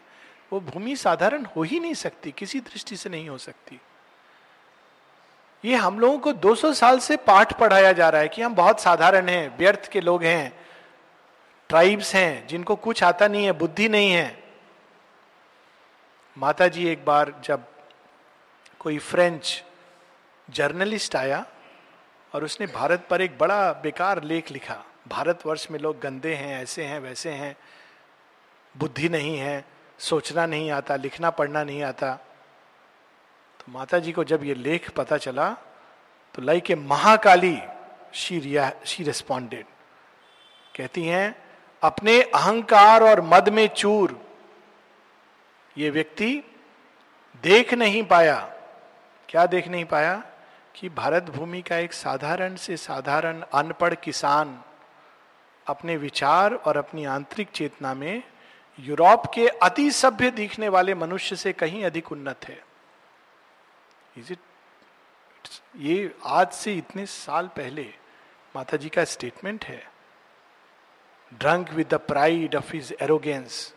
वो 0.54 0.60
भूमि 0.60 0.96
साधारण 0.96 1.46
हो 1.46 1.64
ही 1.64 1.80
नहीं 1.80 1.94
सकती, 1.94 2.32
किसी 2.32 2.60
दृष्टि 2.60 2.96
से 2.96 3.10
नहीं 3.10 3.30
हो 3.30 3.38
सकती। 3.38 3.80
ये 5.66 5.76
हम 5.76 6.00
लोगों 6.00 6.20
को 6.20 6.34
200 6.34 6.74
साल 6.74 7.00
से 7.00 7.18
पाठ 7.18 7.60
पढ़ाया 7.60 7.92
जा 7.92 8.10
रहा 8.10 8.22
है 8.22 8.28
कि 8.28 8.42
हम 8.42 8.56
बहुत 8.56 8.82
साधारण 8.82 9.30
हैं, 9.30 9.58
व्यर्थ 9.58 9.88
के 9.88 10.02
लोग 10.02 10.24
हैं, 10.24 10.54
ट्राइब्स 11.70 12.16
हैं, 12.16 12.48
जिनको 12.48 12.76
कुछ 12.76 13.04
आता 13.04 13.28
नहीं 13.28 13.46
है, 13.46 13.52
बुद्धि 13.52 13.90
नहीं 13.90 14.12
है। 14.12 14.39
माता 16.40 16.68
जी 16.68 16.88
एक 16.88 17.04
बार 17.06 17.34
जब 17.44 17.64
कोई 18.80 18.98
फ्रेंच 18.98 19.64
जर्नलिस्ट 20.48 21.16
आया 21.16 21.46
और 22.34 22.44
उसने 22.44 22.68
भारत 22.68 23.08
पर 23.10 23.22
एक 23.22 23.38
बड़ा 23.38 23.72
बेकार 23.84 24.22
लेख 24.24 24.52
लिखा, 24.52 24.76
भारतवर्ष 25.08 25.68
में 25.72 25.80
लोग 25.80 26.00
गंदे 26.00 26.34
हैं, 26.36 26.62
ऐसे 26.62 26.84
हैं, 26.84 27.00
वैसे 27.00 27.32
हैं, 27.32 27.56
बुद्धि 28.76 29.10
नहीं 29.10 29.38
है, 29.38 29.66
सोचना 30.00 30.46
नहीं 30.46 30.72
आता, 30.72 30.96
लिखना, 30.96 31.30
पढ़ना 31.30 31.64
नहीं 31.64 31.84
आता। 31.84 32.14
तो 33.60 33.72
माता 33.72 34.00
जी 34.00 34.12
को 34.12 34.24
जब 34.24 34.44
ये 34.44 34.54
लेख 34.54 34.90
पता 34.92 35.18
चला 35.18 35.50
तो 36.36 36.42
लाई 36.42 36.60
के 36.62 36.76
महाकाली 36.76 37.58
शी 38.14 38.40
रिया 38.40 38.72
शी 38.86 39.04
रिस्पॉन्डेड 39.04 39.66
कहती 40.76 41.06
हैं, 41.06 41.36
अपने 41.82 42.22
अहंकार 42.24 43.04
और 43.04 43.22
मद 43.26 43.50
में 43.50 43.68
चूर 43.68 44.20
ये 45.78 45.90
व्यक्ति 45.90 46.44
देख 47.44 47.74
नहीं 47.74 48.04
पाया। 48.04 48.54
क्या 49.30 49.46
देख 49.46 49.68
नहीं 49.68 49.86
पाया? 49.86 50.24
कि 50.76 50.90
भारत 50.90 51.24
भूमि 51.24 51.62
का 51.62 51.78
एक 51.78 51.94
साधारण 51.94 52.56
से 52.56 52.78
साधारण 52.78 53.42
अनपढ़ 53.54 53.96
किसान 53.96 54.64
अपने 55.68 55.98
विचार 55.98 56.54
और 56.54 56.78
अपनी 56.78 57.06
आंतरिक 57.06 57.50
चेतना 57.50 57.94
में 57.94 58.24
यूरोप 58.80 59.24
के 59.34 59.48
अति 59.48 59.92
सभ्य 59.92 60.32
दिखने 60.32 60.70
वाले 60.70 60.96
मनुष्य 60.96 61.36
से 61.36 61.54
कहीं 61.54 61.86
अधिक 61.86 62.12
उन्नत 62.12 62.46
है। 62.48 62.64
इज़ 64.18 64.34
इट 64.34 64.40
ये 65.76 66.16
आज 66.26 66.52
से 66.52 66.74
इतने 66.74 67.06
साल 67.06 67.48
पहले 67.48 67.94
माता 68.56 68.78
जी 68.78 68.90
का 68.90 69.04
स्टेटमेंट 69.04 69.66
है। 69.66 69.92
Drunk 71.34 71.70
with 71.70 71.88
the 71.88 71.94
pride 71.94 72.56
of 72.56 72.74
his 72.74 72.96
arrogance 73.02 73.76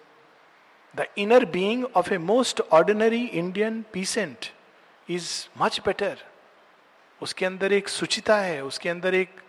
the 0.95 1.07
inner 1.19 1.45
being 1.45 1.85
of 1.97 2.13
a 2.15 2.19
most 2.19 2.61
ordinary 2.73 3.25
Indian 3.25 3.85
peasant 3.93 4.47
is 5.09 5.31
much 5.59 5.81
better 5.87 6.19
उसके 7.21 7.47
अंदर 7.47 7.73
एक 7.73 7.89
सुचिता 7.89 8.37
है, 8.37 8.63
उसके 8.65 8.89
अंदर 8.89 9.15
एक 9.15 9.41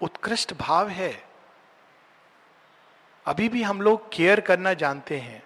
उत्कृष्ट 0.00 0.54
भाव 0.54 0.88
है। 0.88 1.12
अभी 3.26 3.48
भी 3.48 3.62
हम 3.62 3.80
लोग 3.82 4.08
केयर 4.12 4.40
करना 4.40 4.72
जानते 4.74 5.18
हैं। 5.18 5.42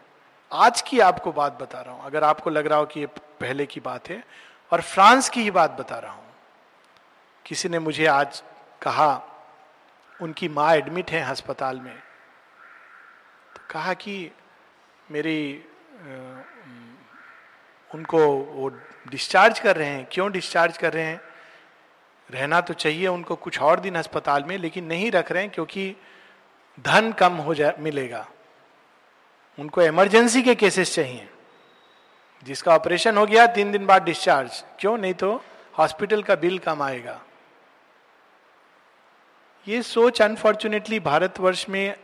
आज 0.52 0.81
की 0.81 1.00
आपको 1.00 1.33
बात 1.33 1.59
बता 1.62 1.81
रहा 1.81 1.94
हूँ। 1.94 2.05
अगर 2.05 2.24
आपको 2.24 2.50
लग 2.50 2.66
रहा 2.66 2.78
हो 2.78 2.87
कि 2.87 3.00
ये 3.00 3.07
पहले 3.40 3.66
की 3.66 3.81
बात 3.81 4.09
है, 4.09 4.22
और 4.72 4.81
फ्रांस 4.81 5.28
की 5.28 5.42
ही 5.42 5.50
बात 5.50 5.70
बता 5.70 5.98
रहा 5.98 6.12
हूँ। 6.12 6.24
किसी 7.46 7.68
ने 7.68 7.78
मुझे 7.78 8.07
आज 8.07 8.42
कहा, 8.83 9.22
उनकी 10.20 10.48
माँ 10.48 10.72
एडमिट 10.74 11.11
है 11.11 11.22
अस्पताल 11.31 11.81
में। 11.81 11.94
कहा 13.72 13.94
कि 13.94 14.30
मेरी 15.11 15.64
उनको 17.90 18.18
वो 18.28 18.68
डिस्चार्ज 19.08 19.58
कर 19.58 19.76
रहे 19.76 19.88
हैं। 19.88 20.06
क्यों 20.12 20.30
डिस्चार्ज 20.32 20.78
कर 20.78 20.92
रहे 20.92 21.04
हैं? 21.04 21.20
रहना 22.30 22.61
तो 22.61 22.74
चाहिए 22.74 23.06
उनको 23.06 23.37
कुछ 23.37 23.58
और 23.61 23.80
दिन 23.80 23.94
अस्पताल 23.94 24.44
में, 24.44 24.56
लेकिन 24.58 24.85
नहीं 24.85 25.11
रख 25.11 25.32
रहे 25.32 25.42
हैं 25.42 25.52
क्योंकि 25.52 25.94
धन 26.80 27.12
कम 27.12 27.32
हो 27.32 27.54
जाए 27.54 27.74
मिलेगा। 27.78 28.26
उनको 29.58 29.82
इमरजेंसी 29.82 30.42
के 30.42 30.54
केसेस 30.54 30.94
चाहिए। 30.94 31.28
जिसका 32.42 32.74
ऑपरेशन 32.74 33.16
हो 33.16 33.26
गया, 33.26 33.46
तीन 33.46 33.72
दिन 33.72 33.87
बाद 33.87 34.02
डिस्चार्ज 34.02 34.64
क्यों? 34.80 34.96
नहीं 34.98 35.14
तो 35.14 35.35
हॉस्पिटल 35.78 36.22
का 36.22 36.35
बिल 36.35 36.58
कम 36.58 36.82
आएगा। 36.82 37.20
ये 39.66 39.82
सोच 39.82 40.22
अनफॉर्चुनेटली 40.22 41.00
भारतवर्ष 41.00 41.68
में 41.68 41.96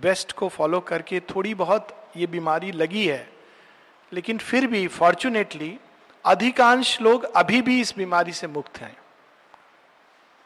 वेस्ट 0.00 0.32
को 0.32 0.48
फॉलो 0.48 0.80
करके 0.80 1.20
थोड़ी 1.20 1.54
बहुत 1.54 2.10
ये 2.16 2.26
बीमारी 2.26 2.72
लगी 2.72 3.06
है। 3.06 3.32
लेकिन 4.12 4.38
फिर 4.38 4.66
भी 4.66 4.88
फॉर्चुनेटली 4.88 5.78
अधिकांश 6.24 7.00
लोग 7.00 7.24
अभी 7.24 7.62
भी 7.62 7.80
इस 7.80 7.96
बीमारी 7.96 8.32
से 8.32 8.46
मुक्त 8.46 8.78
हैं। 8.78 8.96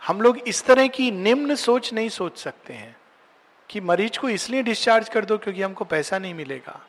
हम 0.06 0.20
लोग 0.20 0.38
इस 0.38 0.64
तरह 0.64 0.86
की 0.86 1.10
निम्न 1.10 1.54
सोच 1.54 1.92
नहीं 1.92 2.08
सोच 2.08 2.38
सकते 2.38 2.72
हैं 2.72 2.96
कि 3.68 3.80
मरीज़ 3.80 4.18
को 4.18 4.28
इसलिए 4.28 4.62
डिस्चार्ज 4.62 5.08
कर 5.08 5.24
दो 5.24 5.38
क्योंकि 5.38 5.62
हमको 5.62 5.84
पैसा 5.84 6.18
नहीं 6.18 6.34
मिलेगा। 6.34 6.86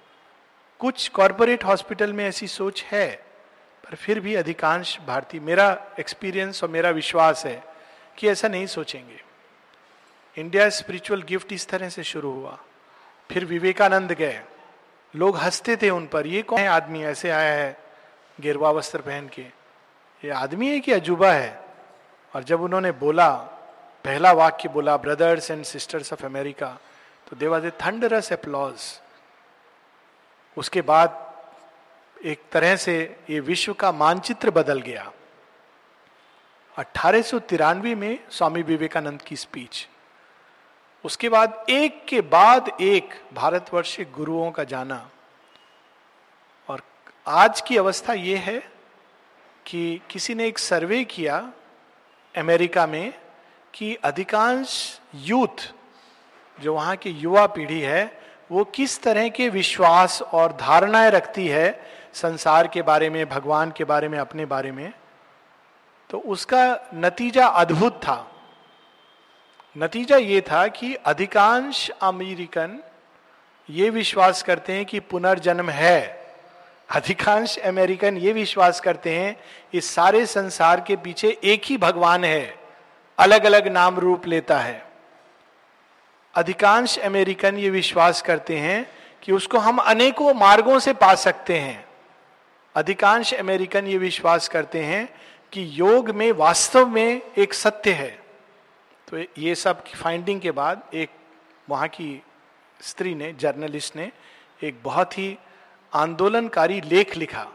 कुछ 0.80 1.08
कॉरपोरेट 1.10 1.64
हॉस्पिटल 1.64 2.14
में 2.14 2.26
ऐसी 2.26 2.48
सोच 2.48 2.84
है, 2.84 3.26
पर 3.84 3.96
फिर 3.96 4.20
भी 4.20 4.36
अधिकांश 4.36 5.00
भारतीय, 5.08 5.40
मेरा 5.42 5.88
एक्सपीरियंस 6.00 6.64
और 6.64 6.70
मेरा 6.70 6.90
विश्वास 6.90 7.46
है 7.46 7.64
कि 8.18 8.28
ऐसा 8.28 8.48
नहीं 8.48 8.68
सोचेंगे। 8.68 9.31
इंडिया 10.38 10.70
स्पिरिचुअल 10.70 11.22
गिफ्ट 11.22 11.54
इस 11.54 11.68
तरह 11.68 11.90
से 11.90 12.04
शुरू 12.04 12.32
हुआ। 12.32 12.58
फिर 13.32 13.46
विवेकानंद 13.46 14.12
गए। 14.12 14.42
लोग 15.16 15.38
हँसते 15.38 15.76
थे 15.78 15.90
उन 15.90 16.08
पर, 16.08 16.28
ये 16.28 16.42
कौन 16.42 16.60
है 16.60 16.68
आदमी 16.68 17.04
ऐसे 17.04 17.30
आया 17.30 17.54
है 17.54 17.78
गेरवा 18.42 18.72
वस्त्र 18.72 19.02
पहन 19.02 19.28
के? 19.28 19.42
ये 20.24 20.30
आदमी 20.30 20.70
है 20.70 20.80
कि 20.80 20.92
अजूबा 20.92 21.32
है? 21.32 21.62
और 22.36 22.44
जब 22.44 22.62
उन्होंने 22.62 22.92
बोला, 22.92 23.36
पहला 24.06 24.32
वाक्य 24.32 24.70
बोला 24.70 24.98
brothers 24.98 25.52
and 25.52 25.64
sisters 25.64 26.14
of 26.14 26.26
America 26.26 26.78
तो 27.30 27.36
there 27.36 27.48
was 27.48 27.66
a 27.66 27.70
thunderous 27.70 28.32
applause 28.32 28.82
उसके 30.58 30.82
बाद 30.82 31.36
एक 32.26 32.42
तरह 32.52 32.76
से 32.76 33.20
ये 33.30 33.40
विश्व 33.40 33.74
का 33.74 33.92
मानचित्र 33.92 34.52
बदल 34.52 34.82
गया। 34.82 35.12
अठारह 36.78 37.74
में 37.74 38.20
स्वामी 38.32 38.62
विवेकानंद 38.62 39.22
की 39.22 39.36
स्पीच 39.36 39.88
उसके 41.06 41.30
बाद 41.30 41.66
एक 41.70 42.06
के 42.06 42.22
बाद 42.22 42.78
एक 42.82 43.10
भारतवर्ष 43.34 44.02
गुरुओं 44.02 44.52
का 44.52 44.64
जाना। 44.64 45.10
और 46.70 46.82
आज 47.28 47.62
की 47.62 47.78
अवस्था 47.78 48.14
यह 48.14 48.40
है 48.40 48.72
कि 49.66 50.02
किसी 50.10 50.36
ने 50.36 50.48
एक 50.48 50.60
सर्वे 50.60 51.04
किया 51.04 51.52
अमेरिका 52.38 52.88
में 52.88 53.14
कि 53.74 53.96
अधिकांश 53.96 55.00
यूथ 55.16 55.74
जो 56.62 56.74
वहाँ 56.74 56.96
की 56.96 57.10
युवा 57.10 57.48
पीढ़ी 57.48 57.82
है, 57.82 58.22
वो 58.52 58.64
किस 58.64 59.02
तरह 59.04 59.30
के 59.30 59.50
विश्वास 59.50 60.22
और 60.22 60.52
धारणाएँ 60.52 61.10
रखती 61.10 61.48
है 61.48 61.92
संसार 62.14 62.68
के 62.68 62.82
बारे 62.82 63.10
में, 63.10 63.30
भगवान 63.30 63.72
के 63.72 63.84
बारे 63.84 64.08
में, 64.08 64.20
अपने 64.20 64.46
बारे 64.46 64.72
में। 64.72 64.94
तो 66.10 66.20
उसका 66.20 66.90
नतीजा 66.94 67.48
अद्भुत 67.48 67.96
था। 68.04 68.31
नतीजा 69.78 70.18
ये 70.18 70.42
था 70.42 70.68
कि 70.68 70.96
अधिकांश 70.96 71.90
अमेरिकन 71.90 72.80
ये 73.70 73.90
विश्वास 73.90 74.44
करते 74.44 74.74
हैं 74.74 74.86
कि 74.86 75.00
पुनर्जन्म 75.00 75.70
है। 75.70 76.26
अधिकांश 76.90 77.58
अमेरिकन 77.58 78.18
ये 78.18 78.34
विश्वास 78.34 78.80
करते 78.80 79.16
हैं, 79.16 79.38
इस 79.74 79.96
सारे 79.96 80.26
संसार 80.26 80.82
के 80.82 80.96
पीछे 80.96 81.38
एक 81.44 81.62
ही 81.66 81.78
भगवान 81.78 82.24
है 82.24 82.60
अलग 83.18 83.44
अलग 83.44 83.68
नाम 83.68 84.00
रूप 84.00 84.28
लेता 84.28 84.60
है। 84.60 84.86
अधिकांश 86.36 87.00
अमेरिकन 87.00 87.58
ये 87.58 87.70
विश्वास 87.70 88.22
करते 88.22 88.58
हैं 88.58 88.92
कि 89.22 89.32
उसको 89.32 89.58
हम 89.58 89.78
अनेकों 89.78 90.34
मार्गों 90.34 90.80
से 90.80 90.94
पा 90.94 91.16
सकते 91.16 91.60
हैं। 91.60 91.86
अधिकांश 92.76 93.34
अमेरिकन 93.34 93.88
ये 93.88 93.98
विश्वास 93.98 94.48
करते 94.48 94.84
हैं 94.84 95.10
कि 95.52 95.70
योग 95.74 96.10
में 96.10 96.32
वास्तव 96.32 96.88
में 96.88 97.22
एक 97.38 97.54
सत्य 97.54 97.92
है। 97.92 98.21
तो 99.12 99.20
ये 99.38 99.54
सब 99.56 99.84
फाइंडिंग 99.86 100.40
के 100.42 100.52
बाद 100.52 100.82
एक 100.94 101.10
वहाँ 101.70 101.88
की 101.88 102.22
स्त्री 102.80 103.14
ने 103.16 103.32
जर्नलिस्ट 103.34 103.96
ने 103.96 104.12
एक 104.64 104.76
बहुत 104.84 105.18
ही 105.18 105.38
आंदोलनकारी 105.94 106.80
लेख 106.82 107.16
लिखा, 107.18 107.46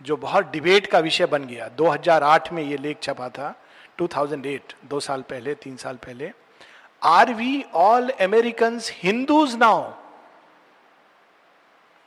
जो 0.00 0.16
बहुत 0.16 0.50
डिबेट 0.50 0.86
का 0.86 0.98
विषय 0.98 1.26
बन 1.26 1.44
गया। 1.44 1.68
2008 1.68 2.52
में 2.52 2.62
ये 2.62 2.76
लेख 2.76 3.00
छपा 3.02 3.28
था 3.28 3.54
2008 3.98 4.74
दो 4.84 5.00
साल 5.00 5.22
पहले, 5.22 5.54
तीन 5.54 5.76
साल 5.76 5.96
पहले। 5.96 6.30
Are 7.02 7.32
we 7.34 7.64
all 7.74 8.08
American 8.08 8.80
Hindus 8.92 9.54
now 9.54 9.90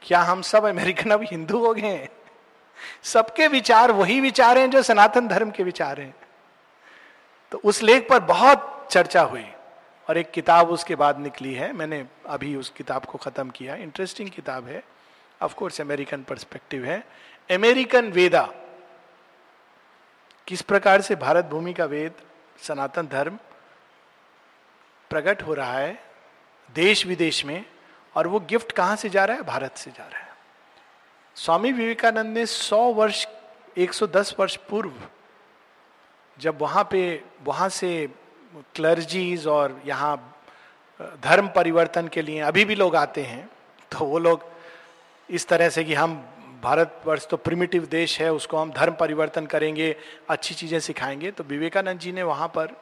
क्या 0.02 0.22
हम 0.22 0.42
सब 0.42 0.66
अमेरिकन 0.66 1.12
अब 1.12 1.24
हिंदू 1.24 1.66
हो 1.66 1.74
गए 1.74 2.08
सबके 3.04 3.48
विचार 3.48 3.92
वही 3.92 4.20
विचार 4.22 4.58
हैं 4.58 4.70
जो 4.70 4.82
सनातन 4.82 5.28
धर्म 5.28 5.52
के 5.52 5.64
विचार 5.64 6.00
हैं। 6.02 6.16
तो 7.52 7.62
उस 7.64 7.82
लेख 7.84 8.08
पर 8.10 8.20
बहुत 8.20 8.72
चर्चा 8.90 9.22
हुई 9.22 9.46
और 10.10 10.18
एक 10.18 10.32
किताब 10.32 10.70
उसके 10.70 10.96
बाद 10.96 11.20
निकली 11.20 11.54
है। 11.54 11.74
मैंने 11.74 12.08
अभी 12.26 12.56
उस 12.56 12.70
किताब 12.70 13.06
को 13.06 13.18
खत्म 13.18 13.50
किया। 13.50 13.76
इंटरेस्टिंग 13.76 14.30
किताब 14.30 14.68
है। 14.68 14.84
ऑफ़ 15.42 15.56
कोर्स 15.56 15.82
अमेरिकन 15.82 16.24
परस्पेक्टिव 16.24 16.86
है। 16.86 17.08
अमेरिकन 17.52 18.12
वेदा 18.12 18.50
किस 20.48 20.62
प्रकार 20.62 21.02
से 21.02 21.16
भारत 21.16 21.46
भूमि 21.46 21.74
का 21.74 21.86
वेद, 21.86 22.14
सनातन 22.60 23.08
धर्म 23.08 23.40
प्रकट 25.10 25.42
हो 25.42 25.54
रहा 25.54 25.74
है 25.74 26.04
देश 26.74 27.06
विदेश 27.06 27.46
में 27.46 27.66
और 28.16 28.28
वो 28.28 28.40
गिफ्ट 28.40 28.72
कहाँ 28.72 28.96
से 28.96 29.10
जा 29.10 29.26
रहा 29.26 29.38
है? 29.38 29.44
भारत 29.44 29.76
से 29.78 29.92
जा 29.92 30.08
रहा 30.08 30.20
है। 30.20 30.34
स्वामी 31.36 31.72
विवेकानंद 31.72 32.38
ने 32.38 32.46
100 32.46 32.94
वर्ष 32.94 33.28
110 33.78 34.36
वर्ष 34.40 34.56
पूर्व 34.56 34.94
जब 36.40 36.62
वहाँ 36.62 36.88
पे, 36.92 37.24
वहाँ 37.44 37.70
से 37.70 38.10
क्लर्जीज 38.76 39.48
और 39.48 39.82
यहाँ 39.86 40.16
धर्म 41.24 41.48
परिवर्तन 41.48 42.08
के 42.08 42.22
लिए 42.22 42.40
अभी 42.42 42.66
भी 42.66 42.76
लोग 42.76 42.96
आते 42.96 43.24
हैं 43.24 43.50
तो 43.92 44.06
वो 44.06 44.20
लोग 44.20 44.44
इस 45.30 45.48
तरह 45.48 45.70
से 45.70 45.84
कि 45.84 45.94
हम 45.94 46.16
भारतवर्ष 46.64 47.28
तो 47.28 47.38
प्रिमिटिव 47.38 47.86
देश 47.86 48.20
है, 48.22 48.32
उसको 48.34 48.58
हम 48.58 48.72
धर्म 48.72 48.94
परिवर्तन 48.94 49.46
करेंगे, 49.46 49.96
अच्छी 50.30 50.56
चीज़ें 50.56 50.80
सिखाएँगे 50.80 51.32
तो 51.32 51.44
विवेकानंद 51.44 52.00
जी 52.00 52.12
ने 52.12 52.24
वहाँ 52.24 52.48
पर 52.48 52.76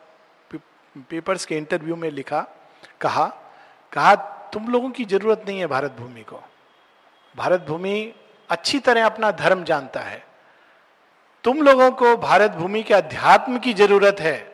पेपर्स 0.95 1.45
के 1.45 1.57
इंटरव्यू 1.57 1.95
में 1.95 2.09
लिखा, 2.11 2.45
कहा 3.01 3.25
कहा, 3.91 4.15
तुम 4.53 4.67
लोगों 4.67 4.89
की 4.89 5.05
ज़रूरत 5.05 5.43
नहीं 5.47 5.59
है 5.59 5.67
भारत 5.67 5.91
भूमि 5.91 6.21
को। 6.21 6.39
भारत 7.35 7.65
भूमि 7.67 8.13
अच्छी 8.49 8.79
तरह 8.79 9.05
अपना 9.05 9.31
धर्म 9.31 9.63
जानता 9.63 9.99
है। 9.99 10.23
तुम 11.43 11.61
लोगों 11.61 11.91
को 11.91 12.15
भारत 12.17 12.51
भूमि 12.51 12.83
के 12.83 12.93
अध्यात्म 12.93 13.57
की 13.57 13.73
ज़रूरत 13.73 14.19
है। 14.19 14.52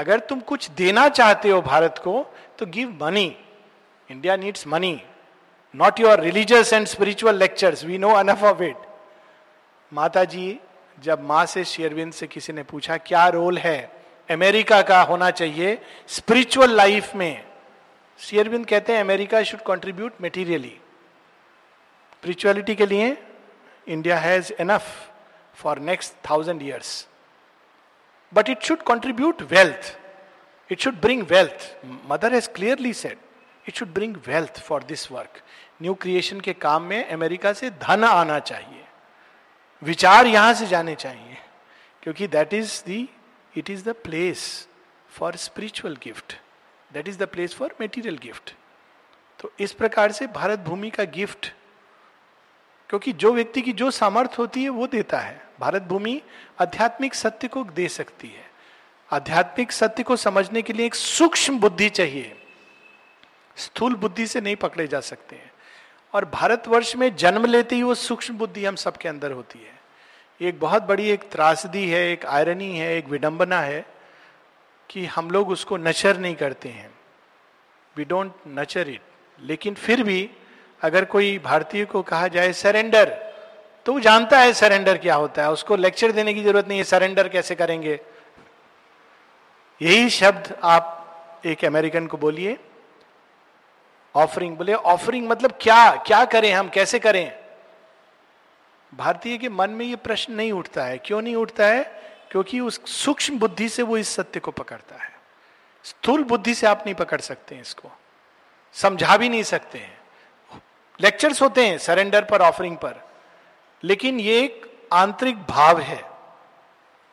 अगर 0.00 0.20
तुम 0.20 0.40
कुछ 0.40 0.70
देना 0.70 1.08
चाहते 1.08 1.50
हो 1.50 1.60
भारत 1.62 1.98
को 1.98 2.22
तो 2.58 2.66
give 2.66 2.98
money 3.02 3.36
India 4.10 4.36
needs 4.36 4.66
money 4.66 5.00
not 5.74 6.00
your 6.00 6.20
religious 6.20 6.72
and 6.72 6.86
spiritual 6.86 7.36
lectures 7.36 7.84
we 7.84 7.98
know 7.98 8.10
enough 8.14 8.42
of 8.44 8.62
it 8.62 8.76
माता 9.92 10.24
जी 10.24 10.58
जब 10.98 11.22
माँ 11.22 11.44
से 11.46 11.64
शेयरविंद 11.64 12.12
से 12.12 12.26
किसी 12.26 12.52
ने 12.52 12.62
पूछा, 12.62 12.96
क्या 12.96 13.26
रोल 13.28 13.58
है? 13.58 13.78
अमेरिका 14.28 14.80
का 14.82 15.00
होना 15.02 15.30
चाहिए 15.30 15.78
स्पिरिचुअल 16.08 16.74
लाइफ 16.76 17.14
में. 17.16 17.44
शेयरविंद 18.20 18.66
कहते 18.66 18.92
हैं, 18.92 19.00
America 19.00 19.42
should 19.42 19.60
contribute 19.60 20.20
materially 20.20 20.76
spirituality 22.12 22.74
के 22.74 22.86
लिए 22.86 23.16
India 23.86 24.18
has 24.18 24.52
enough 24.60 24.82
for 25.54 25.78
next 25.80 26.14
thousand 26.30 26.62
years 26.62 27.06
but 28.32 28.48
it 28.48 28.62
should 28.62 28.84
contribute 28.84 29.50
wealth. 29.50 29.96
It 30.70 30.80
should 30.80 31.00
bring 31.00 31.26
wealth. 31.26 31.74
Mother 32.06 32.30
has 32.30 32.46
clearly 32.48 32.92
said 32.92 33.18
it 33.66 33.76
should 33.76 33.92
bring 33.92 34.16
wealth 34.26 34.58
for 34.58 34.80
this 34.80 35.10
work. 35.10 35.42
New 35.82 35.94
creation 35.94 36.40
के 36.40 36.52
काम 36.52 36.82
में 36.82 37.08
America 37.08 37.52
से 37.52 37.70
धन 37.82 38.04
आना 38.04 38.38
चाहिए 38.38 38.82
विचार 39.82 40.26
यहाँ 40.26 40.52
से 40.54 40.66
जाने 40.66 40.94
चाहिए 40.94 41.36
क्योंकि 42.02 42.26
that 42.28 42.54
is 42.54 42.82
the 42.88 43.06
it 43.54 43.70
is 43.70 43.84
the 43.88 43.94
place 44.04 44.42
for 45.10 45.36
spiritual 45.36 45.96
gift 46.02 46.34
that 46.90 47.08
is 47.08 47.18
the 47.18 47.28
place 47.32 47.54
for 47.54 47.74
material 47.80 48.18
gift 48.22 48.52
तो 49.40 49.52
इस 49.60 49.72
प्रकार 49.72 50.12
से 50.12 50.26
भारत 50.36 50.58
भूमि 50.68 50.90
का 50.90 51.04
गिफ्ट 51.14 51.52
क्योंकि 52.90 53.12
जो 53.12 53.32
व्यक्ति 53.32 53.62
की 53.62 53.72
जो 53.72 53.90
सामर्थ्य 53.90 54.36
होती 54.38 54.62
है, 54.62 54.68
वो 54.68 54.86
देता 54.86 55.18
है। 55.18 55.46
भारत 55.60 55.82
भूमि 55.82 56.22
आध्यात्मिक 56.60 57.14
सत्य 57.14 57.48
को 57.48 57.64
दे 57.64 57.88
सकती 57.88 58.28
है। 58.28 58.50
आध्यात्मिक 59.12 59.72
सत्य 59.72 60.02
को 60.02 60.16
समझने 60.16 60.62
के 60.62 60.72
लिए 60.72 60.86
एक 60.86 60.94
सूक्ष्म 60.94 61.58
बुद्धि 61.58 61.88
चाहिए। 61.88 62.36
स्थूल 63.56 63.94
बुद्धि 63.94 64.26
से 64.26 64.40
नहीं 64.40 64.56
पकड़े 64.56 64.86
जा 64.86 65.00
सकते 65.00 65.36
हैं। 65.36 65.52
और 66.14 66.24
भारतवर्ष 66.24 66.96
में 66.96 67.16
जन्म 67.16 67.44
लेते 67.44 67.76
ही 67.76 67.82
वो 67.82 67.94
सूक्ष्म 67.94 68.38
बुद्धि 68.38 68.64
हम 68.64 68.76
सबके 68.76 69.08
अंदर 69.08 69.32
होती 69.32 69.58
है। 69.58 69.80
एक 70.48 70.60
बहुत 70.60 70.82
बड़ी 70.82 71.10
एक 71.10 71.30
त्रासदी 71.30 71.90
है, 71.90 72.12
एक 72.12 72.26
आयरनी 72.26 72.78
है, 72.78 72.96
एक 72.96 73.08
विडंबना 73.08 73.60
है 73.60 73.86
कि 74.88 75.06
हम 75.06 75.30
लोग 75.30 75.48
उसको 75.48 75.76
नचर 75.76 76.18
नहीं 76.18 76.34
करते 76.34 76.68
हैं। 76.68 76.90
वी 77.96 78.04
डोंट 78.04 78.32
नचर 78.48 78.88
इट 78.88 79.00
लेकिन 79.40 79.74
फिर 79.74 80.02
भी 80.02 80.30
अगर 80.82 81.04
कोई 81.04 81.38
भारतीय 81.38 81.84
को 81.84 82.02
कहा 82.02 82.28
जाए 82.28 82.52
सरेंडर 82.52 83.08
तो 83.86 83.92
वो 83.92 84.00
जानता 84.00 84.38
है 84.38 84.52
सरेंडर 84.52 84.96
क्या 84.98 85.14
होता 85.14 85.42
है। 85.42 85.50
उसको 85.50 85.76
लेक्चर 85.76 86.12
देने 86.12 86.34
की 86.34 86.42
ज़रूरत 86.42 86.68
नहीं 86.68 86.78
है 86.78 86.84
सरेंडर 86.84 87.28
कैसे 87.28 87.54
करेंगे? 87.54 88.00
यही 89.82 90.10
शब्द 90.10 90.58
आप 90.62 91.42
एक 91.46 91.64
अमेरिकन 91.64 92.06
को 92.06 92.16
बोलिए 92.16 92.58
ऑफरिंग 94.14 94.56
बोले 94.56 94.74
ऑफरिंग 94.74 95.28
मतलब 95.28 95.58
क्या 95.60 95.90
क्या 95.96 96.24
करें 96.24 96.52
हम, 96.52 96.68
कैसे 96.68 96.98
करें? 96.98 97.32
भारतीय 98.94 99.38
के 99.38 99.48
मन 99.48 99.70
में 99.70 99.86
ये 99.86 99.96
प्रश्न 99.96 100.32
नहीं 100.32 100.52
उठता 100.52 100.84
है। 100.84 100.98
क्यों 100.98 101.22
नहीं 101.22 101.36
उठता 101.36 101.66
है? 101.66 101.82
क्योंकि 102.30 102.60
उस 102.60 102.80
सूक्ष्म 102.86 103.38
बुद्धि 103.38 103.68
से 103.68 103.82
वो 103.82 103.96
इस 103.98 104.08
सत्य 104.08 104.40
को 104.40 104.50
पकड़ता 104.50 105.02
है। 105.04 105.12
स्थूल 105.84 106.24
बुद्धि 106.24 106.54
से 106.54 106.66
आप 106.66 106.82
नहीं 106.86 106.94
पकड़ 106.94 107.20
सकते 107.20 107.54
इसको। 107.54 107.90
समझा 108.72 109.16
भी 109.16 109.28
नहीं 109.28 109.42
सकते 109.42 109.78
हैं। 109.78 109.99
लेक्चर्स 111.00 111.42
होते 111.42 111.66
हैं 111.66 111.78
सरेंडर 111.78 112.24
पर 112.24 112.42
ऑफरिंग 112.42 112.76
पर। 112.76 113.00
लेकिन 113.84 114.20
ये 114.20 114.40
एक 114.40 114.88
आंतरिक 114.92 115.42
भाव 115.42 115.80
है 115.80 116.02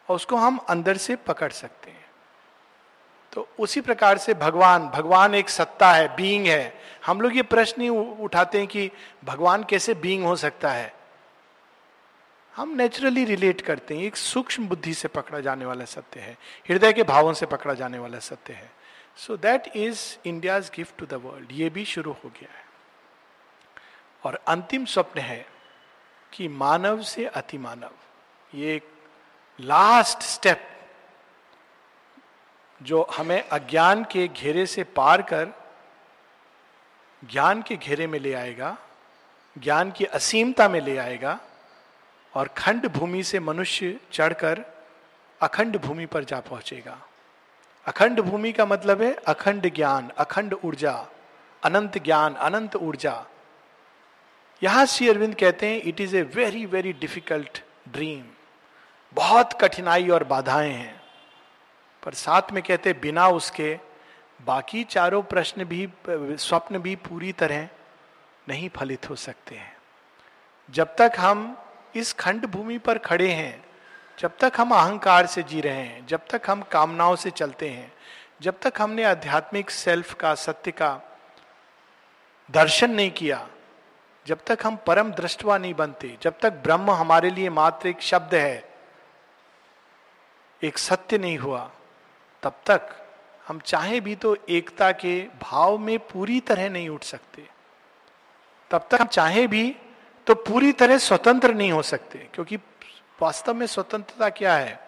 और 0.10 0.16
उसको 0.16 0.36
हम 0.36 0.58
अंदर 0.58 0.98
से 0.98 1.16
पकड़ 1.16 1.52
सकते 1.52 1.92
हैं। 1.92 2.06
तो 3.34 3.50
उसी 3.60 3.82
प्रकार 3.82 4.18
से 4.18 4.34
भगवान 4.34 4.88
भगवान 4.88 5.36
एक 5.36 5.50
सत्ता 5.50 5.92
है 5.92 6.16
बीइंग 6.16 6.48
है। 6.48 6.82
हम 7.06 7.22
लोग 7.22 7.36
ये 7.36 7.42
प्रश्न 7.42 7.82
ही 7.82 7.90
उठाते 7.90 8.58
हैं 8.58 8.68
कि 8.68 8.92
भगवान 9.26 9.64
कैसे 9.64 9.94
बीइंग 9.94 10.26
हो 10.26 10.36
सकता 10.36 10.72
है? 10.72 10.94
हम 12.56 12.70
नेचुरली 12.70 13.26
रिलेट 13.26 13.62
करते 13.62 13.96
हैं, 13.96 14.04
एक 14.04 14.18
सूक्ष्म 14.18 14.68
बुद्धि 14.68 14.94
से 14.94 15.08
पकड़ा 15.08 15.40
जाने 15.40 15.66
वाला 15.66 15.86
सत्य 15.86 16.20
है, 16.20 16.38
हृदय 16.70 16.94
के 16.94 17.04
भावों 17.04 17.34
से 17.34 17.46
पकड़ा 17.46 17.74
जाने 17.74 18.00
वाला 18.00 18.20
सत्य 18.20 18.54
है। 18.54 18.72
So 19.18 19.38
that 19.38 19.72
is 19.76 20.18
India's 20.26 20.72
gift 20.76 20.98
to 20.98 21.06
the 21.06 21.14
world 21.14 21.48
ये 21.52 21.70
भी 21.70 21.86
शुरू 21.86 22.12
हो 22.12 22.30
गया 22.30 22.58
है। 22.58 22.67
और 24.28 24.40
अंतिम 24.48 24.86
स्वप्न 24.86 25.20
है 25.20 25.46
कि 26.34 26.48
मानव 26.48 27.02
से 27.02 27.26
अति 27.26 27.58
मानव। 27.58 27.92
ये 28.54 28.82
लास्ट 29.60 30.22
स्टेप 30.22 30.68
जो 32.82 33.08
हमें 33.18 33.50
अज्ञान 33.50 34.04
के 34.04 34.28
घेरे 34.28 34.66
से 34.66 34.84
पार 34.84 35.22
कर, 35.22 35.48
ज्ञान 37.32 37.62
के 37.62 37.76
घेरे 37.76 38.08
में 38.08 38.20
ले 38.20 38.34
आएगा, 38.34 38.78
ज्ञान 39.58 39.92
की 39.92 40.06
असीमता 40.06 40.68
में 40.70 40.80
ले 40.82 40.98
आएगा 40.98 41.40
और 42.34 42.48
खंड 42.48 42.88
भूमि 42.88 43.24
से 43.24 43.40
मनुष्य 43.40 44.00
चढ़कर 44.12 44.64
अखंड 45.42 45.78
भूमि 45.78 46.06
पर 46.06 46.24
जा 46.24 46.40
पहुंचेगा। 46.40 46.98
अखंड 47.86 48.22
भूमि 48.22 48.52
का 48.52 48.66
मतलब 48.66 49.02
है 49.02 49.14
अखंड 49.14 49.74
ज्ञान, 49.74 50.12
अखंड 50.18 50.54
ऊर्जा, 50.66 51.08
अनंत 51.64 51.98
ज्ञान, 51.98 52.36
अनंत 52.36 52.76
ऊर्जा। 52.76 53.26
यहाँ 54.64 54.86
श्री 54.86 55.10
अरविंद 55.10 55.36
कहते 55.36 55.68
हैं 55.68 55.82
it 55.82 56.02
is 56.02 56.18
a 56.18 56.22
very 56.22 56.66
very 56.66 56.94
difficult 56.94 57.64
dream 57.90 58.24
बहुत 59.14 59.54
कठिनाई 59.54 60.10
और 60.10 60.24
बाधाएँ 60.24 60.72
हैं. 60.72 61.02
पर 62.04 62.14
साथ 62.14 62.42
में 62.52 62.64
कहते 62.64 62.90
हैं, 62.90 63.02
बिना 63.02 63.28
उसके 63.28 63.80
बाकी 64.42 64.84
चारों 64.84 65.24
प्रश्न 65.24 65.66
भी, 65.66 65.90
स्वप्न 66.10 66.80
भी 66.80 66.96
पूरी 66.96 67.32
तरह 67.32 67.68
नहीं 68.50 68.70
फलित 68.70 69.10
हो 69.10 69.16
सकते 69.16 69.56
हैं। 69.56 69.78
जब 70.70 70.96
तक 70.96 71.12
हम 71.18 71.58
इस 71.96 72.14
खंड 72.14 72.46
भूमि 72.46 72.78
पर 72.78 72.98
खड़े 72.98 73.32
हैं, 73.32 73.66
जब 74.20 74.38
तक 74.38 74.54
हम 74.58 74.72
अहंकार 74.72 75.26
से 75.26 75.44
जी 75.44 75.62
रहे 75.62 75.82
हैं, 75.82 76.08
जब 76.08 76.22
तक 76.30 76.42
हम 76.48 76.62
कामनाओं 76.62 77.16
से 77.16 77.32
चलते 77.32 77.70
हैं, 77.70 77.94
जब 78.42 78.60
तक 78.62 78.74
हमने 78.78 79.04
आध्यात्मिक 79.04 79.70
सेल्फ 79.70 80.14
का, 80.14 80.36
सत्य 80.36 80.72
का 80.72 81.20
दर्शन 82.52 82.92
नहीं 82.92 83.12
किया 83.12 83.48
जब 84.28 84.40
तक 84.46 84.60
हम 84.64 84.76
परम 84.76 85.12
दृष्टवा 85.12 85.58
नहीं 85.58 85.74
बनते, 85.74 86.18
जब 86.22 86.40
तक 86.42 86.54
ब्रह्म 86.54 86.92
हमारे 86.92 87.30
लिए 87.30 87.50
मात्र 87.50 87.88
एक 87.88 88.02
शब्द 88.02 88.36
है, 88.36 88.70
एक 90.62 90.78
सत्य 90.78 91.18
नहीं 91.18 91.38
हुआ, 91.38 91.70
तब 92.44 92.60
तक 92.66 92.90
हम 93.48 93.60
चाहे 93.60 94.00
भी 94.00 94.16
तो 94.16 94.36
एकता 94.50 94.92
के 94.92 95.22
भाव 95.42 95.78
में 95.78 96.00
पूरी 96.00 96.40
तरह 96.40 96.70
नहीं 96.70 96.90
उठ 96.90 97.04
सकते। 97.04 97.48
तब 98.72 98.88
तक 98.92 99.02
हम 99.02 99.08
चाहे 99.08 99.48
भी 99.48 99.76
तो 100.28 100.36
पूरी 100.36 100.72
तरह 100.72 100.98
स्वतंत्र 100.98 101.54
नहीं 101.54 101.72
हो 101.72 101.82
सकते, 101.82 102.28
क्योंकि 102.34 102.58
वास्तव 103.22 103.54
में 103.54 103.68
स्वतंत्रता 103.68 104.30
क्या 104.30 104.56
है? 104.56 104.80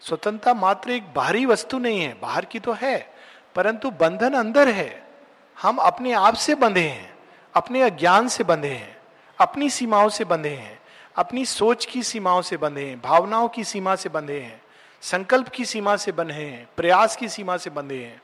स्वतंत्रता 0.00 0.54
मात्र 0.54 0.90
एक 0.90 1.12
बाहरी 1.14 1.46
वस्तु 1.46 1.78
नहीं 1.78 2.00
है, 2.00 2.20
बाहर 2.20 2.44
की 2.44 2.60
तो 2.60 2.72
है, 2.72 3.14
परंतु 3.54 3.90
बंधन 3.90 4.34
अंदर 4.34 4.68
है। 4.68 5.08
हम 5.56 5.76
अपने 5.76 6.12
आप 6.12 6.34
से 6.34 6.54
बंधे 6.54 6.88
हैं। 6.88 7.17
अपने 7.58 7.82
अज्ञान 7.82 8.28
से 8.28 8.44
बंधे 8.44 8.68
हैं, 8.68 8.96
अपनी 9.38 9.70
सीमाओं 9.70 10.08
से 10.08 10.24
बंधे 10.24 10.48
हैं, 10.48 10.82
अपनी 11.16 11.44
सोच 11.44 11.86
की 11.86 12.02
सीमाओं 12.02 12.42
से 12.42 12.56
बंधे 12.56 12.84
हैं, 12.84 13.00
भावनाओं 13.00 13.48
की 13.48 13.64
सीमा 13.64 13.96
से 13.96 14.08
बंधे 14.08 14.40
हैं, 14.40 14.62
संकल्प 15.00 15.48
की 15.48 15.64
सीमा 15.64 15.96
से 15.96 16.12
बंधे 16.12 16.34
हैं, 16.34 16.68
प्रयास 16.76 17.16
की 17.16 17.28
सीमा 17.28 17.56
से 17.56 17.70
बंधे 17.70 18.04
हैं। 18.04 18.22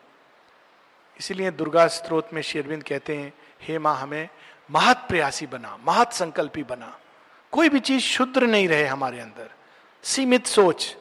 इसीलिए 1.21 1.51
दुर्गा 1.51 1.87
स्त्रोत 1.87 2.29
में 2.33 2.43
शेरविंद 2.43 2.83
कहते 2.83 3.17
हैं, 3.17 3.33
हे 3.63 3.79
माँ, 3.79 3.97
हमें 3.97 4.29
महत 4.71 4.97
प्रयासी 5.09 5.47
बना, 5.47 5.79
महत 5.87 6.13
संकल्पी 6.13 6.63
बना। 6.63 6.99
कोई 7.53 7.69
भी 7.69 7.81
चीज़ 7.81 8.03
शुद्र 8.03 8.47
नहीं 8.47 8.69
रहे 8.69 8.87
हमारे 8.87 9.21
अंदर। 9.21 9.51
सीमित 10.03 10.47
सोच। 10.47 10.97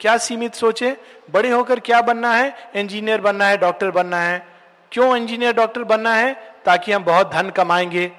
क्या 0.00 0.18
सीमित 0.18 0.54
सोच 0.54 0.82
है? 0.82 1.00
बड़े 1.30 1.50
होकर 1.50 1.80
क्या 1.80 2.02
बनना 2.02 2.34
है? 2.34 2.70
इंजीनियर 2.74 3.20
बनना 3.20 3.46
है, 3.46 3.56
डॉक्टर 3.56 3.90
बनना 3.90 4.20
है। 4.20 4.46
क्यों 4.92 5.16
इंजीनियर, 5.16 5.54
डॉक्टर 5.54 5.84
बनना 5.84 6.14
है? 6.14 6.51
ताकि 6.64 6.92
हम 6.92 7.04
बहुत 7.04 7.30
धन 7.30 7.50
कमाएँगे। 7.50 8.12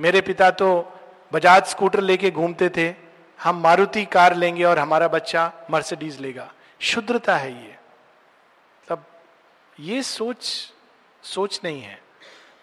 मेरे 0.00 0.20
पिता 0.20 0.50
तो 0.50 0.92
बजाज 1.32 1.64
स्कूटर 1.64 2.00
लेके 2.00 2.30
घूमते 2.30 2.68
थे। 2.68 2.94
हम 3.42 3.56
मारुति 3.56 4.04
कार 4.04 4.34
लेंगे 4.34 4.64
और 4.64 4.78
हमारा 4.78 5.08
बच्चा 5.08 5.52
मर्सिडीज 5.70 6.20
लेगा। 6.20 6.52
शुद्रता 6.80 7.36
है 7.36 7.64
ये। 7.64 7.78
तब 8.88 9.04
ये 9.80 10.02
सोच 10.02 10.72
सोच 11.22 11.60
नहीं 11.64 11.82
है। 11.82 12.02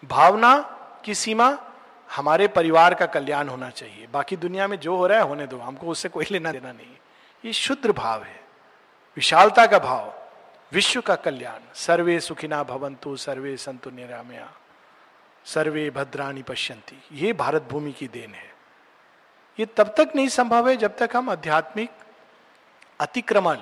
भावना 0.04 0.58
की 1.04 1.14
सीमा 1.14 1.58
हमारे 2.16 2.48
परिवार 2.48 2.94
का 2.94 3.06
कल्याण 3.06 3.48
होना 3.48 3.70
चाहिए। 3.70 4.06
बाकी 4.06 4.36
दुनिया 4.36 4.66
में 4.66 4.80
जो 4.80 4.96
हो 4.96 5.06
रहा 5.06 5.18
है, 5.18 5.24
होने 5.24 5.46
दो। 5.46 5.58
हमको 5.58 5.86
उससे 5.86 6.08
कोई 6.08 6.24
लेना 6.30 6.52
देना 6.52 6.72
नहीं 6.72 6.96
ये 7.44 7.52
शुद्ध 7.52 7.90
भाव 7.90 8.22
है। 8.22 8.40
विशालता 9.16 9.66
का 9.66 9.78
भाव। 9.78 10.12
विश्व 10.72 11.00
का 11.00 11.14
कल्याण। 11.14 11.60
सर्वे 11.74 12.20
सुखिना 12.20 12.62
भवंतु 12.62 13.16
सर्वे 13.16 13.56
संतु 13.56 13.90
निरामया। 13.90 14.52
सर्वे 15.54 15.90
भद्राणी 15.90 16.42
पश्यंती 16.42 17.02
ये 17.12 17.32
भारत 17.32 17.62
भूमि 17.62 17.92
की 17.92 18.08
देन 18.08 18.34
है। 18.34 18.54
ये 19.60 19.66
तब 19.66 19.94
तक 19.98 20.12
नहीं 20.16 20.28
संभव 20.28 20.68
है 20.68 20.76
जब 20.76 20.96
तक 20.96 21.10
हम 21.16 21.30
आध्यात्मिक 21.30 21.90
अतिक्रमण, 23.00 23.58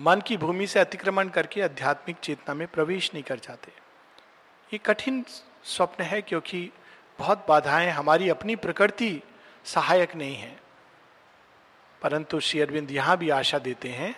मन 0.00 0.20
की 0.20 0.36
भूमि 0.36 0.66
से 0.66 0.80
अतिक्रमण 0.80 1.28
करके 1.28 1.62
आध्यात्मिक 1.62 2.16
चेतना 2.16 2.54
में 2.54 2.68
प्रवेश 2.68 3.10
नहीं 3.14 3.24
कर 3.24 3.38
जाते। 3.38 3.72
ये 4.72 4.78
कठिन 4.78 5.24
स्वप्न 5.64 6.04
है 6.04 6.22
क्योंकि 6.22 6.70
बहुत 7.18 7.46
बाधाएँ 7.48 7.90
हमारी 7.90 8.28
अपनी 8.28 8.56
प्रकृति 8.56 9.22
सहायक 9.64 10.16
नहीं 10.16 10.36
है। 10.36 10.60
परंतु 12.02 12.40
श्री 12.40 12.60
अरविंद 12.60 12.90
यहाँ 12.90 13.16
भी 13.16 13.30
आशा 13.30 13.58
देते 13.58 13.88
हैं 13.88 14.14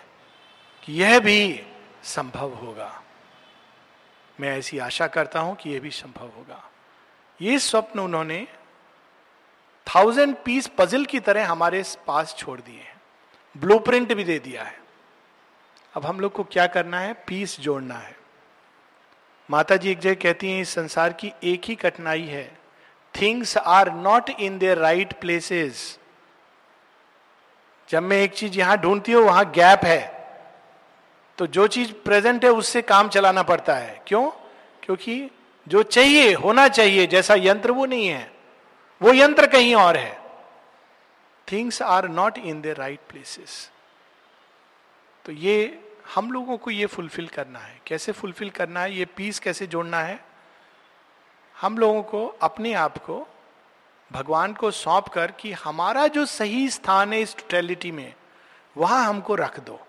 कि 0.83 0.93
यह 0.93 1.19
भी 1.19 1.63
संभव 2.03 2.53
होगा। 2.53 3.03
मैं 4.39 4.57
ऐसी 4.57 4.79
आशा 4.79 5.07
करता 5.07 5.39
हूँ 5.39 5.55
कि 5.55 5.69
यह 5.69 5.79
भी 5.79 5.89
संभव 5.91 6.25
होगा। 6.25 6.63
ये 7.41 7.59
स्वप्न 7.59 7.99
उन्होंने 7.99 8.47
थाउज़ेंड 9.87 10.35
पीस 10.45 10.67
पजल 10.67 11.05
की 11.05 11.19
तरह 11.19 11.47
हमारे 11.47 11.83
पास 12.07 12.35
छोड़ 12.37 12.59
दिए 12.61 12.79
हैं। 12.79 13.01
ब्लूप्रिंट 13.57 14.13
भी 14.13 14.23
दे 14.23 14.39
दिया 14.39 14.63
है। 14.63 14.77
अब 15.93 16.05
हम 16.05 16.19
लोग 16.19 16.31
को 16.31 16.43
क्या 16.43 16.67
करना 16.67 16.99
है? 16.99 17.13
पीस 17.27 17.59
जोड़ना 17.59 17.95
है। 17.95 18.17
माता 19.49 19.75
जी 19.75 19.91
एक 19.91 19.99
जगह 19.99 20.13
कहती 20.13 20.51
हैं, 20.51 20.61
इस 20.61 20.69
संसार 20.69 21.13
की 21.13 21.33
एक 21.43 21.61
ही 21.65 21.75
कठिनाई 21.75 22.25
है। 22.25 22.59
Things 23.21 23.57
are 23.57 23.91
not 23.91 24.29
in 24.29 24.57
their 24.57 24.77
right 24.77 25.19
places 25.21 25.99
जब 27.89 28.03
मैं 28.03 28.17
एक 28.17 28.33
चीज़ 28.33 28.57
यहाँ 28.59 28.77
ढूंढती 28.77 29.11
हूँ, 29.11 29.23
वहाँ 29.23 29.51
गैप 29.51 29.85
है। 29.85 30.18
तो 31.39 31.47
जो 31.47 31.67
चीज़ 31.67 31.93
प्रेजेंट 31.93 32.45
है, 32.45 32.51
उससे 32.51 32.81
काम 32.81 33.09
चलाना 33.09 33.43
पड़ता 33.43 33.75
है। 33.75 34.03
क्यों? 34.07 34.31
क्योंकि 34.83 35.29
जो 35.67 35.83
चाहिए, 35.83 36.33
होना 36.33 36.67
चाहिए, 36.67 37.07
जैसा 37.07 37.35
यंत्र 37.35 37.71
वो 37.71 37.85
नहीं 37.85 38.07
है। 38.07 38.33
वो 39.01 39.13
यंत्र 39.13 39.47
कहीं 39.47 39.75
और 39.75 39.97
है। 39.97 40.21
Things 41.51 41.81
are 41.81 42.07
not 42.07 42.37
in 42.37 42.61
the 42.61 42.67
right 42.67 42.99
places 43.09 43.71
तो 45.25 45.31
ये, 45.31 45.79
हम 46.15 46.31
लोगों 46.31 46.57
को 46.57 46.71
ये 46.71 46.85
फुलफिल 46.85 47.27
करना 47.27 47.59
है। 47.59 47.81
कैसे 47.87 48.11
फुलफिल 48.11 48.49
करना 48.49 48.81
है? 48.81 48.95
ये 48.95 49.05
पीस 49.05 49.39
कैसे 49.39 49.67
जोड़ना 49.67 49.99
है? 49.99 50.25
हम 51.61 51.77
लोगों 51.77 52.03
को, 52.03 52.27
अपने 52.27 52.73
आप 52.73 52.97
को, 52.97 53.27
भगवान 54.11 54.53
को 54.53 54.71
सौंप 54.71 55.07
कर 55.07 55.31
कि 55.31 55.51
हमारा 55.51 56.07
जो 56.07 56.25
सही 56.25 56.69
स्थान 56.69 57.13
है 57.13 57.21
इस 57.21 57.35
टोटेलिटी 57.37 57.91
में, 57.91 58.13
वहाँ 58.77 59.05
हमको 59.05 59.35
रख 59.35 59.59
दो। 59.59 59.79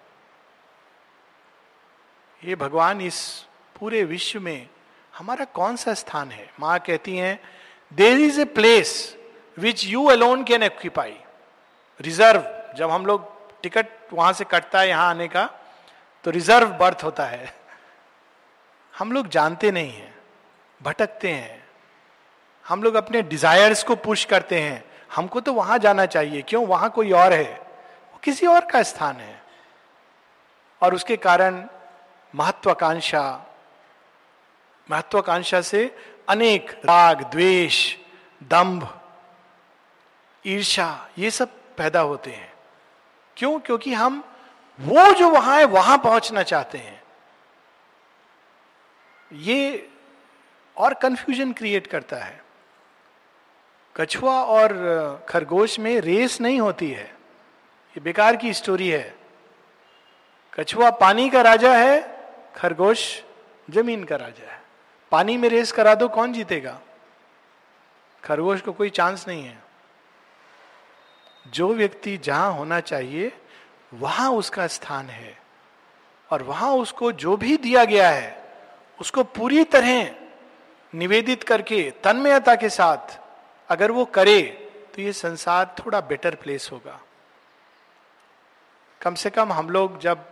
ये 2.42 2.54
भगवान, 2.54 3.00
इस 3.00 3.46
पूरे 3.76 4.02
विश्व 4.04 4.40
में 4.40 4.68
हमारा 5.14 5.44
कौन 5.44 5.76
सा 5.76 5.94
स्थान 5.94 6.30
है? 6.30 6.48
माँ 6.60 6.78
कहती 6.78 7.16
हैं 7.16 7.40
there 7.92 8.18
is 8.18 8.40
a 8.40 8.44
place 8.44 9.16
which 9.58 9.84
you 9.86 10.04
alone 10.04 10.44
can 10.44 10.64
occupy 10.64 11.16
reserve 12.00 12.74
जब 12.76 12.90
हम 12.90 13.06
लोग 13.06 13.28
टिकट 13.62 13.88
वहाँ 14.12 14.32
से 14.32 14.44
कटता 14.44 14.80
है, 14.80 14.88
यहाँ 14.88 15.08
आने 15.08 15.26
का 15.28 15.44
तो 16.24 16.30
रिज़र्व 16.30 16.68
बर्थ 16.70 17.04
होता 17.04 17.24
है। 17.24 17.52
हम 18.94 19.12
लोग 19.12 19.28
जानते 19.28 19.70
नहीं 19.70 19.92
हैं, 19.92 20.14
भटकते 20.80 21.28
हैं। 21.28 21.68
हम 22.66 22.82
लोग 22.82 22.94
अपने 22.94 23.22
डिजायर्स 23.22 23.82
को 23.84 23.96
पुश 23.96 24.24
करते 24.24 24.60
हैं। 24.60 24.84
हमको 25.14 25.40
तो 25.40 25.52
वहाँ 25.52 25.78
जाना 25.78 26.06
चाहिए। 26.06 26.42
क्यों? 26.42 26.66
वहाँ 26.66 26.90
कोई 26.90 27.12
और 27.12 27.32
है। 27.32 27.52
वो 27.52 28.18
किसी 28.24 28.46
और 28.46 28.64
का 28.64 28.82
स्थान 28.82 29.16
है। 29.16 29.42
और 30.82 30.94
उसके 30.94 31.16
कारण 31.16 31.64
महत्वाकांक्षा 32.34 33.46
महत्वाकांक्षा 34.90 35.60
से 35.60 35.98
अनेक 36.28 36.70
राग, 36.70 37.22
द्वेष, 37.22 37.96
दंभ 38.42 39.00
ईर्षा 40.46 41.08
ये 41.18 41.30
सब 41.30 41.48
पैदा 41.76 42.00
होते 42.00 42.30
हैं। 42.30 42.52
क्यों? 43.36 43.60
क्योंकि 43.60 43.94
हम 43.94 44.24
वो 44.80 45.12
जो 45.12 45.30
वहाँ 45.30 45.58
है, 45.58 45.64
वहाँ 45.64 45.98
पहुँचना 45.98 46.42
चाहते 46.42 46.78
हैं। 46.78 47.02
ये 49.32 49.90
और 50.76 50.94
कंफ्यूजन 50.94 51.52
क्रिएट 51.52 51.86
करता 51.86 52.16
है। 52.16 52.44
कछुआ 53.96 54.42
और 54.42 55.26
खरगोश 55.28 55.78
में 55.78 56.00
रेस 56.00 56.40
नहीं 56.40 56.60
होती 56.60 56.90
है। 56.90 57.04
ये 57.90 58.00
बेकार 58.00 58.36
की 58.36 58.54
स्टोरी 58.54 58.88
है। 58.88 59.18
कछुआ 60.54 60.90
पानी 60.90 61.30
का 61.30 61.42
राजा 61.42 61.74
है 61.76 62.19
खरगोश 62.56 63.22
ज़मीन 63.70 64.04
का 64.04 64.16
राजा 64.16 64.50
है 64.52 64.60
पानी 65.12 65.36
में 65.36 65.48
रेस 65.48 65.72
करा 65.72 65.94
दो, 65.94 66.08
कौन 66.08 66.32
जीतेगा? 66.32 66.80
खरगोश 68.24 68.60
को 68.60 68.72
कोई 68.72 68.90
चांस 68.90 69.24
नहीं 69.28 69.44
है। 69.44 69.62
जो 71.46 71.74
व्यक्ति 71.74 72.16
जहाँ 72.16 72.52
होना 72.52 72.80
चाहिए, 72.80 73.32
वहाँ 73.94 74.30
उसका 74.30 74.66
स्थान 74.66 75.06
है। 75.06 75.38
और 76.30 76.42
वहाँ 76.42 76.72
उसको 76.72 77.12
जो 77.12 77.36
भी 77.36 77.56
दिया 77.56 77.84
गया 77.84 78.10
है, 78.10 78.54
उसको 79.00 79.24
पूरी 79.24 79.64
तरह 79.64 80.14
निवेदित 80.94 81.42
करके, 81.42 81.92
तन्मयता 82.04 82.54
के 82.54 82.68
साथ 82.68 83.18
अगर 83.68 83.90
वो 83.90 84.04
करे 84.04 84.42
तो 84.94 85.02
ये 85.02 85.12
संसार 85.12 85.74
थोड़ा 85.78 86.00
बेटर 86.00 86.34
प्लेस 86.34 86.68
होगा। 86.72 87.00
कम 89.00 89.14
से 89.14 89.30
कम 89.30 89.52
हम 89.52 89.70
लोग 89.70 89.98
जब 90.00 90.29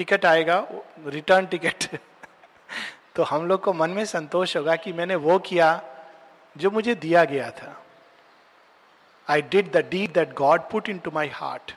टिकट 0.00 0.26
आएगा 0.26 0.66
रिटर्न 1.06 1.46
टिकट 1.46 1.98
तो 3.14 3.22
हम 3.22 3.46
लोग 3.46 3.60
को 3.60 3.72
मन 3.72 3.90
में 3.90 4.04
संतोष 4.04 4.56
होगा 4.56 4.76
कि 4.76 4.92
मैंने 4.92 5.14
वो 5.14 5.38
किया 5.38 5.82
जो 6.56 6.70
मुझे 6.70 6.94
दिया 6.94 7.24
गया 7.24 7.50
था। 7.50 7.84
I 9.28 9.42
did 9.42 9.72
the 9.72 9.76
deed 9.76 10.12
that 10.12 10.32
God 10.32 10.60
put 10.60 10.88
into 10.98 11.10
my 11.10 11.28
heart 11.28 11.72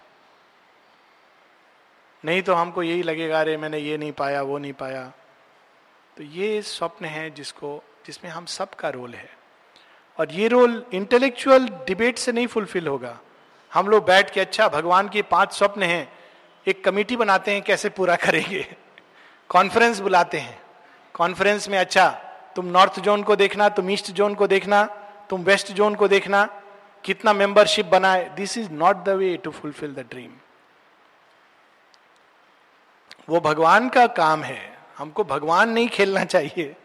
नहीं 2.26 2.42
तो 2.42 2.54
हमको 2.54 2.84
यही 2.84 3.04
लगेगा, 3.04 3.40
अरे, 3.40 3.58
मैंने 3.58 3.78
ये 3.78 3.98
नहीं 3.98 4.12
पाया, 4.12 4.42
वो 4.42 4.58
नहीं 4.58 4.74
पाया। 4.74 5.12
तो 6.18 6.24
ये 6.24 6.62
स्वप्न 6.62 7.06
है 7.06 7.30
जिसको, 7.30 7.84
जिसमें 8.06 8.32
हम 8.32 8.46
सबका 8.46 8.90
रोल 8.90 9.14
है। 9.14 9.38
और 10.20 10.32
ये 10.32 10.48
रोल 10.48 10.86
इंटेलेक्चुअल 10.94 11.68
डिबेट 11.68 12.18
से 12.18 12.32
नहीं 12.32 12.48
फुलफिल 12.48 12.88
होगा। 12.88 13.20
हम 13.74 13.88
लोग 13.88 14.06
बैठ 14.06 14.32
के 14.32 14.42
अच्छा 14.42 14.68
भगवान 14.68 15.10
के 15.10 15.22
पाँच 15.22 15.54
स्वप्न 15.54 15.84
हैं 15.84 16.23
एक 16.68 16.84
कमेटी 16.84 17.16
बनाते 17.16 17.52
हैं 17.52 17.62
कैसे 17.62 17.90
पूरा 17.90 18.16
करेंगे? 18.16 18.76
कॉन्फ्रेंस 19.50 20.00
बुलाते 20.00 20.38
हैं। 20.38 20.62
कॉन्फ्रेंस 21.14 21.70
में 21.70 21.78
अच्छा 21.78 22.10
तुम 22.56 22.66
नॉर्थ 22.66 23.00
जोन 23.00 23.24
को 23.24 23.36
देखना, 23.36 23.70
तुम 23.70 23.90
ईस्ट 23.90 24.12
जोन 24.12 24.36
को 24.36 24.48
देखना, 24.48 24.84
तुम 25.30 25.44
वेस्ट 25.44 25.72
जोन 25.72 25.96
को 25.96 26.08
देखना, 26.08 26.46
कितना 27.04 27.34
मेंबरशिप 27.34 27.86
बनाए। 27.86 28.30
This 28.30 28.58
is 28.58 28.72
not 28.72 29.04
the 29.04 29.10
way 29.10 29.36
to 29.38 29.52
fulfil 29.52 29.94
the 29.94 30.06
dream 30.10 30.32
वो 33.30 33.40
भगवान 33.40 33.90
का 33.90 34.06
काम 34.08 34.44
है। 34.44 34.78
हमको 34.98 35.24
भगवान 35.24 35.70
नहीं 35.70 35.88
खेलना 35.90 36.24
चाहिए। 36.26 36.76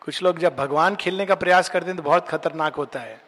कुछ 0.00 0.22
लोग 0.22 0.38
जब 0.38 0.56
भगवान 0.56 0.96
खेलने 0.96 1.26
का 1.26 1.34
प्रयास 1.34 1.68
करते 1.68 1.86
हैं 1.86 1.96
तो 1.96 2.02
बहुत 2.02 2.28
खतरनाक 2.28 2.74
होता 2.74 3.00
है। 3.00 3.20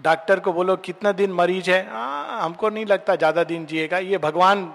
डॉक्टर 0.00 0.40
को 0.40 0.52
बोलो 0.52 0.76
कितना 0.76 1.12
दिन 1.12 1.32
मरीज़ 1.32 1.70
है? 1.70 1.90
आ, 1.90 2.40
हमको 2.40 2.68
नहीं 2.68 2.86
लगता 2.86 3.16
ज़्यादा 3.16 3.44
दिन 3.44 3.66
जिएगा। 3.66 3.98
ये 3.98 4.18
भगवान 4.18 4.74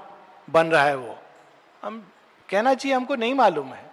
बन 0.50 0.68
रहा 0.68 0.84
है 0.84 0.96
वो। 0.96 1.18
हम 1.84 2.12
कहना 2.50 2.74
चाहिए 2.74 2.96
हमको 2.96 3.16
नहीं 3.16 3.34
मालूम 3.34 3.68
है। 3.68 3.92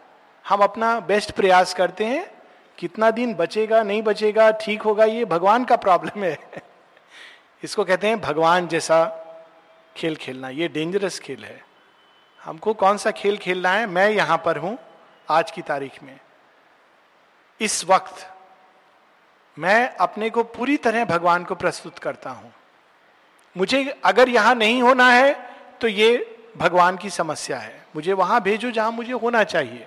हम 0.48 0.60
अपना 0.60 1.00
बेस्ट 1.00 1.30
प्रयास 1.30 1.74
करते 1.74 2.04
हैं। 2.04 2.30
कितना 2.78 3.10
दिन 3.10 3.34
बचेगा 3.34 3.82
नहीं 3.82 4.02
बचेगा 4.02 4.50
ठीक 4.50 4.82
होगा 4.82 5.04
ये 5.04 5.24
भगवान 5.24 5.64
का 5.64 5.76
प्रॉब्लम 5.76 6.24
है। 6.24 6.38
इसको 7.64 7.84
कहते 7.84 8.08
हैं 8.08 8.20
भगवान 8.20 8.68
जैसा 8.68 9.04
खेल 9.96 10.16
खेलना। 10.16 10.48
ये 10.48 10.68
डेंजरस 10.68 11.18
खेल 11.18 11.44
है। 11.44 11.64
हमको 12.44 12.74
कौन 12.74 12.96
सा 12.96 13.10
खेल 13.10 13.36
खेलना 13.36 13.70
है? 13.70 13.86
मैं 13.86 14.10
यहाँ 14.10 14.42
पर 14.44 14.56
हूँ 14.56 14.78
आज 15.30 15.50
की 15.50 15.62
तारीख 15.62 16.02
में। 16.02 16.20
इस 17.60 17.84
वक्त 17.84 18.26
मैं 19.56 19.88
अपने 19.96 20.30
को 20.30 20.42
पूरी 20.44 20.76
तरह 20.76 21.04
भगवान 21.04 21.44
को 21.44 21.54
प्रस्तुत 21.54 21.98
करता 21.98 22.30
हूँ। 22.30 22.52
मुझे 23.56 23.84
अगर 24.04 24.28
यहाँ 24.28 24.54
नहीं 24.54 24.82
होना 24.82 25.10
है 25.10 25.32
तो 25.80 25.88
ये 25.88 26.36
भगवान 26.58 26.96
की 26.96 27.10
समस्या 27.10 27.58
है। 27.58 27.78
मुझे 27.96 28.12
वहाँ 28.12 28.40
भेजो 28.42 28.70
जहाँ 28.70 28.92
मुझे 28.92 29.12
होना 29.14 29.42
चाहिए। 29.44 29.86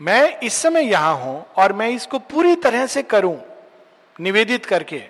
मैं 0.00 0.38
इस 0.40 0.54
समय 0.54 0.82
यहाँ 0.82 1.14
हूँ 1.14 1.44
और 1.56 1.72
मैं 1.72 1.88
इसको 1.88 2.18
पूरी 2.20 2.54
तरह 2.56 2.86
से 2.86 3.02
करूँ, 3.04 3.38
निवेदित 4.16 4.66
करके। 4.66 5.02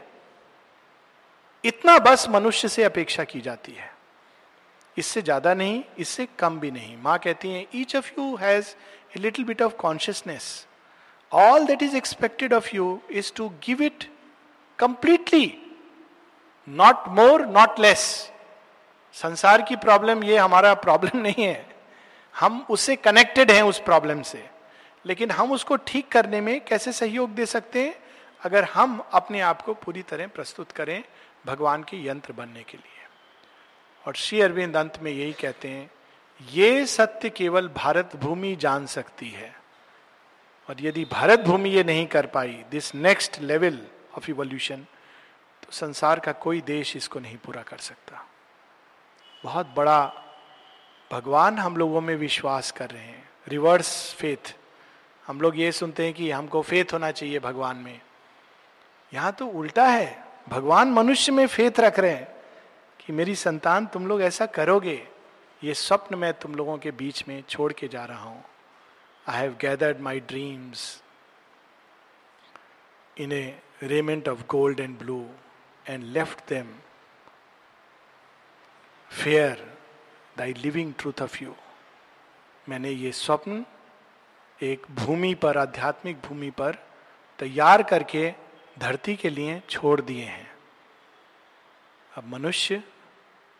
इतना 1.64 1.98
बस 1.98 2.28
मनुष्य 2.28 2.68
से 2.68 2.82
अपेक्षा 2.84 3.24
की 3.24 3.40
जाती 3.40 3.72
है। 3.72 3.90
इससे 4.96 5.22
ज़्यादा 5.22 5.54
नहीं, 5.54 5.82
इससे 5.98 6.26
कम 6.38 6.58
भी 6.60 6.70
नहीं। 6.70 6.96
माँ 6.96 7.18
कहती 7.18 7.50
है 7.50 7.66
each 7.74 7.96
of 7.96 8.10
you 8.18 8.34
has 8.36 8.74
a 9.16 9.20
little 9.20 9.44
bit 9.44 9.62
of 9.62 9.74
consciousness 9.76 10.66
all 11.32 11.66
that 11.66 11.82
is 11.82 11.96
expected 11.96 12.52
of 12.54 12.74
you 12.74 12.98
is 13.12 13.32
to 13.36 13.48
give 13.66 13.82
it 13.82 14.04
completely 14.78 15.52
not 16.68 17.08
more 17.08 17.46
not 17.48 17.80
less 17.80 18.06
संसार 19.14 19.62
की 19.62 19.76
प्रॉब्लम 19.76 20.24
ये 20.24 20.36
हमारा 20.36 20.72
प्रॉब्लम 20.76 21.18
नहीं 21.18 21.44
है 21.44 21.66
हम 22.34 22.64
उससे 22.70 22.96
कनेक्टेड 22.96 23.50
हैं 23.50 23.62
उस 23.62 23.78
प्रॉब्लम 23.80 24.22
से 24.22 24.44
लेकिन 25.04 25.30
हम 25.30 25.52
उसको 25.52 25.76
ठीक 25.86 26.08
करने 26.12 26.40
में 26.40 26.60
कैसे 26.64 26.92
सहयोग 26.92 27.34
दे 27.34 27.46
सकते 27.46 27.84
हैं 27.84 27.94
अगर 28.40 28.64
हम 28.64 29.02
अपने 29.12 29.40
आप 29.40 29.62
को 29.62 29.74
पूरी 29.74 30.02
तरह 30.02 30.26
प्रस्तुत 30.26 30.72
करें 30.72 31.02
भगवान 31.46 31.82
के 31.82 32.06
यंत्र 32.06 32.32
बनने 32.32 32.62
के 32.62 32.76
लिए 32.76 33.04
और 34.06 34.14
श्री 34.14 34.40
अरविंद 34.40 34.76
अंत 34.76 34.98
में 35.02 35.10
यही 35.10 35.32
कहते 35.32 35.68
हैं 35.68 35.90
ये 36.40 36.84
सत्य 36.86 37.30
केवल 37.30 37.68
भारत 37.76 38.16
भूमि 38.16 38.54
जान 38.56 38.86
सकती 38.86 39.28
है 39.30 39.54
और 40.68 40.76
यदि 40.80 41.04
भारत 41.04 41.40
भूमि 41.40 41.70
ये 41.70 41.84
नहीं 41.84 42.06
कर 42.06 42.26
पाई 42.26 42.62
this 42.70 42.94
next 42.94 43.40
level 43.40 43.78
of 44.16 44.30
evolution 44.30 44.86
तो 45.62 45.72
संसार 45.72 46.20
का 46.20 46.32
कोई 46.32 46.60
देश 46.60 46.96
इसको 46.96 47.20
नहीं 47.20 47.36
पूरा 47.36 47.62
कर 47.62 47.78
सकता। 47.78 48.24
बहुत 49.44 49.72
बड़ा 49.76 50.00
भगवान 51.10 51.58
हम 51.58 51.76
लोगों 51.76 52.00
में 52.00 52.14
विश्वास 52.16 52.70
कर 52.70 52.90
रहे 52.90 53.02
हैं। 53.02 53.28
रिवर्स 53.48 54.12
फेथ 54.14 54.54
हम 55.26 55.40
लोग 55.40 55.58
ये 55.58 55.70
सुनते 55.72 56.04
हैं 56.04 56.14
कि 56.14 56.30
हमको 56.30 56.62
फेथ 56.62 56.92
होना 56.92 57.10
चाहिए 57.10 57.38
भगवान 57.38 57.76
में। 57.76 58.00
यहाँ 59.12 59.32
तो 59.32 59.46
उल्टा 59.48 59.86
है। 59.86 60.24
भगवान 60.48 60.88
मनुष्य 60.88 61.32
में 61.32 61.46
फेथ 61.46 61.80
रख 61.80 61.98
रहे 61.98 62.10
हैं 62.10 62.28
कि 63.00 63.12
मेरी 63.12 63.34
संतान 63.34 63.86
तुम 63.86 64.06
लोग 64.06 64.22
ऐसा 64.22 64.46
करोगे, 64.48 65.02
ये 65.62 65.74
स्वप्न 65.74 66.14
मैं 66.14 66.32
तुम 66.34 66.54
लोगों 66.54 66.76
के 66.78 66.90
बीच 66.90 67.24
में 67.28 67.42
छोड़ 67.48 67.72
के 67.72 67.88
जा 67.88 68.04
रहा 68.04 68.24
हूँ। 68.24 68.44
I 69.28 69.40
have 69.42 69.56
gathered 69.60 70.00
my 70.00 70.20
dreams 70.20 71.02
in 73.18 73.32
a 73.32 73.62
raiment 73.82 74.28
of 74.28 74.42
gold 74.46 74.80
and 74.80 74.98
blue 74.98 75.30
and 75.88 76.04
left 76.04 76.48
them 76.48 76.78
fair 79.10 79.78
thy 80.38 80.52
living 80.52 80.94
truth 80.98 81.22
of 81.22 81.44
you 81.44 81.56
मैंने 82.68 82.90
ये 82.90 83.12
स्वप्न 83.12 83.66
एक 84.62 84.86
भूमि 84.90 85.34
पर, 85.34 85.58
आध्यात्मिक 85.58 86.20
भूमि 86.20 86.50
पर 86.50 86.74
तैयार 87.38 87.82
करके 87.82 88.34
धरती 88.78 89.16
के 89.16 89.30
लिए 89.30 89.62
छोड़ 89.70 90.00
दिए 90.00 90.24
हैं। 90.24 90.56
अब 92.16 92.26
मनुष्य 92.26 92.84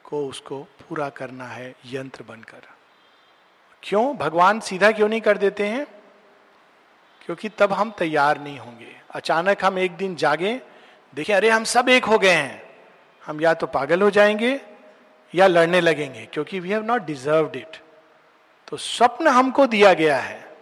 को 0.05 0.29
उसको 0.29 0.63
पूरा 0.63 1.09
करना 1.09 1.49
है 1.49 1.75
यंत्र 1.87 2.23
बनकर। 2.23 2.76
क्यों? 3.83 4.17
भगवान 4.17 4.61
सीधा 4.61 4.91
क्यों 4.91 5.09
नहीं 5.09 5.21
कर 5.21 5.39
देते 5.39 5.67
हैं? 5.67 5.87
क्योंकि 7.27 7.49
तब 7.49 7.73
हम 7.73 7.91
तैयार 7.91 8.41
नहीं 8.41 8.59
होंगे। 8.59 9.01
अचानक 9.11 9.65
हम 9.65 9.79
एक 9.79 9.97
दिन 9.97 10.17
जागे, 10.17 10.61
देखें, 11.15 11.35
अरे, 11.35 11.51
हम 11.51 11.65
सब 11.65 11.89
एक 11.89 12.05
हो 12.05 12.19
गए 12.19 12.35
हैं। 12.35 12.67
हम 13.27 13.41
या 13.41 13.55
तो 13.55 13.67
पागल 13.67 14.03
हो 14.03 14.11
जाएँगे 14.11 14.61
या 15.35 15.47
लड़ने 15.47 15.81
लगेंगे, 15.81 16.27
क्योंकि 16.27 16.61
we 16.61 16.71
have 16.71 16.85
not 16.85 17.03
deserve 17.03 17.53
it 17.55 17.77
तो 18.67 18.77
स्वप्न 18.77 19.29
हमको 19.29 19.67
दिया 19.67 19.95
गया 19.95 20.19
है। 20.19 20.57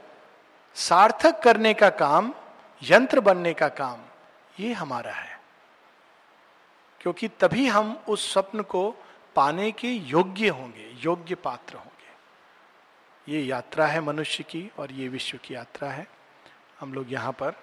सार्थक 0.75 1.43
करने 1.43 1.75
का 1.75 1.91
काम, 1.91 2.35
यंत्र 2.83 3.21
बनने 3.21 3.55
का 3.55 3.69
काम, 3.69 3.99
ये 4.61 4.73
हमारा 4.73 5.12
है। 5.12 5.41
क्योंकि 7.01 7.29
तभी 7.29 7.67
हम 7.67 8.03
उस 8.09 8.33
स्वप्न 8.33 8.61
को 8.61 8.95
पाने 9.37 9.73
के 9.73 9.89
योग्य 9.89 10.49
होंगे, 10.49 10.97
योग्य 10.97 11.35
पात्र 11.35 11.75
होंगे। 11.75 11.93
ये 13.27 13.41
यात्रा 13.41 13.87
है 13.87 14.01
मनुष्य 14.01 14.45
की 14.45 14.70
और 14.79 14.93
ये 14.93 15.09
विश्व 15.09 15.39
की 15.45 15.55
यात्रा 15.55 15.89
है। 15.91 16.07
हम 16.81 16.95
लोग 16.95 17.12
यहाँ 17.12 17.33
पर 17.33 17.55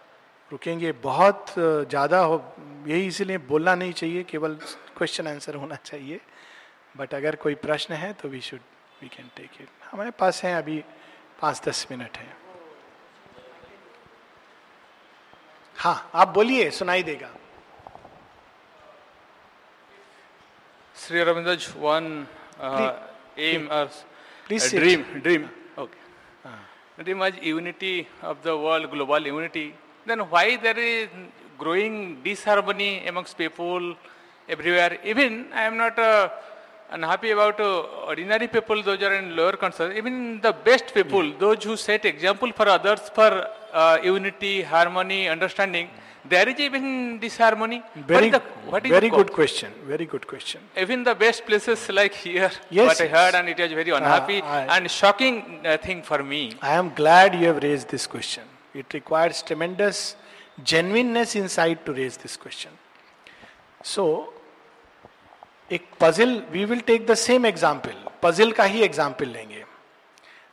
रुकेंगे। 0.52 0.92
बहुत 0.92 1.54
ज़्यादा 1.58 2.20
हो 2.20 2.44
यही 2.88 3.08
इसीलिए 3.08 3.38
बोलना 3.38 3.76
नहीं 3.76 3.94
चाहिए 3.94 4.24
केवल 4.24 4.56
क्वेश्चन 4.98 5.28
आंसर 5.28 5.56
होना 5.56 5.76
चाहिए। 5.76 6.20
बट 6.96 7.14
अगर 7.14 7.36
कोई 7.36 7.56
प्रश्न 7.58 7.94
है 7.94 8.12
तो 8.14 8.30
we 8.30 8.42
should 8.42 8.60
we 9.02 9.08
can 9.10 9.30
take 9.36 9.62
it 9.62 9.70
हमारे 9.92 10.12
पास 10.12 10.44
है 10.44 10.54
अभी 10.56 10.84
पाँच 11.42 11.62
दस 11.68 11.88
मिनट 11.92 12.18
है। 12.18 12.40
हाँ 15.76 16.10
आप 16.16 16.28
बोलिए 16.30 16.70
सुनाई 16.72 17.04
देगा। 17.04 17.30
Shri 20.96 21.24
Please 24.52 24.70
sit. 24.70 24.80
dream, 24.84 25.02
dream. 25.26 25.44
Okay. 25.78 26.02
Ah. 26.44 26.60
Dream 27.06 27.20
was 27.20 27.36
unity 27.42 28.06
of 28.22 28.44
the 28.44 28.56
world, 28.64 28.92
global 28.92 29.22
unity. 29.26 29.74
Then 30.06 30.20
why 30.34 30.58
there 30.58 30.78
is 30.78 31.08
growing 31.58 32.22
disharmony 32.22 33.08
amongst 33.08 33.38
people 33.38 33.96
everywhere? 34.50 34.98
Even 35.06 35.46
I 35.54 35.64
am 35.70 35.78
not 35.78 35.98
uh, 35.98 36.28
unhappy 36.90 37.32
about 37.32 37.62
uh, 37.62 38.10
ordinary 38.12 38.50
people, 38.50 38.84
those 38.84 39.02
are 39.02 39.14
in 39.14 39.38
lower 39.38 39.54
concern. 39.54 39.96
Even 39.96 40.42
the 40.42 40.52
best 40.52 40.94
people, 40.94 41.22
mm. 41.22 41.40
those 41.40 41.64
who 41.64 41.78
set 41.78 42.04
example 42.04 42.52
for 42.52 42.68
others 42.68 43.00
for 43.16 43.32
uh, 43.72 44.00
unity, 44.04 44.64
harmony, 44.64 45.30
understanding. 45.30 45.88
Mm 45.88 46.11
there 46.26 46.48
is 46.48 46.60
even 46.60 47.20
disharmony. 47.20 47.80
What 47.94 48.06
Very, 48.08 48.28
is 48.28 48.32
the, 48.34 48.40
what 48.70 48.86
is 48.86 48.92
very 48.92 49.10
the 49.10 49.16
good 49.16 49.32
question. 49.34 49.72
Very 49.86 50.06
good 50.06 50.28
question. 50.28 50.62
Even 50.78 51.04
the 51.04 51.16
best 51.16 51.46
places 51.46 51.90
like 51.90 52.14
here, 52.14 52.52
Yes, 52.70 52.88
what 52.88 53.02
I 53.02 53.08
heard, 53.08 53.36
and 53.36 53.50
it 53.50 53.60
was 53.60 53.72
very 53.72 53.90
unhappy 53.92 54.42
uh, 54.42 54.46
I- 54.46 54.78
and 54.78 54.90
shocking 54.90 55.66
uh, 55.66 55.78
thing 55.78 56.04
for 56.04 56.24
me. 56.24 56.54
I 56.62 56.74
am 56.74 56.94
glad 56.94 57.36
you 57.36 57.48
have 57.48 57.64
raised 57.64 57.90
this 57.90 58.08
question. 58.08 58.44
It 58.74 58.94
requires 58.94 59.42
tremendous 59.42 60.16
genuineness 60.64 61.36
inside 61.36 61.86
to 61.86 61.94
raise 61.94 62.18
this 62.18 62.38
question. 62.38 62.72
So, 63.84 64.34
एक 65.72 65.86
puzzle 66.00 66.42
we 66.52 66.64
will 66.66 66.80
take 66.88 67.06
the 67.08 67.14
same 67.16 67.46
example 67.46 67.94
puzzle 68.24 68.52
का 68.52 68.64
ही 68.64 68.82
example 68.84 69.28
लेंगे 69.28 69.64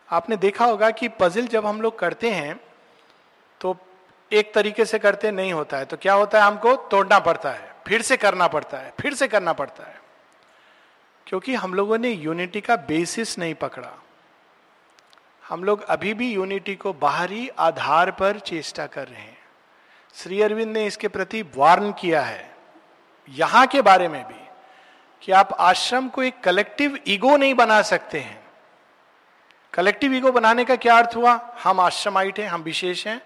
आपने 0.09 0.37
देखा 0.45 0.65
होगा 0.65 0.91
कि 1.01 1.09
puzzle 1.21 1.47
जब 1.55 1.67
हम 1.67 1.81
लोग 1.83 1.99
करते 1.99 2.31
हैं 2.31 2.55
तो 3.61 3.77
एक 4.31 4.53
तरीके 4.55 4.85
से 4.85 4.99
करते 4.99 5.31
नहीं 5.31 5.53
होता 5.53 5.77
है 5.77 5.85
तो 5.85 5.97
क्या 5.97 6.15
होता 6.15 6.39
है 6.39 6.45
हमको? 6.45 6.75
तोड़ना 6.77 7.19
पड़ता 7.19 7.51
है, 7.51 7.73
फिर 7.87 8.03
से 8.03 8.17
करना 8.17 8.49
पड़ता 8.49 8.79
है, 8.79 8.93
फिर 9.01 9.15
से 9.15 9.29
करना 9.29 9.53
पड़ता 9.53 9.85
है। 9.85 10.01
क्योंकि 11.27 11.55
हम 11.55 11.75
लोगों 11.75 11.99
ने 11.99 12.11
यूनिटी 12.11 12.61
का 12.61 12.77
बेसिस 12.79 13.39
नहीं 13.39 13.55
पकड़ा। 13.55 13.91
हम 15.49 15.65
लोग 15.65 15.83
अभी 15.83 16.15
भी 16.15 16.33
यूनिटी 16.33 16.75
को 16.75 16.93
बाहरी 16.93 17.49
आधार 17.59 18.11
पर 18.11 18.39
चेष्टा 18.39 18.87
कर 18.87 19.09
रहे 19.09 19.21
हैं। 19.21 19.39
श्री 20.15 20.41
अरविंद 20.43 20.73
ने 20.73 20.87
इसके 20.87 21.09
प्रति 21.09 21.43
वार्न 21.57 21.93
किया 21.93 22.23
है, 22.23 22.51
यहाँ 23.29 23.67
के 23.67 23.83
बारे 23.83 24.09
में 24.09 24.23
भी, 24.29 24.41
कि 25.23 25.33
आप 25.33 25.53
आश्रम 25.53 26.09
को 26.09 26.23
एक 26.23 26.41
कलेक्टिव 26.41 26.99
ईगो 27.09 27.37
नहीं 27.37 27.55
बना 27.55 27.81
सकते 27.83 28.21
हैं। 28.21 28.41
कलेक्टिव 29.75 30.15
ईगो 30.15 30.33
बनाने 30.33 30.65
का 30.65 30.77
क्या 30.77 30.97
अर्थ 30.99 31.17
हुआ? 31.17 31.33
हम 31.63 31.81
आश्रमाइट 31.81 32.39
हैं, 32.41 32.49
हम 32.49 32.63
विशेष 32.63 33.07
हैं 33.07 33.21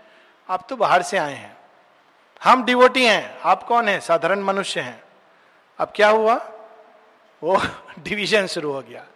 आप 0.53 0.67
तो 0.69 0.77
बाहर 0.77 1.03
से 1.03 1.19
आए 1.19 1.35
हैं। 1.35 1.57
हम 2.45 2.65
डिवोटी 2.65 3.07
हैं, 3.07 3.41
आप 3.41 3.63
कौन 3.63 3.89
हैं? 3.89 4.01
साधारण 4.01 4.41
मनुष्य 4.41 4.81
हैं। 4.81 5.03
अब 5.79 5.93
क्या 5.97 6.09
हुआ? 6.09 6.35
वो 7.43 7.63
डिवीज़न 7.99 8.47
शुरू 8.47 8.73
हो 8.73 8.81
गया। 8.81 9.07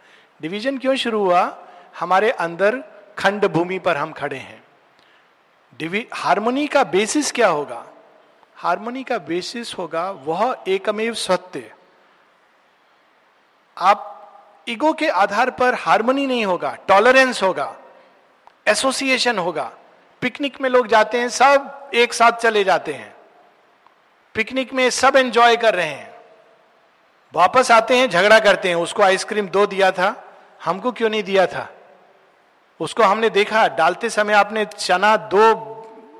डिवीज़न 0.42 0.78
क्यों 0.78 0.96
शुरू 0.96 1.24
हुआ? 1.24 1.58
हमारे 2.00 2.30
अंदर 2.30 2.84
खंड 3.18 3.44
भूमि 3.44 3.78
पर 3.78 3.96
हम 3.96 4.12
खड़े 4.12 4.36
हैं। 4.36 4.64
हारमोनी 6.14 6.66
का 6.66 6.84
बेसिस 6.84 7.32
क्या 7.32 7.48
होगा? 7.48 7.86
हारमोनी 8.56 9.02
का 9.02 9.18
बेसिस 9.18 9.74
होगा, 9.74 10.10
वह 10.10 10.64
एकमेव 10.68 11.14
सत्य। 11.14 11.74
आप 13.78 14.12
ईगो 14.68 14.92
के 14.92 15.08
आधार 15.08 15.50
पर 15.50 15.74
हारमोनी 15.74 16.26
नहीं 16.26 16.46
होगा 16.46 16.78
टॉलरेंस 16.88 17.42
होगा 17.42 17.76
एसोसिएशन 18.66 19.38
होगा। 19.38 19.72
पिकनिक 20.26 20.60
में 20.60 20.70
लोग 20.70 20.86
जाते 20.86 21.20
हैं, 21.20 21.28
सब 21.28 21.90
एक 21.94 22.12
साथ 22.12 22.32
चले 22.32 22.64
जाते 22.64 22.92
हैं। 22.92 23.14
पिकनिक 24.34 24.72
में 24.72 24.90
सब 24.90 25.16
एंजॉय 25.16 25.56
कर 25.56 25.74
रहे 25.74 25.86
हैं। 25.86 26.14
वापस 27.34 27.70
आते 27.70 27.96
हैं, 27.96 28.10
झगड़ा 28.10 28.38
करते 28.38 28.68
हैं। 28.68 28.76
उसको 28.76 29.02
आइसक्रीम 29.02 29.48
दो 29.48 29.66
दिया 29.66 29.90
था, 29.90 30.24
हमको 30.64 30.92
क्यों 30.92 31.10
नहीं 31.10 31.22
दिया 31.22 31.46
था? 31.46 31.68
उसको 32.80 33.02
हमने 33.02 33.30
देखा, 33.30 33.68
डालते 33.68 34.10
समय 34.10 34.32
आपने 34.32 34.64
चना 34.64 35.16
दो 35.16 35.44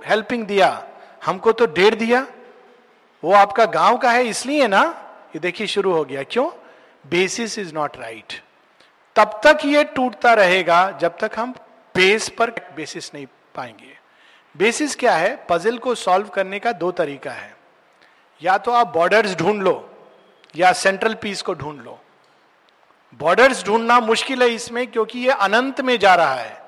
हेल्पिंग 0.06 0.46
दिया, 0.46 0.86
हमको 1.24 1.52
तो 1.52 1.66
डेढ़ 1.66 1.94
दिया। 1.94 2.26
वो 3.24 3.34
आपका 3.34 3.64
गाँव 3.64 3.98
का 3.98 4.10
है, 4.10 4.24
इसलिए 4.24 4.68
ना, 4.68 5.04
ये 5.28 5.38
देखिए 5.38 5.66
शुरू 5.66 5.92
हो 5.92 6.04
गया। 6.04 6.22
क्यों? 6.22 6.50
बेसिस 7.06 7.58
इज़ 7.58 7.74
नॉट 7.74 7.96
राइट 7.96 8.42
तब 9.16 9.40
तक 9.44 9.58
ये 9.64 9.84
टूटता 9.84 10.34
रहेगा, 10.34 10.90
जब 10.90 11.18
तक 11.18 11.30
हम 11.36 11.52
बेस 11.94 12.28
पर 12.28 12.50
बेसिस 12.50 13.14
नहीं 13.14 13.26
पाएँगे। 13.54 13.95
बेसिस 14.56 14.96
क्या 14.96 15.14
है? 15.16 15.46
पजल 15.48 15.78
को 15.78 15.94
सॉल्व 15.94 16.28
करने 16.28 16.58
का 16.58 16.72
दो 16.72 16.92
तरीका 16.92 17.30
है। 17.30 17.56
या 18.42 18.58
तो 18.58 18.70
आप 18.72 18.86
बॉर्डर्स 18.86 19.34
ढूंढ 19.34 19.62
लो, 19.62 19.90
या 20.56 20.72
सेंट्रल 20.72 21.14
पीस 21.14 21.42
को 21.42 21.54
ढूंढ 21.54 21.82
लो। 21.82 22.00
बॉर्डर्स 23.20 23.64
ढूंढना 23.64 24.00
मुश्किल 24.00 24.42
है 24.42 24.48
इसमें, 24.48 24.86
क्योंकि 24.86 25.18
ये 25.18 25.30
अनंत 25.30 25.80
में 25.80 25.98
जा 25.98 26.14
रहा 26.14 26.34
है। 26.34 26.62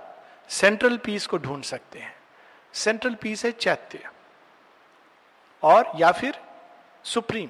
सेंट्रल 0.48 0.96
पीस 0.96 1.26
को 1.26 1.38
ढूंढ 1.38 1.62
सकते 1.62 1.98
हैं। 1.98 2.16
सेंट्रल 2.74 3.14
पीस 3.14 3.44
है 3.44 3.50
चैत्य। 3.50 3.98
और, 5.62 5.92
या 5.96 6.12
फिर 6.12 6.34
supreme 7.04 7.48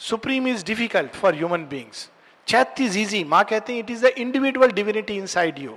supreme 0.00 0.48
is 0.48 0.64
difficult 0.64 1.10
for 1.10 1.34
human 1.34 1.64
beings 1.64 2.10
चैत्य 2.46 2.84
इज़ 2.84 2.98
इजी 2.98 3.24
माँ 3.24 3.44
कहते 3.44 3.72
हैं 3.72 3.80
it 3.80 3.90
is 3.90 4.06
the 4.06 4.08
individual 4.08 4.70
divinity 4.70 5.16
inside 5.26 5.58
you 5.58 5.76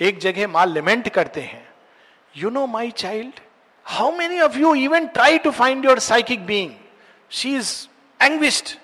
एक 0.00 0.18
जगह 0.18 0.48
माँ 0.48 0.66
लिमेंट 0.66 1.08
करते 1.08 1.40
हैं। 1.40 1.73
You 2.35 2.49
know 2.49 2.65
my 2.67 2.91
child 2.97 3.39
how 3.85 4.11
many 4.17 4.39
of 4.41 4.57
you 4.57 4.73
even 4.75 5.07
try 5.15 5.37
to 5.37 5.51
find 5.51 5.85
your 5.85 5.99
psychic 6.09 6.45
being 6.45 6.71
she 7.31 7.55
is 7.57 7.73
anguished 8.19 8.77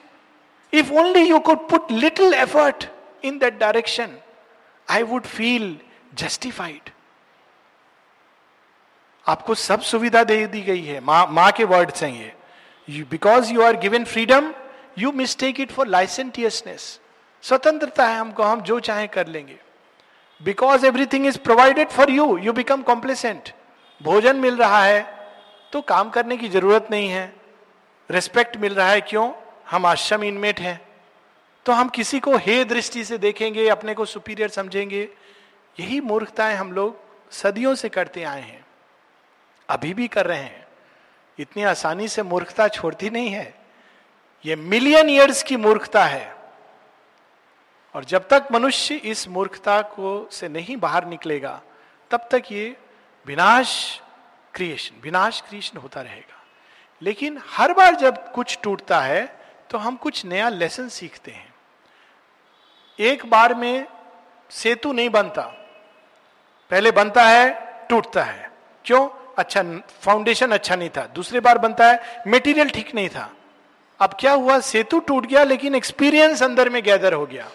If 0.74 0.92
only 0.92 1.28
you 1.28 1.40
could 1.40 1.68
put 1.70 1.90
little 1.90 2.34
effort 2.34 2.90
in 3.24 3.40
that 3.40 3.60
direction, 3.60 4.18
I 4.88 5.04
would 5.04 5.26
feel 5.26 5.78
justified. 6.14 6.92
आपको 9.26 9.56
सब 9.56 9.82
सुविधा 9.82 10.24
दे 10.24 10.46
दी 10.48 10.62
गई 10.62 10.82
है 10.86 11.00
माँ 11.02 11.26
माँ 11.28 11.52
के 11.58 11.64
words 11.66 12.04
हैं 12.04 12.12
ये 12.88 13.04
because 13.12 13.52
you 13.52 13.62
are 13.62 13.78
given 13.78 14.04
freedom 14.06 14.54
you 14.98 15.12
mistake 15.12 15.60
it 15.60 15.72
for 15.72 15.88
licentiousness 15.88 16.84
स्वतंत्रता 17.44 18.08
है 18.08 18.18
हमको 18.20 18.44
हम 18.44 18.62
जो 18.70 18.80
चाहे 18.90 19.08
कर 19.16 19.28
लेंगे 19.28 19.58
because 20.43 20.87
everything 20.87 21.27
is 21.27 21.39
provided 21.39 21.89
for 21.89 22.11
you 22.11 22.39
you 22.39 22.53
become 22.53 22.83
complacent 22.83 23.49
भोजन 24.03 24.37
मिल 24.37 24.57
रहा 24.57 24.85
है 24.85 25.29
तो 25.73 25.81
काम 25.81 26.11
करने 26.11 26.37
की 26.37 26.49
ज़रूरत 26.49 26.89
नहीं 26.91 27.09
है। 27.09 27.33
रिस्पेक्ट 28.11 28.57
मिल 28.57 28.75
रहा 28.75 28.89
है, 28.89 29.01
क्यों? 29.01 29.33
हम 29.71 29.87
आश्रम 29.87 30.25
इनमेट 30.25 30.61
हैं। 30.61 30.81
तो 31.65 31.73
हम 31.73 31.89
किसी 31.89 32.21
को 32.21 32.37
हे 32.37 32.65
दृष्टि 32.65 33.05
से 33.05 33.19
देखेंगे, 33.19 33.69
अपने 33.69 33.95
को 33.95 34.05
सुपीरियर 34.05 34.49
समझेंगे। 34.49 35.09
यही 35.81 36.01
मूर्खताएँ 36.01 36.57
हम 36.57 36.73
लोग 36.73 37.01
सदियों 37.31 37.75
से 37.75 37.89
करते 37.89 38.23
आए 38.23 38.43
हैं। 38.43 38.67
अभी 39.69 39.95
भी 39.95 40.09
कर 40.09 40.27
रहे 40.27 40.39
हैं। 40.39 40.67
इतनी 41.39 41.63
आसानी 41.63 42.09
से 42.09 42.23
मूर्खता 42.23 42.69
छोड़ती 42.69 43.11
नहीं 43.11 43.29
है। 43.29 43.55
ये 44.47 44.57
मिलियन 44.57 45.11
ईयर्स 45.11 45.43
की 45.43 45.57
मूर्खता 45.57 46.05
है। 46.05 46.40
और 47.95 48.05
जब 48.05 48.29
तक 48.29 48.49
मनुष्य 48.53 48.95
इस 48.95 49.27
मूर्खता 49.29 49.81
को 49.83 50.29
से 50.33 50.49
नहीं 50.49 50.77
बाहर 50.77 51.07
निकलेगा, 51.07 51.61
तब 52.11 52.29
तक 52.31 52.43
ये 52.53 52.77
विनाश 53.27 54.01
क्रिएशन 54.55 55.01
विनाश 55.03 55.41
क्रिएशन 55.49 55.79
होता 55.79 56.01
रहेगा। 56.01 56.39
लेकिन 57.03 57.41
हर 57.51 57.73
बार 57.73 57.95
जब 57.95 58.33
कुछ 58.33 58.59
टूटता 58.63 59.01
है 59.01 59.25
तो 59.71 59.79
हम 59.79 59.97
कुछ 59.97 60.25
नया 60.25 60.49
लेसन 60.49 60.89
सीखते 60.89 61.31
हैं। 61.31 61.55
एक 62.99 63.25
बार 63.27 63.55
में 63.55 63.87
सेतु 64.51 64.93
नहीं 64.93 65.11
बनता। 65.11 65.43
पहले 66.71 66.91
बनता 66.91 67.23
है, 67.23 67.51
टूटता 67.91 68.23
है। 68.23 68.51
क्यों? 68.85 69.09
अच्छा 69.39 69.63
फाउंडेशन 70.03 70.51
अच्छा 70.51 70.77
नहीं 70.77 70.91
था। 70.91 71.07
दूसरी 71.07 71.41
बार 71.41 71.59
बनता 71.59 71.91
है 71.91 72.23
मेटीरियल 72.27 72.71
ठीक 72.71 72.95
नहीं 72.95 73.09
था। 73.09 73.31
अब 74.01 74.17
क्या 74.21 74.33
हुआ? 74.33 74.59
सेतु 74.61 74.99
टूट 74.99 75.27
गया, 75.27 75.45
लेकिन 75.45 75.75
एक्सपीरियंस 75.75 76.43
अंदर 76.43 76.69
में 76.69 76.83
गैदर 76.83 77.13
हो 77.13 77.27
गया। 77.27 77.49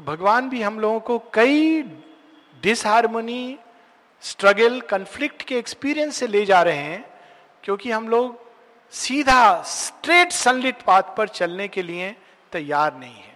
तो 0.00 0.04
भगवान 0.06 0.48
भी 0.48 0.60
हम 0.62 0.78
लोगों 0.80 1.00
को 1.00 1.18
कई 1.34 1.82
डिसहारमोनी 2.62 3.58
स्ट्रगल 4.22 4.80
कंफ्लिक्ट 4.80 5.42
के 5.42 5.56
एक्सपीरियंस 5.58 6.16
से 6.16 6.26
ले 6.26 6.44
जा 6.46 6.62
रहे 6.62 6.76
हैं, 6.76 7.04
क्योंकि 7.64 7.90
हम 7.90 8.08
लोग 8.08 8.38
सीधा 8.92 9.62
स्ट्रेट 9.62 10.32
सनलिट 10.32 10.80
पाथ 10.82 11.02
पर 11.16 11.28
चलने 11.28 11.66
के 11.68 11.82
लिए 11.82 12.16
तैयार 12.52 12.96
नहीं 12.98 13.14
है। 13.14 13.34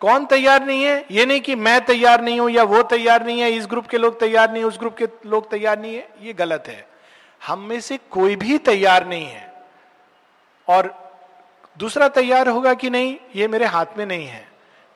कौन 0.00 0.26
तैयार 0.26 0.66
नहीं 0.66 0.82
है? 0.84 1.04
ये 1.10 1.26
नहीं 1.26 1.40
कि 1.40 1.54
मैं 1.54 1.80
तैयार 1.84 2.22
नहीं 2.22 2.40
हूँ 2.40 2.50
या 2.50 2.62
वो 2.62 2.82
तैयार 2.82 3.26
नहीं 3.26 3.40
है, 3.40 3.50
इस 3.50 3.66
ग्रुप 3.66 3.86
के 3.86 3.98
लोग 3.98 4.18
तैयार 4.20 4.50
नहीं 4.50 4.62
है 4.62 4.68
उस 4.68 4.78
ग्रुप 4.78 4.96
के 4.96 5.08
लोग 5.26 5.50
तैयार 5.50 5.78
नहीं 5.78 5.94
है, 5.94 6.08
ये 6.22 6.32
गलत 6.32 6.64
है। 6.68 6.86
हम 7.46 7.60
में 7.60 7.80
से 7.80 7.98
कोई 8.10 8.36
भी 8.36 8.58
तैयार 8.58 9.06
नहीं 9.06 9.26
है। 9.26 9.52
और 10.68 10.92
दूसरा 11.78 12.08
तैयार 12.08 12.48
होगा 12.48 12.74
कि 12.74 12.90
नहीं, 12.90 13.16
ये 13.36 13.48
मेरे 13.48 13.64
हाथ 13.66 13.98
में 13.98 14.06
नहीं 14.06 14.26
है। 14.26 14.47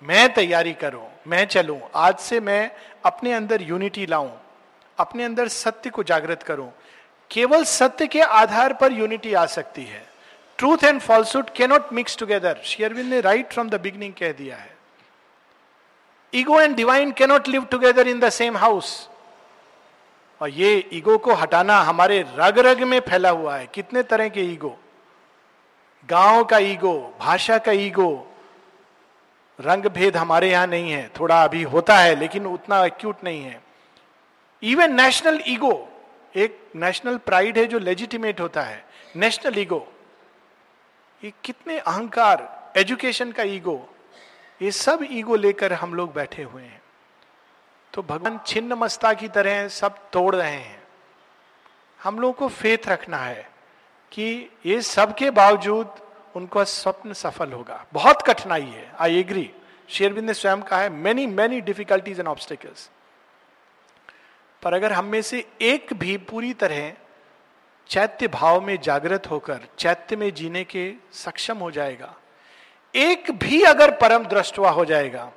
मैं 0.02 0.32
तैयारी 0.34 0.72
करूँ, 0.74 1.06
मैं 1.26 1.44
चलूँ, 1.46 1.80
आज 1.94 2.18
से 2.18 2.38
मैं 2.40 2.70
अपने 3.04 3.32
अंदर 3.32 3.62
यूनिटी 3.62 4.06
लाऊं, 4.06 4.30
अपने 4.98 5.24
अंदर 5.24 5.48
सत्य 5.48 5.90
को 5.90 6.02
जागृत 6.02 6.42
करूँ। 6.42 6.70
केवल 7.30 7.64
सत्य 7.64 8.06
के 8.06 8.20
आधार 8.20 8.72
पर 8.72 8.92
यूनिटी 8.92 9.34
आ 9.34 9.44
सकती 9.46 9.84
है। 9.84 10.02
Truth 10.58 10.84
and 10.84 11.00
falsehood 11.00 11.50
cannot 11.50 11.92
mix 11.92 12.16
together 12.18 12.60
Shri Aurobindo 12.64 13.10
ने 13.10 13.20
राइट 13.20 13.52
फ्रॉम 13.52 13.68
द 13.70 13.80
बिगनिंग 13.80 14.12
कह 14.12 14.32
दिया 14.32 14.56
है। 14.56 14.70
Ego 16.32 16.60
and 16.60 16.76
divine 16.76 17.12
cannot 17.12 17.48
live 17.48 17.64
together 17.70 18.08
in 18.08 18.20
the 18.20 18.28
same 18.30 18.56
house 18.56 19.08
और 20.40 20.50
ये 20.50 20.74
ईगो 20.92 21.16
को 21.18 21.34
हटाना 21.34 21.80
हमारे 21.82 22.20
रग 22.36 22.58
रग 22.58 22.82
में 22.82 22.98
फैला 23.00 23.30
हुआ 23.30 23.56
है। 23.56 23.66
कितने 23.66 24.02
तरह 24.02 24.28
के 24.28 24.42
ईगो 24.42 24.76
गाँव 26.08 26.44
का 26.44 26.58
ईगो 26.58 26.94
भाषा 27.20 27.58
का 27.58 27.72
ईगो 27.72 28.10
रंग 29.62 29.84
भेद 29.86 30.16
हमारे 30.16 30.50
यहाँ 30.50 30.66
नहीं 30.66 30.90
है, 30.92 31.10
थोड़ा 31.20 31.42
अभी 31.44 31.62
होता 31.64 31.96
है, 31.98 32.14
लेकिन 32.14 32.46
उतना 32.46 32.84
एक्यूट 32.84 33.24
नहीं 33.24 33.42
है। 33.42 33.60
इवन 34.62 34.94
नेशनल 34.94 35.40
ईगो 35.48 35.72
एक 36.34 36.58
नेशनल 36.76 37.16
प्राइड 37.18 37.58
है 37.58 37.64
जो 37.66 37.78
लेजिटिमेट 37.78 38.40
होता 38.40 38.62
है। 38.62 38.84
नेशनल 39.16 39.58
ईगो 39.58 39.86
ये 41.22 41.32
कितने 41.44 41.78
अहंकार 41.78 42.72
एजुकेशन 42.76 43.32
का 43.32 43.42
ईगो 43.42 43.78
ये 44.60 44.70
सब 44.70 45.06
ईगो 45.10 45.36
लेकर 45.36 45.72
हम 45.72 45.94
लोग 45.94 46.12
बैठे 46.14 46.42
हुए 46.42 46.62
हैं। 46.62 46.80
तो 47.92 48.02
भगवान 48.02 48.38
छिन्न 48.46 48.72
मस्ता 48.72 49.12
की 49.14 49.28
तरह 49.28 49.66
सब 49.68 49.96
तोड़ 50.12 50.34
रहे 50.36 50.50
हैं। 50.50 50.82
हम 52.00 52.18
लोगों 52.18 52.32
को 52.32 52.48
फेथ 52.50 52.88
रखना 52.88 53.16
है 53.16 53.50
कि 54.12 54.50
ये 54.66 54.80
सब 54.82 55.14
के 55.14 55.30
बावजूद 55.30 56.00
उनको 56.34 56.64
स्वप्न 56.64 57.12
सफल 57.12 57.52
होगा। 57.52 57.84
बहुत 57.92 58.22
कठिनाई 58.22 58.62
है। 58.62 58.90
आई 59.00 59.18
एग्री 59.18 59.50
शेरविंद 59.88 60.26
ने 60.26 60.34
स्वयं 60.34 60.62
कहा 60.62 60.80
है 60.80 60.88
many 60.88 61.26
many 61.26 61.60
difficulties 61.60 62.18
and 62.18 62.28
obstacles 62.28 62.90
पर 64.62 64.74
अगर 64.74 64.92
हम 64.92 65.04
में 65.04 65.20
से 65.22 65.44
एक 65.60 65.92
भी 65.92 66.16
पूरी 66.24 66.52
तरह 66.54 66.92
चैत्य 67.90 68.28
भाव 68.28 68.60
में 68.60 68.76
जागृत 68.80 69.30
होकर, 69.30 69.60
चैत्य 69.78 70.16
में 70.16 70.32
जीने 70.34 70.62
के 70.64 70.92
सक्षम 71.14 71.58
हो 71.58 71.70
जाएगा, 71.70 72.14
एक 72.94 73.30
भी 73.32 73.62
अगर 73.62 73.90
परम 73.96 74.24
दृष्टवा 74.26 74.70
हो 74.70 74.84
जाएगा 74.84 75.30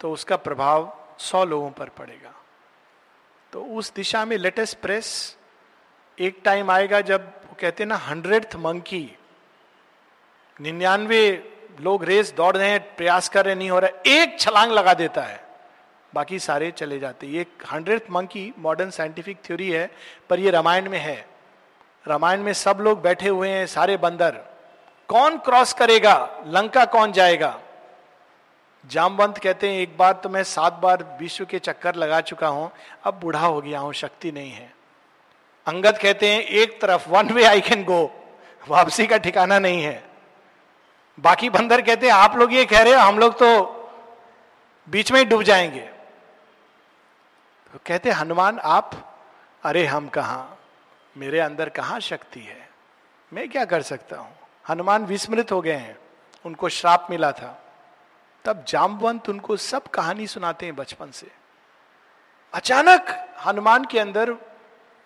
तो 0.00 0.10
उसका 0.12 0.36
प्रभाव 0.36 0.92
सौ 1.20 1.44
लोगों 1.44 1.70
पर 1.70 1.88
पड़ेगा। 1.88 2.34
तो 3.52 3.64
उस 3.76 3.92
दिशा 3.94 4.24
में 4.24 4.36
लेटेस्ट 4.38 4.78
प्रेस 4.78 5.36
एक 6.18 6.40
टाइम 6.44 6.70
आएगा 6.70 7.00
जब 7.00 7.30
कहते 7.54 7.82
हैं 7.82 7.88
ना 7.88 7.96
हंड्रेड 7.98 8.54
मंकी 8.56 9.04
निन्यानवे 10.60 11.22
लोग 11.80 12.04
रेस 12.04 12.32
दौड़ 12.36 12.56
रहे 12.56 12.70
हैं, 12.70 12.80
प्रयास 12.96 13.28
कर 13.28 13.44
रहे 13.44 13.54
नहीं 13.54 13.70
हो 13.70 13.78
रहा 13.78 14.12
एक 14.12 14.38
छलांग 14.40 14.72
लगा 14.72 14.94
देता 14.94 15.22
है। 15.22 15.40
बाकी 16.12 16.38
सारे 16.38 16.70
चले 16.70 16.98
जाते 16.98 17.26
ये 17.26 17.46
hundred 17.72 18.02
monkey 18.10 18.52
modern 18.58 18.90
scientific 18.90 19.38
theory 19.44 19.70
है, 19.70 19.90
पर 20.30 20.40
ये 20.40 20.50
रामायण 20.50 20.88
में 20.90 20.98
है। 20.98 21.26
रामायण 22.04 22.42
में 22.42 22.52
सब 22.52 22.78
लोग 22.80 23.02
बैठे 23.02 23.28
हुए 23.28 23.48
हैं, 23.48 23.66
सारे 23.66 23.96
बंदर। 23.96 24.40
कौन 25.08 25.38
क्रॉस 25.38 25.72
करेगा? 25.72 26.42
लंका 26.46 26.84
कौन 26.84 27.12
जाएगा? 27.12 27.58
जामवंत 28.90 29.38
कहते 29.38 29.70
हैं, 29.70 29.80
एक 29.80 29.96
बार 29.98 30.12
तो 30.12 30.28
मैं 30.28 30.42
सात 30.44 30.72
बार 30.72 31.16
विश्व 31.20 31.44
के 31.44 31.58
चक्कर 31.58 31.94
लगा 31.94 32.20
चुका 32.20 32.48
हूँ, 32.48 32.70
अब 33.04 33.20
बूढ़ा 33.20 33.46
हो 33.46 33.60
गया 33.60 33.78
हूँ, 33.78 33.92
शक्ति 33.92 34.32
नहीं 34.32 34.50
है। 34.50 34.72
अंगद 35.66 35.98
कहते 35.98 36.28
हैं, 36.28 36.40
एक 36.42 36.80
तरफ़ 36.80 37.08
one 37.10 37.28
way 37.28 37.44
I 37.44 37.60
can 37.60 37.84
go 37.84 38.04
वापसी 38.68 39.06
का 39.06 39.16
ठिकाना 39.16 39.58
नहीं 39.58 39.82
है। 39.82 40.11
बाकी 41.20 41.50
बंदर 41.50 41.82
कहते 41.82 42.06
हैं, 42.06 42.14
आप 42.14 42.36
लोग 42.36 42.52
ये 42.52 42.64
कह 42.64 42.82
रहे 42.82 42.92
हो, 42.92 43.00
हम 43.00 43.18
लोग 43.18 43.34
तो 43.34 43.62
बीच 44.88 45.12
में 45.12 45.18
ही 45.18 45.24
डूब 45.24 45.42
जाएँगे। 45.42 45.80
तो 47.72 47.78
कहते 47.86 48.10
हनुमान, 48.10 48.58
आप, 48.58 49.14
अरे 49.62 49.86
हम 49.86 50.08
कहा? 50.08 50.48
मेरे 51.16 51.40
अंदर 51.40 51.68
कहा 51.68 51.98
शक्ति 51.98 52.40
है? 52.40 52.70
मैं 53.32 53.48
क्या 53.48 53.64
कर 53.64 53.82
सकता 53.82 54.16
हूँ? 54.16 54.36
हनुमान 54.68 55.04
विस्मृत 55.04 55.52
हो 55.52 55.60
गए 55.60 55.72
हैं। 55.72 55.98
उनको 56.46 56.68
श्राप 56.68 57.06
मिला 57.10 57.32
था। 57.32 57.62
तब 58.44 58.64
जामवंत 58.68 59.28
उनको 59.28 59.56
सब 59.56 59.82
कहानी 59.82 60.26
सुनाते 60.26 60.66
हैं 60.66 60.76
बचपन 60.76 61.10
से। 61.10 61.30
अचानक 62.52 63.28
हनुमान 63.46 63.84
के 63.84 63.98
अंदर 63.98 64.34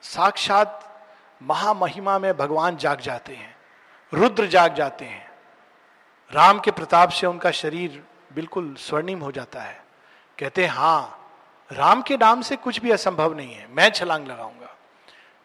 साक्षात 0.03 1.03
महामहिमा 1.43 2.19
में 2.19 2.37
भगवान 2.37 2.77
जाग 2.77 3.01
जाते 3.01 3.35
हैं, 3.35 3.57
रुद्र 4.15 4.47
जाग 4.47 4.75
जाते 4.75 5.05
हैं। 5.05 5.31
राम 6.31 6.61
के 6.61 6.71
प्रताप 6.71 7.11
से 7.11 7.27
उनका 7.27 7.51
शरीर 7.51 8.03
बिल्कुल 8.35 8.75
स्वर्णिम 8.79 9.21
हो 9.21 9.31
जाता 9.33 9.61
है। 9.63 9.85
कहते 10.39 10.65
हैं 10.65 10.73
हाँ 10.73 11.23
राम 11.71 12.03
के 12.03 12.17
नाम 12.17 12.43
से 12.43 12.57
कुछ 12.57 12.81
भी 12.81 12.91
असंभव 12.91 13.35
नहीं 13.37 13.55
है 13.55 13.67
मैं 13.75 13.89
छलांग 13.91 14.27
लगाऊँगा। 14.29 14.75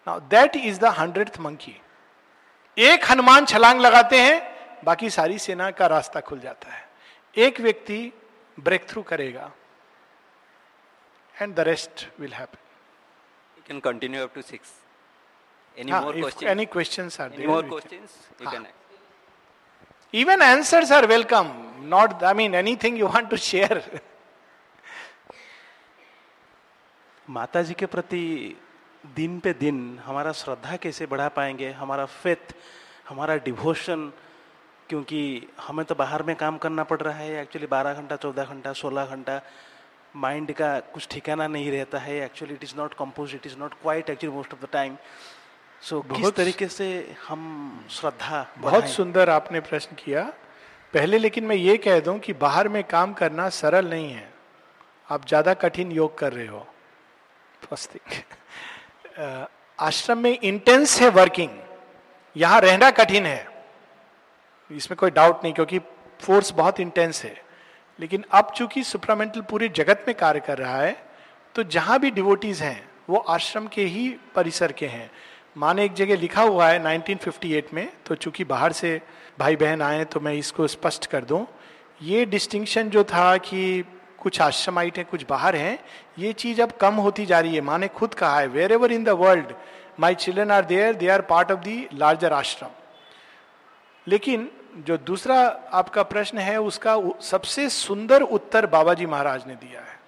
Now 0.07 0.19
that 0.29 0.55
is 0.55 0.79
the 0.79 0.85
hundred 0.99 1.29
monkey 1.39 1.75
एक 2.77 3.05
हनुमान 3.11 3.45
छलांग 3.45 3.81
लगाते 3.81 4.21
हैं 4.21 4.83
बाकी 4.83 5.09
सारी 5.09 5.37
सेना 5.39 5.69
का 5.71 5.87
रास्ता 5.87 6.19
खुल 6.19 6.39
जाता 6.39 6.71
है। 6.71 6.89
एक 7.35 7.59
व्यक्ति 7.61 8.11
ब्रेक 8.59 8.89
थ्रू 8.89 9.01
करेगा 9.03 9.51
and 11.35 11.55
the 11.55 11.59
rest 11.59 12.07
will 12.19 12.33
happen 12.33 12.57
You 13.57 13.63
can 13.69 13.81
continue 13.81 14.21
up 14.25 14.33
to 14.35 14.43
six. 14.45 14.71
Any 15.77 15.91
Ah, 15.91 15.99
more 16.03 16.13
if 16.15 16.23
questions? 16.23 16.49
any 16.51 16.65
questions 16.75 17.19
are 17.19 17.27
Any 17.27 17.37
there, 17.37 17.47
more 17.47 17.63
Even 20.13 20.41
answers 20.41 20.91
are 20.91 21.07
welcome. 21.07 21.49
Not, 21.83 22.21
I 22.21 22.33
mean, 22.33 22.53
anything 22.53 22.97
you 22.97 23.07
want 23.07 23.29
to 23.29 23.37
share. 23.37 23.81
माता 27.27 27.61
जी 27.63 27.73
के 27.73 27.85
प्रति 27.85 28.23
दिन 29.15 29.39
पे 29.39 29.53
दिन 29.53 29.77
हमारा 30.05 30.31
श्रद्धा 30.31 30.75
कैसे 30.83 31.05
बढ़ा 31.07 31.27
पाएँगे 31.37 31.69
हमारा 31.71 32.05
फेथ 32.05 32.53
हमारा 33.09 33.35
डिवोशन 33.45 34.11
क्योंकि 34.89 35.21
हमें 35.67 35.85
तो 35.85 35.95
बाहर 35.95 36.23
में 36.23 36.35
काम 36.35 36.57
करना 36.63 36.83
पड़ 36.91 36.99
रहा 37.01 37.15
है 37.17 37.41
एक्चुअली 37.41 37.67
बारह 37.71 37.93
घंटा 38.01 38.15
चौदह 38.23 38.45
घंटा 38.53 38.73
सोलह 38.81 39.15
घंटा 39.15 39.41
माइंड 40.15 40.51
का 40.53 40.79
कुछ 40.93 41.07
ठिकाना 41.11 41.47
नहीं 41.47 41.71
रहता 41.71 41.99
है 41.99 42.15
actually 42.25 42.53
it 42.53 42.63
is 42.63 42.75
not 42.77 42.93
compose 42.99 43.35
it 43.35 43.45
is 43.47 43.57
not 43.59 43.73
quite 43.81 44.09
actually 44.09 44.35
most 44.35 44.53
of 44.53 44.65
the 44.65 44.69
time 44.71 44.97
so 45.81 46.01
किस 46.01 46.11
बहुत- 46.11 46.35
तरीके 46.37 46.67
से 46.67 47.15
हम 47.27 47.41
श्रद्धा 47.89 48.47
बहुत 48.57 48.87
सुंदर 48.87 49.29
आपने 49.29 49.59
प्रश्न 49.59 49.95
किया। 49.95 50.23
पहले 50.93 51.17
लेकिन 51.17 51.45
मैं 51.45 51.55
ये 51.55 51.77
कह 51.77 51.99
दूँ 51.99 52.19
कि 52.19 52.33
बाहर 52.33 52.67
में 52.67 52.83
काम 52.83 53.13
करना 53.13 53.49
सरल 53.49 53.89
नहीं 53.89 54.11
है। 54.13 54.33
आप 55.09 55.27
ज़्यादा 55.27 55.53
कठिन 55.53 55.91
योग 55.91 56.17
कर 56.17 56.33
रहे 56.33 56.47
हो। 56.47 56.67
फ़र्स्ट 57.61 57.95
थिंग 57.95 59.45
आश्रम 59.79 60.17
में 60.17 60.39
इंटेंस 60.39 61.01
है 61.01 61.09
वर्किंग 61.09 61.49
यहाँ 62.37 62.61
रहना 62.61 62.91
कठिन 62.91 63.25
है। 63.25 63.65
इसमें 64.71 64.97
कोई 64.97 65.11
डाउट 65.11 65.43
नहीं 65.43 65.53
क्योंकि 65.53 65.79
फोर्स 66.21 66.51
बहुत 66.51 66.79
इंटेंस 66.79 67.23
है। 67.23 67.43
लेकिन 67.99 68.25
अब 68.31 68.51
चूँकि 68.55 68.83
सुप्रामेंटल 68.83 69.41
पूरे 69.41 69.69
जगत 69.69 70.05
में 70.07 70.15
कार्य 70.17 70.39
कर 70.39 70.57
रहा 70.57 70.77
है 70.77 71.05
तो 71.55 71.63
जहाँ 71.63 71.99
भी 71.99 72.11
डिवोटीज 72.11 72.61
हैं 72.61 72.89
वो 73.09 73.17
आश्रम 73.17 73.67
के 73.67 73.83
ही 73.85 74.09
परिसर 74.35 74.71
के 74.71 74.87
हैं। 74.87 75.11
माने 75.55 75.85
एक 75.85 75.93
जगह 75.93 76.17
लिखा 76.17 76.41
हुआ 76.41 76.67
है 76.67 76.79
1958 76.79 77.73
में 77.73 77.87
तो 78.05 78.15
चूँकि 78.15 78.43
बाहर 78.43 78.71
से 78.71 79.01
भाई 79.39 79.55
बहन 79.55 79.81
आए 79.81 80.05
तो 80.05 80.19
मैं 80.19 80.33
इसको 80.33 80.67
स्पष्ट 80.67 81.05
कर 81.05 81.23
दूँ। 81.23 81.45
ये 82.01 82.25
डिस्टिंक्शन 82.25 82.89
जो 82.89 83.03
था 83.03 83.35
कि 83.37 83.83
कुछ 84.19 84.39
आश्रमाइट 84.41 84.97
हैं, 84.97 85.05
कुछ 85.05 85.25
बाहर 85.29 85.55
हैं, 85.55 85.77
ये 86.19 86.33
चीज़ 86.33 86.61
अब 86.61 86.71
कम 86.71 86.95
होती 86.95 87.25
जा 87.25 87.39
रही 87.39 87.55
है। 87.55 87.61
माने 87.61 87.87
खुद 87.87 88.13
कहा 88.13 88.39
है 88.39 88.47
wherever 88.71 88.91
in 88.91 89.03
the 89.03 89.09
world 89.09 89.53
my 89.99 90.15
children 90.15 90.51
are 90.51 90.65
there 90.65 90.95
they 90.95 91.07
are 91.07 91.21
part 91.21 91.51
of 91.51 91.59
the 91.59 91.87
larger 91.93 92.33
ashram. 92.33 92.69
लेकिन 94.07 94.49
जो 94.77 94.97
दूसरा 94.97 95.37
आपका 95.73 96.03
प्रश्न 96.03 96.37
है, 96.37 96.59
उसका 96.61 96.97
सबसे 97.21 97.69
सुंदर 97.69 98.21
उत्तर 98.21 98.65
बाबा 98.65 98.93
जी 98.93 99.05
महाराज 99.05 99.47
ने 99.47 99.55
दिया 99.55 99.81
है। 99.81 99.99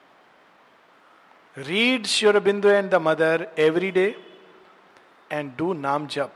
Read 1.57 2.05
Shri 2.05 2.39
Aurobindo 2.39 2.69
and 2.69 2.89
the 2.91 2.95
mother 3.01 3.47
every 3.59 3.91
day 3.91 4.15
and 5.31 5.51
do 5.57 5.73
naam 5.75 6.07
jap 6.07 6.31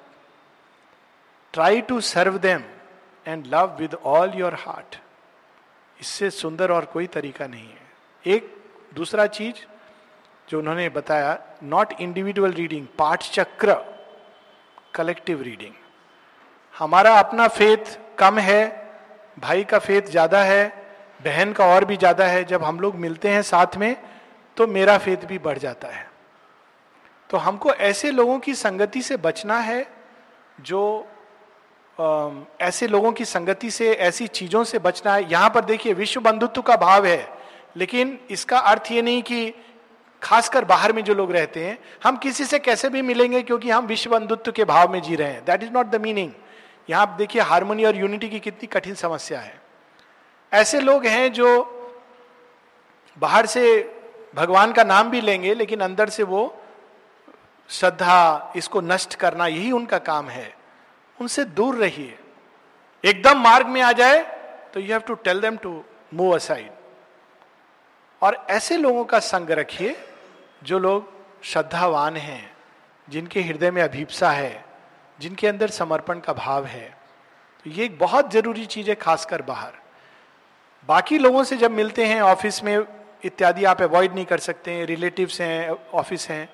try 1.54 1.82
to 1.82 2.00
serve 2.04 2.38
them 2.40 2.64
and 3.26 3.46
love 3.48 3.76
with 3.80 3.96
all 4.06 4.34
your 4.36 4.54
heart 4.60 4.96
इससे 6.00 6.30
सुंदर 6.32 6.72
और 6.72 6.86
कोई 6.86 7.08
तरीका 7.10 7.48
नहीं 7.48 7.68
है। 7.68 8.36
एक 8.36 8.56
दूसरा 8.96 9.26
चीज़ 9.28 9.66
जो 10.48 10.60
उन्होंने 10.60 10.88
बताया 10.90 11.38
नॉट 11.66 11.94
इंडिविजुअल 12.02 12.52
रीडिंग 12.54 12.86
पाठ 12.98 13.24
चक्र 13.32 13.76
कलेक्टिव 14.96 15.42
रीडिंग 15.42 15.74
हमारा 16.76 17.18
अपना 17.20 17.48
फेथ 17.50 17.98
कम 18.18 18.40
है, 18.40 18.66
भाई 19.40 19.64
का 19.64 19.80
फेथ 19.80 20.10
ज़्यादा 20.12 20.44
है, 20.44 20.68
बहन 21.26 21.54
का 21.54 21.66
और 21.66 21.86
भी 21.86 21.98
ज़्यादा 21.98 22.26
है। 22.26 22.44
जब 22.46 22.64
हम 22.64 22.80
लोग 22.80 22.96
मिलते 22.98 23.30
हैं 23.30 23.42
साथ 23.44 23.78
में 23.78 23.96
तो 24.58 24.68
मेरा 24.68 24.98
फेथ 24.98 25.26
भी 25.26 25.38
बढ़ 25.40 25.58
जाता 25.58 25.88
है। 25.88 26.07
तो 27.30 27.38
हमको 27.38 27.74
ऐसे 27.74 28.12
लोगों 28.12 28.40
की 28.40 28.54
संगति 28.56 29.02
से 29.02 29.18
बचना 29.18 29.60
है 29.60 29.86
जो 30.62 31.08
ऐसे 32.62 32.88
लोगों 32.88 33.12
की 33.12 33.26
संगति 33.26 33.70
से, 33.72 33.92
ऐसी 33.92 34.28
चीज़ों 34.30 34.64
से 34.64 34.80
बचना 34.80 35.14
है। 35.14 35.30
यहाँ 35.32 35.50
पर 35.50 35.66
देखिए, 35.66 35.94
विश्व 35.94 36.22
बंधुत्व 36.22 36.62
का 36.62 36.76
भाव 36.76 37.06
है, 37.06 37.28
लेकिन 37.78 38.18
इसका 38.32 38.58
अर्थ 38.60 38.92
ये 38.92 39.02
नहीं 39.02 39.22
कि 39.22 39.54
खासकर 40.22 40.66
बाहर 40.66 40.94
में 40.94 41.04
जो 41.04 41.14
लोग 41.14 41.32
रहते 41.32 41.64
हैं, 41.66 41.78
हम 42.04 42.18
किसी 42.18 42.46
से 42.46 42.60
कैसे 42.60 42.90
भी 42.90 43.02
मिलेंगे 43.02 43.42
क्योंकि 43.42 43.70
हम 43.70 43.86
विश्व 43.86 44.12
बंधुत्व 44.12 44.52
के 44.52 44.66
भाव 44.66 44.92
में 44.92 45.02
जी 45.02 45.16
रहे 45.16 45.32
हैं। 45.32 45.44
That 45.46 45.64
is 45.64 45.72
not 45.72 45.86
the 45.86 46.02
meaning 46.02 46.32
यहाँ 46.90 47.16
देखिए 47.18 47.42
हारमोनी 47.44 47.86
और 47.86 47.96
यूनिटी 47.96 48.30
की 48.30 48.40
कितनी 48.40 48.68
कठिन 48.68 48.96
समस्या 48.96 49.40
है। 49.40 49.60
ऐसे 50.52 50.80
लोग 50.82 51.06
हैं 51.06 51.32
जो 51.34 51.50
बाहर 53.18 53.46
से 53.46 53.66
भगवान 54.36 54.74
का 54.74 54.84
नाम 54.84 55.10
भी 55.10 55.22
लेंगे, 55.22 55.54
लेकिन 55.54 55.80
अंदर 55.80 56.10
से 56.10 56.24
वो 56.24 56.54
श्रद्धा, 57.70 58.54
इसको 58.56 58.82
नष्ट 58.82 59.16
करना 59.16 59.48
यही 59.48 59.72
उनका 59.72 59.98
काम 60.00 60.30
है। 60.30 60.54
उनसे 61.18 61.44
दूर 61.44 61.76
रहिए। 61.76 62.18
एकदम 63.04 63.40
मार्ग 63.40 63.68
में 63.68 63.82
आ 63.82 63.92
जाए 63.92 64.24
तो 64.74 64.80
you 64.80 64.88
have 64.88 65.00
to 65.00 65.14
tell 65.16 65.40
them 65.42 65.58
to 65.58 65.84
move 66.14 66.36
aside 66.36 66.72
और 68.22 68.36
ऐसे 68.50 68.78
लोगों 68.78 69.04
का 69.06 69.20
संग 69.20 69.50
रखिए, 69.52 69.96
जो 70.64 70.80
लोग 70.80 71.12
श्रद्धावान 71.44 72.16
हैं, 72.18 72.52
जिनके 73.08 73.42
हृदय 73.42 73.72
में 73.72 73.82
अभीपसा 73.82 74.32
है, 74.32 74.66
जिनके 75.20 75.48
अंदर 75.48 75.70
समर्पण 75.70 76.20
का 76.20 76.34
भाव 76.34 76.66
है। 76.66 76.88
तो 77.66 77.70
ये 77.70 77.86
एक 77.86 77.98
बहुत 78.00 78.32
ज़रूरी 78.32 78.66
चीज़ 78.66 78.90
है, 78.90 78.96
खासकर 78.96 79.42
बाहर। 79.42 79.74
बाकी 80.90 81.18
लोगों 81.18 81.44
से 81.44 81.58
जब 81.58 81.72
मिलते 81.72 82.06
हैं, 82.06 82.22
ऑफ़िस 82.22 82.64
में 82.64 82.78
इत्यादि 83.24 83.66
आप 83.66 83.82
अवॉइड 83.82 84.14
नहीं 84.14 84.26
कर 84.26 84.40
सकते 84.40 84.72
हैं 84.72 84.86
रिलेटिव्स 84.86 85.40
हैं 85.42 85.70
ऑफ़िस 85.94 86.30
हैं 86.30 86.48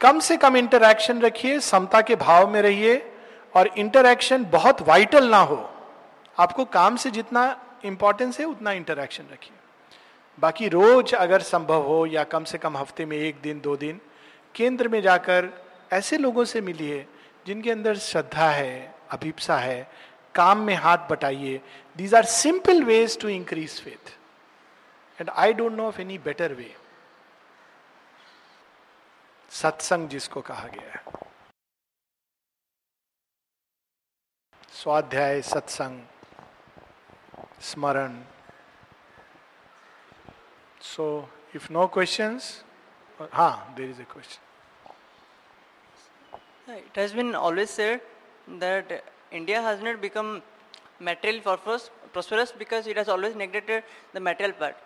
कम 0.00 0.20
से 0.20 0.36
कम 0.36 0.56
इंटरैक्शन 0.56 1.20
रखिए, 1.20 1.58
समता 1.60 2.00
के 2.00 2.16
भाव 2.16 2.48
में 2.50 2.60
रहिए 2.62 2.96
और 3.54 3.66
इंटरैक्शन 3.78 4.44
बहुत 4.44 4.80
वाइटल 4.82 5.28
ना 5.30 5.38
हो। 5.38 5.58
आपको 6.36 6.64
काम 6.66 6.96
से 6.96 7.10
जितना 7.10 7.42
इंपॉर्टेंस 7.84 8.38
है, 8.40 8.46
उतना 8.46 8.72
इंटरैक्शन 8.72 9.24
रखिए। 9.32 9.56
बाकी 10.38 10.68
रोज 10.68 11.14
अगर 11.14 11.40
संभव 11.42 11.82
हो 11.82 12.04
या 12.06 12.24
कम 12.24 12.44
से 12.44 12.58
कम 12.58 12.76
हफ़्ते 12.76 13.04
में 13.04 13.16
एक 13.16 13.40
दिन, 13.42 13.60
दो 13.60 13.76
दिन, 13.76 14.00
केंद्र 14.54 14.88
में 14.88 15.00
जाकर 15.02 15.50
ऐसे 15.92 16.18
लोगों 16.18 16.44
से 16.44 16.60
मिलिए 16.60 17.06
जिनके 17.46 17.70
अंदर 17.70 17.96
श्रद्धा 17.98 18.50
है, 18.50 18.94
अभिप्सा 19.10 19.56
है, 19.56 19.90
काम 20.34 20.58
में 20.58 20.74
हाथ 20.74 21.08
बटाइए। 21.10 21.60
These 21.96 22.14
are 22.14 22.24
simple 22.24 22.82
ways 22.84 23.20
to 23.20 23.28
increase 23.28 23.80
faith 23.80 24.12
and 25.18 25.30
I 25.30 25.52
don't 25.52 25.72
know 25.72 25.86
of 25.88 26.00
any 26.00 26.18
better 26.18 26.52
way 26.52 26.74
सत्संग 29.50 30.08
जिसको 30.08 30.40
कहा 30.40 30.66
गया 30.74 30.90
है। 30.90 30.98
स्वाध्याय, 34.72 35.40
सत्संग, 35.42 36.00
स्मरण। 37.62 38.22
सो 40.82 41.04
इफ़ 41.56 41.72
नो 41.72 41.86
क्वेश्चन 41.94 42.38
हाँ 43.32 43.74
there 43.76 43.90
is 43.90 44.00
a 44.00 44.04
question 44.12 44.40
it 46.74 46.98
has 46.98 47.14
been 47.16 47.34
always 47.36 47.68
said 47.68 48.00
that 48.60 48.92
India 49.32 49.60
has 49.60 49.82
not 49.84 49.98
become 50.00 50.40
material 51.02 51.40
फॉरफर्स 51.40 51.88
prosperous 52.12 52.54
because 52.58 52.88
it 52.90 52.98
has 52.98 53.10
always 53.10 53.36
neglected 53.36 53.82
the 54.14 54.18
material 54.28 54.52
part 54.60 54.76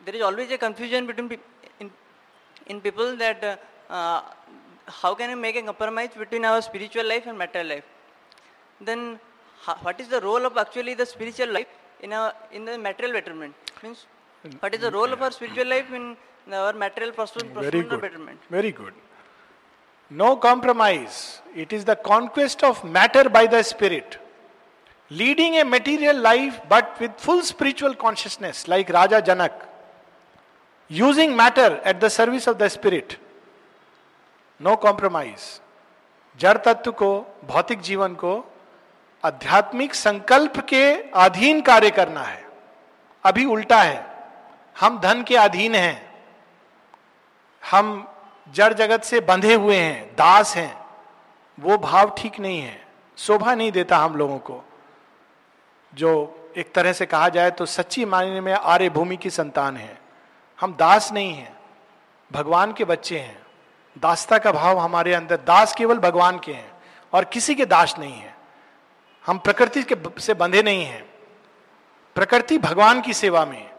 there 0.00 0.14
is 0.16 0.22
always 0.22 0.52
a 0.52 0.56
confusion 0.56 1.06
between 1.06 1.90
in 2.70 2.80
people 2.86 3.16
that 3.24 3.42
uh, 3.44 3.56
uh, 3.98 4.20
how 5.00 5.14
can 5.14 5.28
we 5.34 5.38
make 5.46 5.56
a 5.56 5.62
compromise 5.70 6.14
between 6.22 6.44
our 6.44 6.60
spiritual 6.68 7.06
life 7.12 7.26
and 7.26 7.36
material 7.44 7.68
life? 7.74 7.88
Then 8.80 9.20
what 9.82 10.00
is 10.00 10.08
the 10.08 10.20
role 10.20 10.44
of 10.46 10.56
actually 10.56 10.94
the 11.02 11.06
spiritual 11.14 11.52
life 11.58 11.70
in 12.00 12.12
our 12.12 12.32
in 12.52 12.64
the 12.64 12.78
material 12.88 13.14
betterment? 13.18 13.54
Means 13.82 14.06
what 14.60 14.74
is 14.74 14.80
the 14.80 14.90
role 14.98 15.12
of 15.16 15.22
our 15.26 15.32
spiritual 15.38 15.68
life 15.74 15.92
in 15.92 16.16
our 16.60 16.72
material 16.72 17.12
prosperity 17.12 17.70
Very 17.70 17.82
good. 17.82 18.00
betterment? 18.00 18.38
Very 18.58 18.72
good. 18.72 18.94
No 20.22 20.36
compromise. 20.36 21.40
It 21.54 21.72
is 21.72 21.84
the 21.84 21.96
conquest 21.96 22.64
of 22.64 22.82
matter 22.98 23.28
by 23.28 23.46
the 23.46 23.62
spirit. 23.62 24.18
Leading 25.10 25.58
a 25.58 25.64
material 25.64 26.16
life 26.16 26.60
but 26.68 26.96
with 27.00 27.12
full 27.16 27.42
spiritual 27.42 27.94
consciousness, 27.94 28.66
like 28.66 28.88
Raja 28.88 29.20
Janak. 29.20 29.52
Using 30.92 31.38
matter 31.38 31.70
at 31.86 31.94
the 31.94 32.08
service 32.08 32.48
of 32.48 32.54
the 32.54 32.78
spirit. 32.78 33.14
No 34.62 34.76
compromise 34.76 35.60
जड़ 36.36 36.58
तत्व 36.58 36.92
को, 36.92 37.26
भौतिक 37.44 37.80
जीवन 37.80 38.14
को, 38.14 38.52
आध्यात्मिक 39.24 39.94
संकल्प 39.94 40.60
के 40.60 41.10
अधीन 41.10 41.60
कार्य 41.60 41.90
करना 41.90 42.22
है। 42.22 42.48
अभी 43.24 43.44
उल्टा 43.44 43.82
है। 43.82 44.06
हम 44.80 45.00
धन 45.00 45.22
के 45.22 45.36
अधीन 45.36 45.74
हैं। 45.74 46.24
हम 47.70 48.12
जड़ 48.52 48.74
जगत 48.74 49.02
से 49.02 49.20
बंधे 49.20 49.54
हुए 49.54 49.76
हैं, 49.76 50.14
दास 50.14 50.56
हैं। 50.56 50.86
वो 51.60 51.78
भाव 51.78 52.14
ठीक 52.18 52.40
नहीं 52.40 52.60
है। 52.60 52.86
शोभा 53.16 53.54
नहीं 53.54 53.72
देता 53.72 53.96
हम 53.96 54.16
लोगों 54.16 54.38
को। 54.38 54.64
जो 55.94 56.36
एक 56.56 56.72
तरह 56.72 56.92
से 56.92 57.06
कहा 57.06 57.28
जाए 57.28 57.50
तो 57.50 57.66
सच्ची 57.66 58.04
मायने 58.04 58.40
में 58.40 58.52
आर्य 58.52 58.90
भूमि 58.90 59.16
की 59.16 59.30
संतान 59.30 59.76
है। 59.76 59.99
हम 60.60 60.74
दास 60.74 61.12
नहीं 61.12 61.32
हैं, 61.34 61.56
भगवान 62.32 62.72
के 62.72 62.84
बच्चे 62.84 63.18
हैं। 63.18 63.38
दासता 63.98 64.38
का 64.38 64.52
भाव 64.52 64.78
हमारे 64.78 65.14
अंदर, 65.14 65.36
दास 65.36 65.74
केवल 65.74 65.98
भगवान 65.98 66.38
के 66.38 66.52
हैं 66.52 66.72
और 67.12 67.24
किसी 67.24 67.54
के 67.54 67.66
दास 67.66 67.94
नहीं 67.98 68.14
है। 68.14 68.34
हम 69.26 69.38
प्रकृति 69.38 69.82
के 69.82 69.96
से 70.18 70.34
बंधे 70.34 70.62
नहीं 70.62 70.84
हैं। 70.84 71.02
प्रकृति 72.14 72.58
भगवान 72.58 73.00
की 73.00 73.14
सेवा 73.14 73.44
में, 73.44 73.70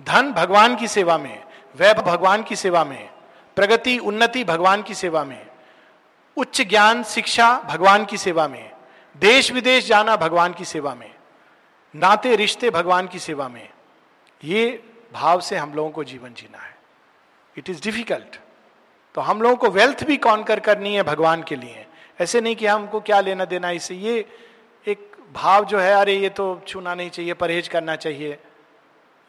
धन 0.00 0.32
भगवान 0.32 0.76
की 0.76 0.88
सेवा 0.88 1.18
में 1.18 1.42
वैभ 1.76 2.00
भगवान 2.00 2.42
की 2.42 2.56
सेवा 2.56 2.84
में, 2.84 3.10
प्रगति, 3.56 3.98
उन्नति 3.98 4.44
भगवान 4.44 4.82
की 4.82 4.94
सेवा 4.94 5.24
में, 5.24 5.46
उच्च 6.36 6.60
ज्ञान, 6.62 7.02
शिक्षा 7.02 7.60
भगवान 7.60 8.04
की 8.04 8.18
सेवा 8.18 8.48
में 8.48 8.70
देश 9.16 9.52
विदेश 9.52 9.86
जाना 9.86 10.16
भगवान 10.16 10.52
की 10.52 10.64
सेवा 10.64 10.94
में 10.94 11.14
नाते 11.94 12.36
रिश्ते 12.36 12.70
भगवान 12.70 13.06
की 13.06 13.18
सेवा 13.18 13.48
में, 13.48 13.68
ये 14.44 14.87
भाव 15.12 15.40
से 15.40 15.56
हम 15.56 15.74
लोगों 15.74 15.90
को 15.90 16.04
जीवन 16.04 16.34
जीना 16.34 16.58
है। 16.58 16.76
इट 17.56 17.70
इज़ 17.70 17.82
डिफ़िकल्ट 17.82 18.38
तो 19.14 19.20
हम 19.20 19.42
लोगों 19.42 19.56
को 19.56 19.70
वेल्थ 19.70 20.04
भी 20.04 20.16
कॉन्कर 20.16 20.60
करनी 20.60 20.94
है 20.94 21.02
भगवान 21.02 21.42
के 21.42 21.56
लिए। 21.56 21.86
ऐसे 22.20 22.40
नहीं 22.40 22.56
कि 22.56 22.66
हमको 22.66 23.00
क्या 23.00 23.20
लेना 23.20 23.44
देना 23.44 23.70
इससे 23.70 23.94
ये 23.94 24.24
एक 24.86 25.16
भाव 25.32 25.64
जो 25.64 25.78
है, 25.78 25.92
अरे 25.94 26.14
ये 26.14 26.28
तो 26.28 26.62
छूना 26.66 26.94
नहीं 26.94 27.10
चाहिए, 27.10 27.34
परहेज 27.34 27.68
करना 27.68 27.96
चाहिए। 27.96 28.38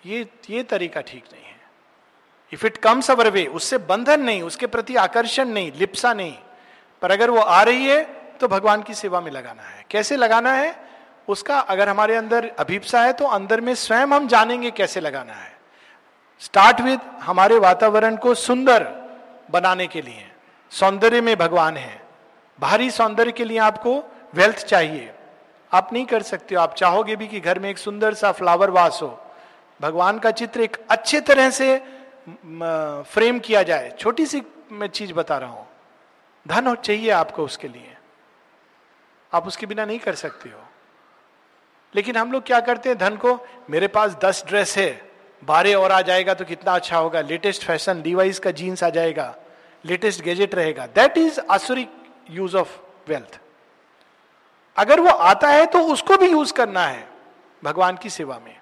ये 0.06 0.28
ये 0.50 0.64
तरीका 0.64 1.02
ठीक 1.02 1.24
नहीं 1.34 1.44
है। 1.44 1.58
If 2.54 2.66
it 2.66 2.78
comes 2.78 3.12
our 3.12 3.30
way 3.30 3.46
उससे 3.46 3.78
बंधन 3.78 4.22
नहीं, 4.22 4.42
उसके 4.42 4.68
प्रति 4.68 4.96
आकर्षण 4.96 5.48
नहीं, 5.48 5.72
लिप्सा 5.72 6.14
नहीं। 6.14 6.38
पर 7.02 7.12
अगर 7.12 7.30
वो 7.30 7.40
आ 7.40 7.62
रही 7.64 7.88
है 7.88 8.04
तो 8.40 8.48
भगवान 8.48 8.84
की 8.84 8.94
सेवा 8.94 9.22
में 9.22 9.32
लगाना 9.32 9.64
है। 9.64 9.86
कैसे 9.92 10.18
लगाना 10.18 10.54
है? 10.54 10.76
उसका 11.28 11.60
अगर 11.60 11.90
हमारे 11.90 12.16
अंदर 12.16 12.48
अभिप्सा 12.60 13.02
है 13.04 13.14
तो 13.14 13.26
अंदर 13.28 13.62
में 13.62 13.74
स्वयं 13.76 14.08
हम 14.08 14.28
जानेंगे 14.28 14.72
कैसे 14.72 15.00
लगाना 15.00 15.34
है। 15.34 15.58
स्टार्ट 16.40 16.82
विद 16.82 17.00
हमारे 17.22 17.60
वातावरण 17.60 18.16
को 18.16 18.34
सुंदर 18.34 18.84
बनाने 19.52 19.88
के 19.88 20.02
लिए। 20.02 20.32
सौंदर्य 20.72 21.22
में 21.22 21.36
भगवान 21.38 21.78
है। 21.78 22.06
बाहरी 22.60 22.92
सौंदर्य 22.92 23.32
के 23.32 23.44
लिए 23.44 23.58
आपको 23.58 24.12
वेल्थ 24.34 24.58
चाहिए। 24.58 25.14
आप 25.74 25.94
नहीं 25.94 26.06
कर 26.06 26.24
सकते 26.24 26.56
हो। 26.56 26.62
आप 26.62 26.76
चाहोगे 26.76 27.16
भी 27.16 27.28
कि 27.28 27.40
घर 27.40 27.60
में 27.60 27.70
एक 27.70 27.78
सुंदर 27.78 28.14
सा 28.14 28.32
फ्लावर 28.32 28.70
वास 28.70 29.00
हो। 29.02 29.26
भगवान 29.82 30.20
का 30.20 30.32
चित्र 30.32 30.62
एक 30.62 30.78
अच्छे 30.90 31.22
तरह 31.22 31.50
से 31.50 31.78
फ्रेम 33.12 33.40
किया 33.40 33.64
जाए। 33.64 33.96
छोटी 34.00 34.26
सी 34.26 34.44
मैं 34.72 34.88
चीज़ 34.88 35.14
बता 35.14 35.38
रहा 35.38 35.50
हूँ। 35.50 35.68
धन 36.48 36.68
हो, 36.68 36.76
चाहिए 36.76 37.10
आपको 37.10 37.44
उसके 37.44 37.68
लिए। 37.68 37.98
आप 39.34 39.48
उसके 39.48 39.66
बिना 39.66 39.86
नहीं 39.86 40.00
कर 40.00 40.16
सकते 40.16 40.50
हो। 40.50 40.62
लेकिन 41.96 42.16
हम 42.16 42.32
लोग 42.32 42.44
क्या 42.44 42.60
करते 42.60 42.90
हैं? 42.90 42.98
धन 42.98 43.16
को, 43.16 43.48
मेरे 43.70 43.88
पास 43.88 44.16
दस 44.16 44.44
ड्रेस 44.48 44.78
है। 44.78 45.09
बारह 45.44 45.76
और 45.76 45.92
आ 45.92 46.02
जाएगा 46.02 46.34
तो 46.34 46.46
कितना 46.46 46.72
अच्छा 46.72 46.98
होगा। 46.98 47.22
लेटेस्ट 47.22 47.64
फ़ैशन 47.64 48.02
डिवाइस 48.02 48.40
का 48.40 48.52
जीन्स 48.52 48.84
आ 48.84 48.90
जाएगा। 48.90 49.36
लेटेस्ट 49.86 50.22
गैजेट 50.22 50.56
रहेगा। 50.56 50.86
दैट 50.86 51.18
इज़ 51.18 51.40
आसुरिक 51.52 51.92
यूज़ 52.32 52.58
ऑफ़ 52.58 52.78
वेल्थ 53.08 53.40
अगर 54.78 55.00
वो 55.00 55.10
आता 55.10 55.48
है 55.48 55.66
तो 55.66 55.80
उसको 55.84 56.18
भी 56.18 56.30
यूज़ 56.32 56.54
करना 56.54 56.86
है 56.86 57.08
भगवान 57.64 57.98
की 57.98 58.10
सेवा 58.10 58.40
में। 58.40 58.56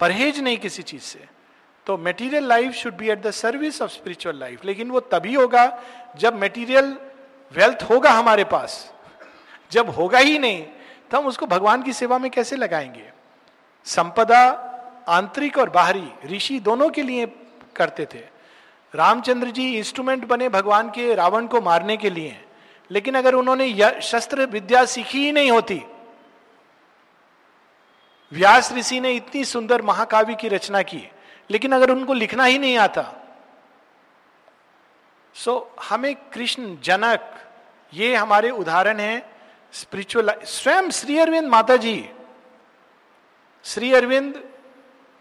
परहेज 0.00 0.40
नहीं 0.40 0.58
किसी 0.58 0.82
चीज़ 0.82 1.02
से। 1.02 1.26
तो 1.86 1.96
material 1.98 2.44
life 2.44 2.72
should 2.72 2.96
be 2.96 3.10
at 3.10 3.22
the 3.22 3.30
service 3.30 3.82
of 3.82 3.90
spiritual 3.90 4.38
life 4.38 4.64
लेकिन 4.64 4.90
वो 4.90 5.00
तभी 5.00 5.34
होगा 5.34 5.82
जब 6.16 6.40
मेटीरियल 6.40 6.96
वेल्थ 7.52 7.82
होगा 7.90 8.10
हमारे 8.10 8.44
पास। 8.44 8.92
जब 9.72 9.90
होगा 9.90 10.18
ही 10.18 10.38
नहीं 10.38 10.62
तो 11.10 11.18
हम 11.18 11.26
उसको 11.26 11.46
भगवान 11.46 11.82
की 11.82 11.92
सेवा 11.92 12.18
में 12.18 12.30
कैसे 12.30 12.56
लगाएँगे? 12.56 13.10
संपदा 13.84 14.68
आंतरिक 15.08 15.58
और 15.58 15.70
बाहरी 15.70 16.08
ऋषि 16.26 16.58
दोनों 16.60 16.88
के 16.90 17.02
लिए 17.02 17.26
करते 17.76 18.06
थे। 18.14 18.24
रामचंद्र 18.94 19.50
जी 19.50 19.68
इंस्ट्रूमेंट 19.78 20.24
बने 20.24 20.48
भगवान 20.48 20.90
के 20.90 21.14
रावण 21.14 21.46
को 21.46 21.60
मारने 21.60 21.96
के 21.96 22.10
लिए। 22.10 22.44
लेकिन 22.90 23.14
अगर 23.14 23.34
उन्होंने 23.34 24.00
शस्त्र 24.02 24.46
विद्या 24.46 24.84
सीखी 24.84 25.18
ही 25.18 25.32
नहीं 25.32 25.50
होती, 25.50 25.82
व्यास 28.32 28.72
ऋषि 28.72 29.00
ने 29.00 29.12
इतनी 29.12 29.44
सुंदर 29.44 29.82
महाकाव्य 29.82 30.34
की 30.34 30.48
रचना 30.48 30.82
की, 30.82 31.08
लेकिन 31.50 31.72
अगर 31.72 31.90
उनको 31.90 32.12
लिखना 32.12 32.44
ही 32.44 32.58
नहीं 32.58 32.76
आता 32.78 33.12
सो 35.34 35.74
हमें 35.82 36.14
कृष्ण 36.32 36.76
जनक, 36.82 37.20
ये 37.92 38.14
हमारे 38.16 38.50
उदाहरण 38.50 39.00
हैं। 39.00 39.22
स्पिरिचुअल 39.72 40.30
स्वयं 40.44 40.90
श्री 40.90 41.18
अरविंद 41.18 41.48
माता 41.48 41.76
जी, 41.76 42.08
श्री 43.64 43.92
अरविंद 43.92 44.51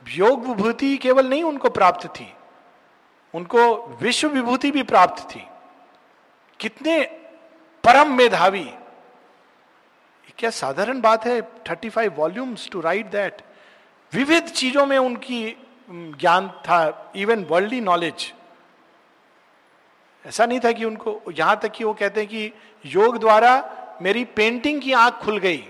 योग 0.01 0.45
विभूति 0.47 0.95
केवल 0.97 1.27
नहीं 1.27 1.43
उनको 1.43 1.69
प्राप्त 1.69 2.07
थी, 2.09 2.33
उनको 3.33 3.97
विश्व 4.01 4.29
विभूति 4.29 4.71
भी 4.71 4.83
प्राप्त 4.83 5.23
थी। 5.29 5.45
कितने 6.59 6.99
परम 7.83 8.13
मेधावी। 8.13 8.69
क्या 10.37 10.49
साधारण 10.49 11.01
बात 11.01 11.25
है 11.25 11.41
thirty 11.69 11.89
five 11.89 12.13
volumes 12.17 12.69
to 12.69 12.81
write 12.81 13.09
that 13.11 13.41
विविध 14.13 14.47
चीज़ों 14.49 14.85
में 14.85 14.97
उनकी 14.97 15.57
ज्ञान 15.89 16.47
था 16.59 17.11
इवन 17.15 17.43
वर्ल्डली 17.43 17.81
नॉलेज 17.81 18.33
ऐसा 20.25 20.45
नहीं 20.45 20.59
था 20.59 20.71
कि 20.71 20.85
उनको, 20.85 21.21
यहाँ 21.31 21.59
तक 21.59 21.71
कि 21.71 21.83
वो 21.83 21.93
कहते 21.93 22.19
हैं 22.19 22.29
कि 22.29 22.51
योग 22.85 23.17
द्वारा 23.19 23.97
मेरी 24.01 24.23
पेंटिंग 24.25 24.81
की 24.81 24.93
आँख 24.93 25.13
खुल 25.15 25.37
गई। 25.37 25.63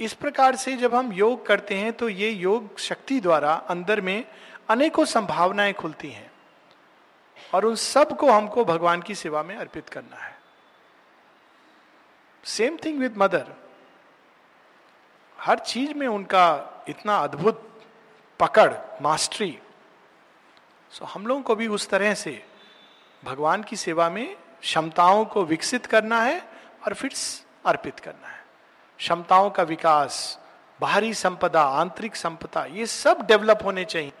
इस 0.00 0.14
प्रकार 0.14 0.56
से 0.56 0.76
जब 0.76 0.94
हम 0.94 1.12
योग 1.12 1.46
करते 1.46 1.74
हैं 1.74 1.92
तो 1.92 2.08
ये 2.08 2.30
योग 2.30 2.78
शक्ति 2.78 3.20
द्वारा 3.20 3.52
अंदर 3.68 4.00
में 4.00 4.24
अनेकों 4.68 5.04
संभावनाएँ 5.04 5.72
खुलती 5.72 6.10
हैं। 6.10 6.30
और 7.54 7.64
उन 7.64 7.74
सबको 7.74 8.30
हमको 8.30 8.64
भगवान 8.64 9.02
की 9.02 9.14
सेवा 9.14 9.42
में 9.42 9.54
अर्पित 9.56 9.88
करना 9.88 10.16
है। 10.16 10.34
सेम 12.44 12.76
थिंग 12.84 12.98
विद 12.98 13.14
मदर 13.18 13.52
हर 15.36 15.58
चीज़ 15.58 15.94
में 15.94 16.06
उनका 16.06 16.46
इतना 16.88 17.16
अद्भुत 17.16 17.62
पकड़ 18.40 18.72
मास्टरी 19.02 19.58
सो 20.92 21.04
हम 21.04 21.26
लोगों 21.26 21.42
को 21.42 21.54
भी 21.54 21.66
उस 21.68 21.88
तरह 21.88 22.14
से 22.14 22.42
भगवान 23.24 23.62
की 23.62 23.76
सेवा 23.76 24.08
में 24.10 24.36
क्षमताओं 24.60 25.24
को 25.24 25.44
विकसित 25.44 25.86
करना 25.86 26.22
है 26.22 26.40
और 26.86 26.94
फिर 26.94 27.14
अर्पित 27.66 28.00
करना 28.00 28.28
है। 28.28 28.35
क्षमताओं 28.98 29.50
का 29.50 29.62
विकास, 29.62 30.38
बाहरी 30.80 31.14
संपदा, 31.14 31.62
आंतरिक 31.62 32.16
संपदा, 32.16 32.64
ये 32.64 32.86
सब 32.86 33.26
डेवलप 33.26 33.58
होने 33.64 33.84
चाहिए। 33.84 34.12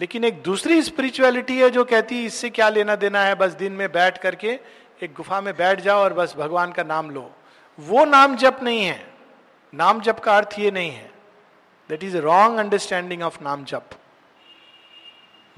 लेकिन 0.00 0.24
एक 0.24 0.42
दूसरी 0.42 0.82
स्पिरिचुअलिटी 0.82 1.60
है 1.60 1.70
जो 1.70 1.84
कहती 1.84 2.18
है, 2.18 2.24
इससे 2.24 2.50
क्या 2.50 2.68
लेना 2.68 2.96
देना 2.96 3.22
है? 3.22 3.34
बस 3.34 3.52
दिन 3.52 3.72
में 3.72 3.92
बैठ 3.92 4.18
करके 4.18 4.60
एक 5.02 5.14
गुफा 5.14 5.40
में 5.40 5.56
बैठ 5.56 5.80
जाओ 5.80 5.98
और 5.98 6.12
बस 6.12 6.34
भगवान 6.36 6.72
का 6.72 6.82
नाम 6.82 7.10
लो। 7.10 7.30
वो 7.80 8.04
नाम 8.04 8.36
जप 8.36 8.60
नहीं 8.62 8.84
है। 8.84 9.14
नाम 9.74 10.00
जप 10.00 10.18
का 10.18 10.36
अर्थ 10.36 10.58
ये 10.58 10.70
नहीं 10.70 10.90
है। 10.90 11.10
That 11.88 12.04
is 12.04 12.16
wrong 12.16 12.58
understanding 12.58 13.22
of 13.22 13.42
naam 13.42 13.64
jap. 13.64 13.88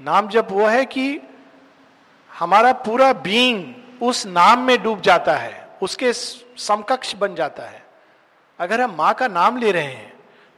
नाम 0.01 0.27
जप 0.27 0.47
वो 0.51 0.65
है 0.65 0.85
कि 0.85 1.19
हमारा 2.39 2.73
पूरा 2.73 3.13
बीइंग 3.13 3.73
उस 4.01 4.25
नाम 4.25 4.59
में 4.59 4.83
डूब 4.83 5.01
जाता 5.01 5.33
है, 5.33 5.69
उसके 5.81 6.13
समकक्ष 6.13 7.15
बन 7.15 7.35
जाता 7.35 7.63
है। 7.63 7.82
अगर 8.63 8.81
हम 8.81 8.95
माँ 8.95 9.13
का 9.13 9.27
नाम 9.29 9.57
ले 9.57 9.71
रहे 9.71 9.83
हैं 9.83 10.11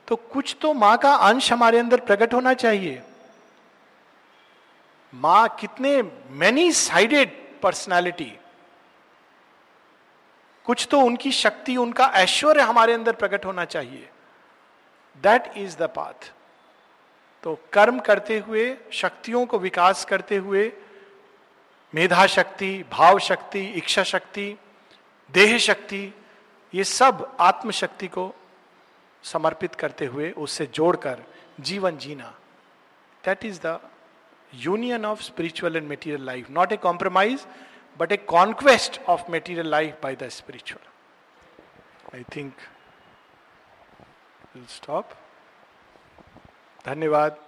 तो 0.07 0.15
कुछ 0.15 0.55
तो 0.61 0.73
माँ 0.75 0.97
का 0.97 1.13
अंश 1.27 1.51
हमारे 1.51 1.79
अंदर 1.79 1.99
प्रकट 2.01 2.33
होना 2.33 2.53
चाहिए। 2.55 3.01
माँ 5.13 5.47
कितने 5.59 6.01
मैनी 6.31 6.71
साइडेड 6.73 7.31
पर्सनैलिटी 7.61 8.31
कुछ 10.65 10.87
तो 10.91 10.99
उनकी 10.99 11.31
शक्ति, 11.31 11.75
उनका 11.77 12.05
ऐश्वर्य 12.15 12.61
हमारे 12.61 12.93
अंदर 12.93 13.13
प्रकट 13.13 13.45
होना 13.45 13.65
चाहिए। 13.65 14.09
दैट 15.23 15.51
इज़ 15.57 15.77
द 15.77 15.89
पाथ 15.95 16.31
तो 17.43 17.57
कर्म 17.73 17.99
करते 17.99 18.37
हुए, 18.39 18.65
शक्तियों 18.91 19.45
को 19.45 19.59
विकास 19.59 20.05
करते 20.05 20.37
हुए, 20.37 20.71
मेधा 21.93 22.25
शक्ति, 22.27 22.71
भाव 22.91 23.19
शक्ति, 23.19 23.63
इच्छा 23.73 24.03
शक्ति, 24.03 24.47
देह 25.33 25.57
शक्ति 25.59 26.13
ये 26.75 26.83
सब 26.83 27.37
आत्मशक्ति 27.39 28.07
को 28.07 28.33
समर्पित 29.23 29.75
करते 29.75 30.05
हुए 30.05 30.31
उससे 30.31 30.65
जोड़कर 30.73 31.23
जीवन 31.59 31.97
जीना। 31.97 32.33
That 33.23 33.45
is 33.45 33.59
the 33.65 33.79
union 34.53 35.05
of 35.05 35.21
spiritual 35.23 35.75
and 35.75 35.87
material 35.87 36.25
life 36.25 36.49
not 36.51 36.71
a 36.71 36.77
compromise 36.77 37.47
but 37.99 38.11
a 38.11 38.17
conquest 38.17 39.01
of 39.09 39.31
material 39.31 39.69
life 39.71 40.05
by 40.05 40.15
the 40.23 40.29
spiritual 40.29 42.15
I 42.15 42.23
think 42.35 42.53
stop. 44.73 45.03
धन्यवाद। 46.85 47.44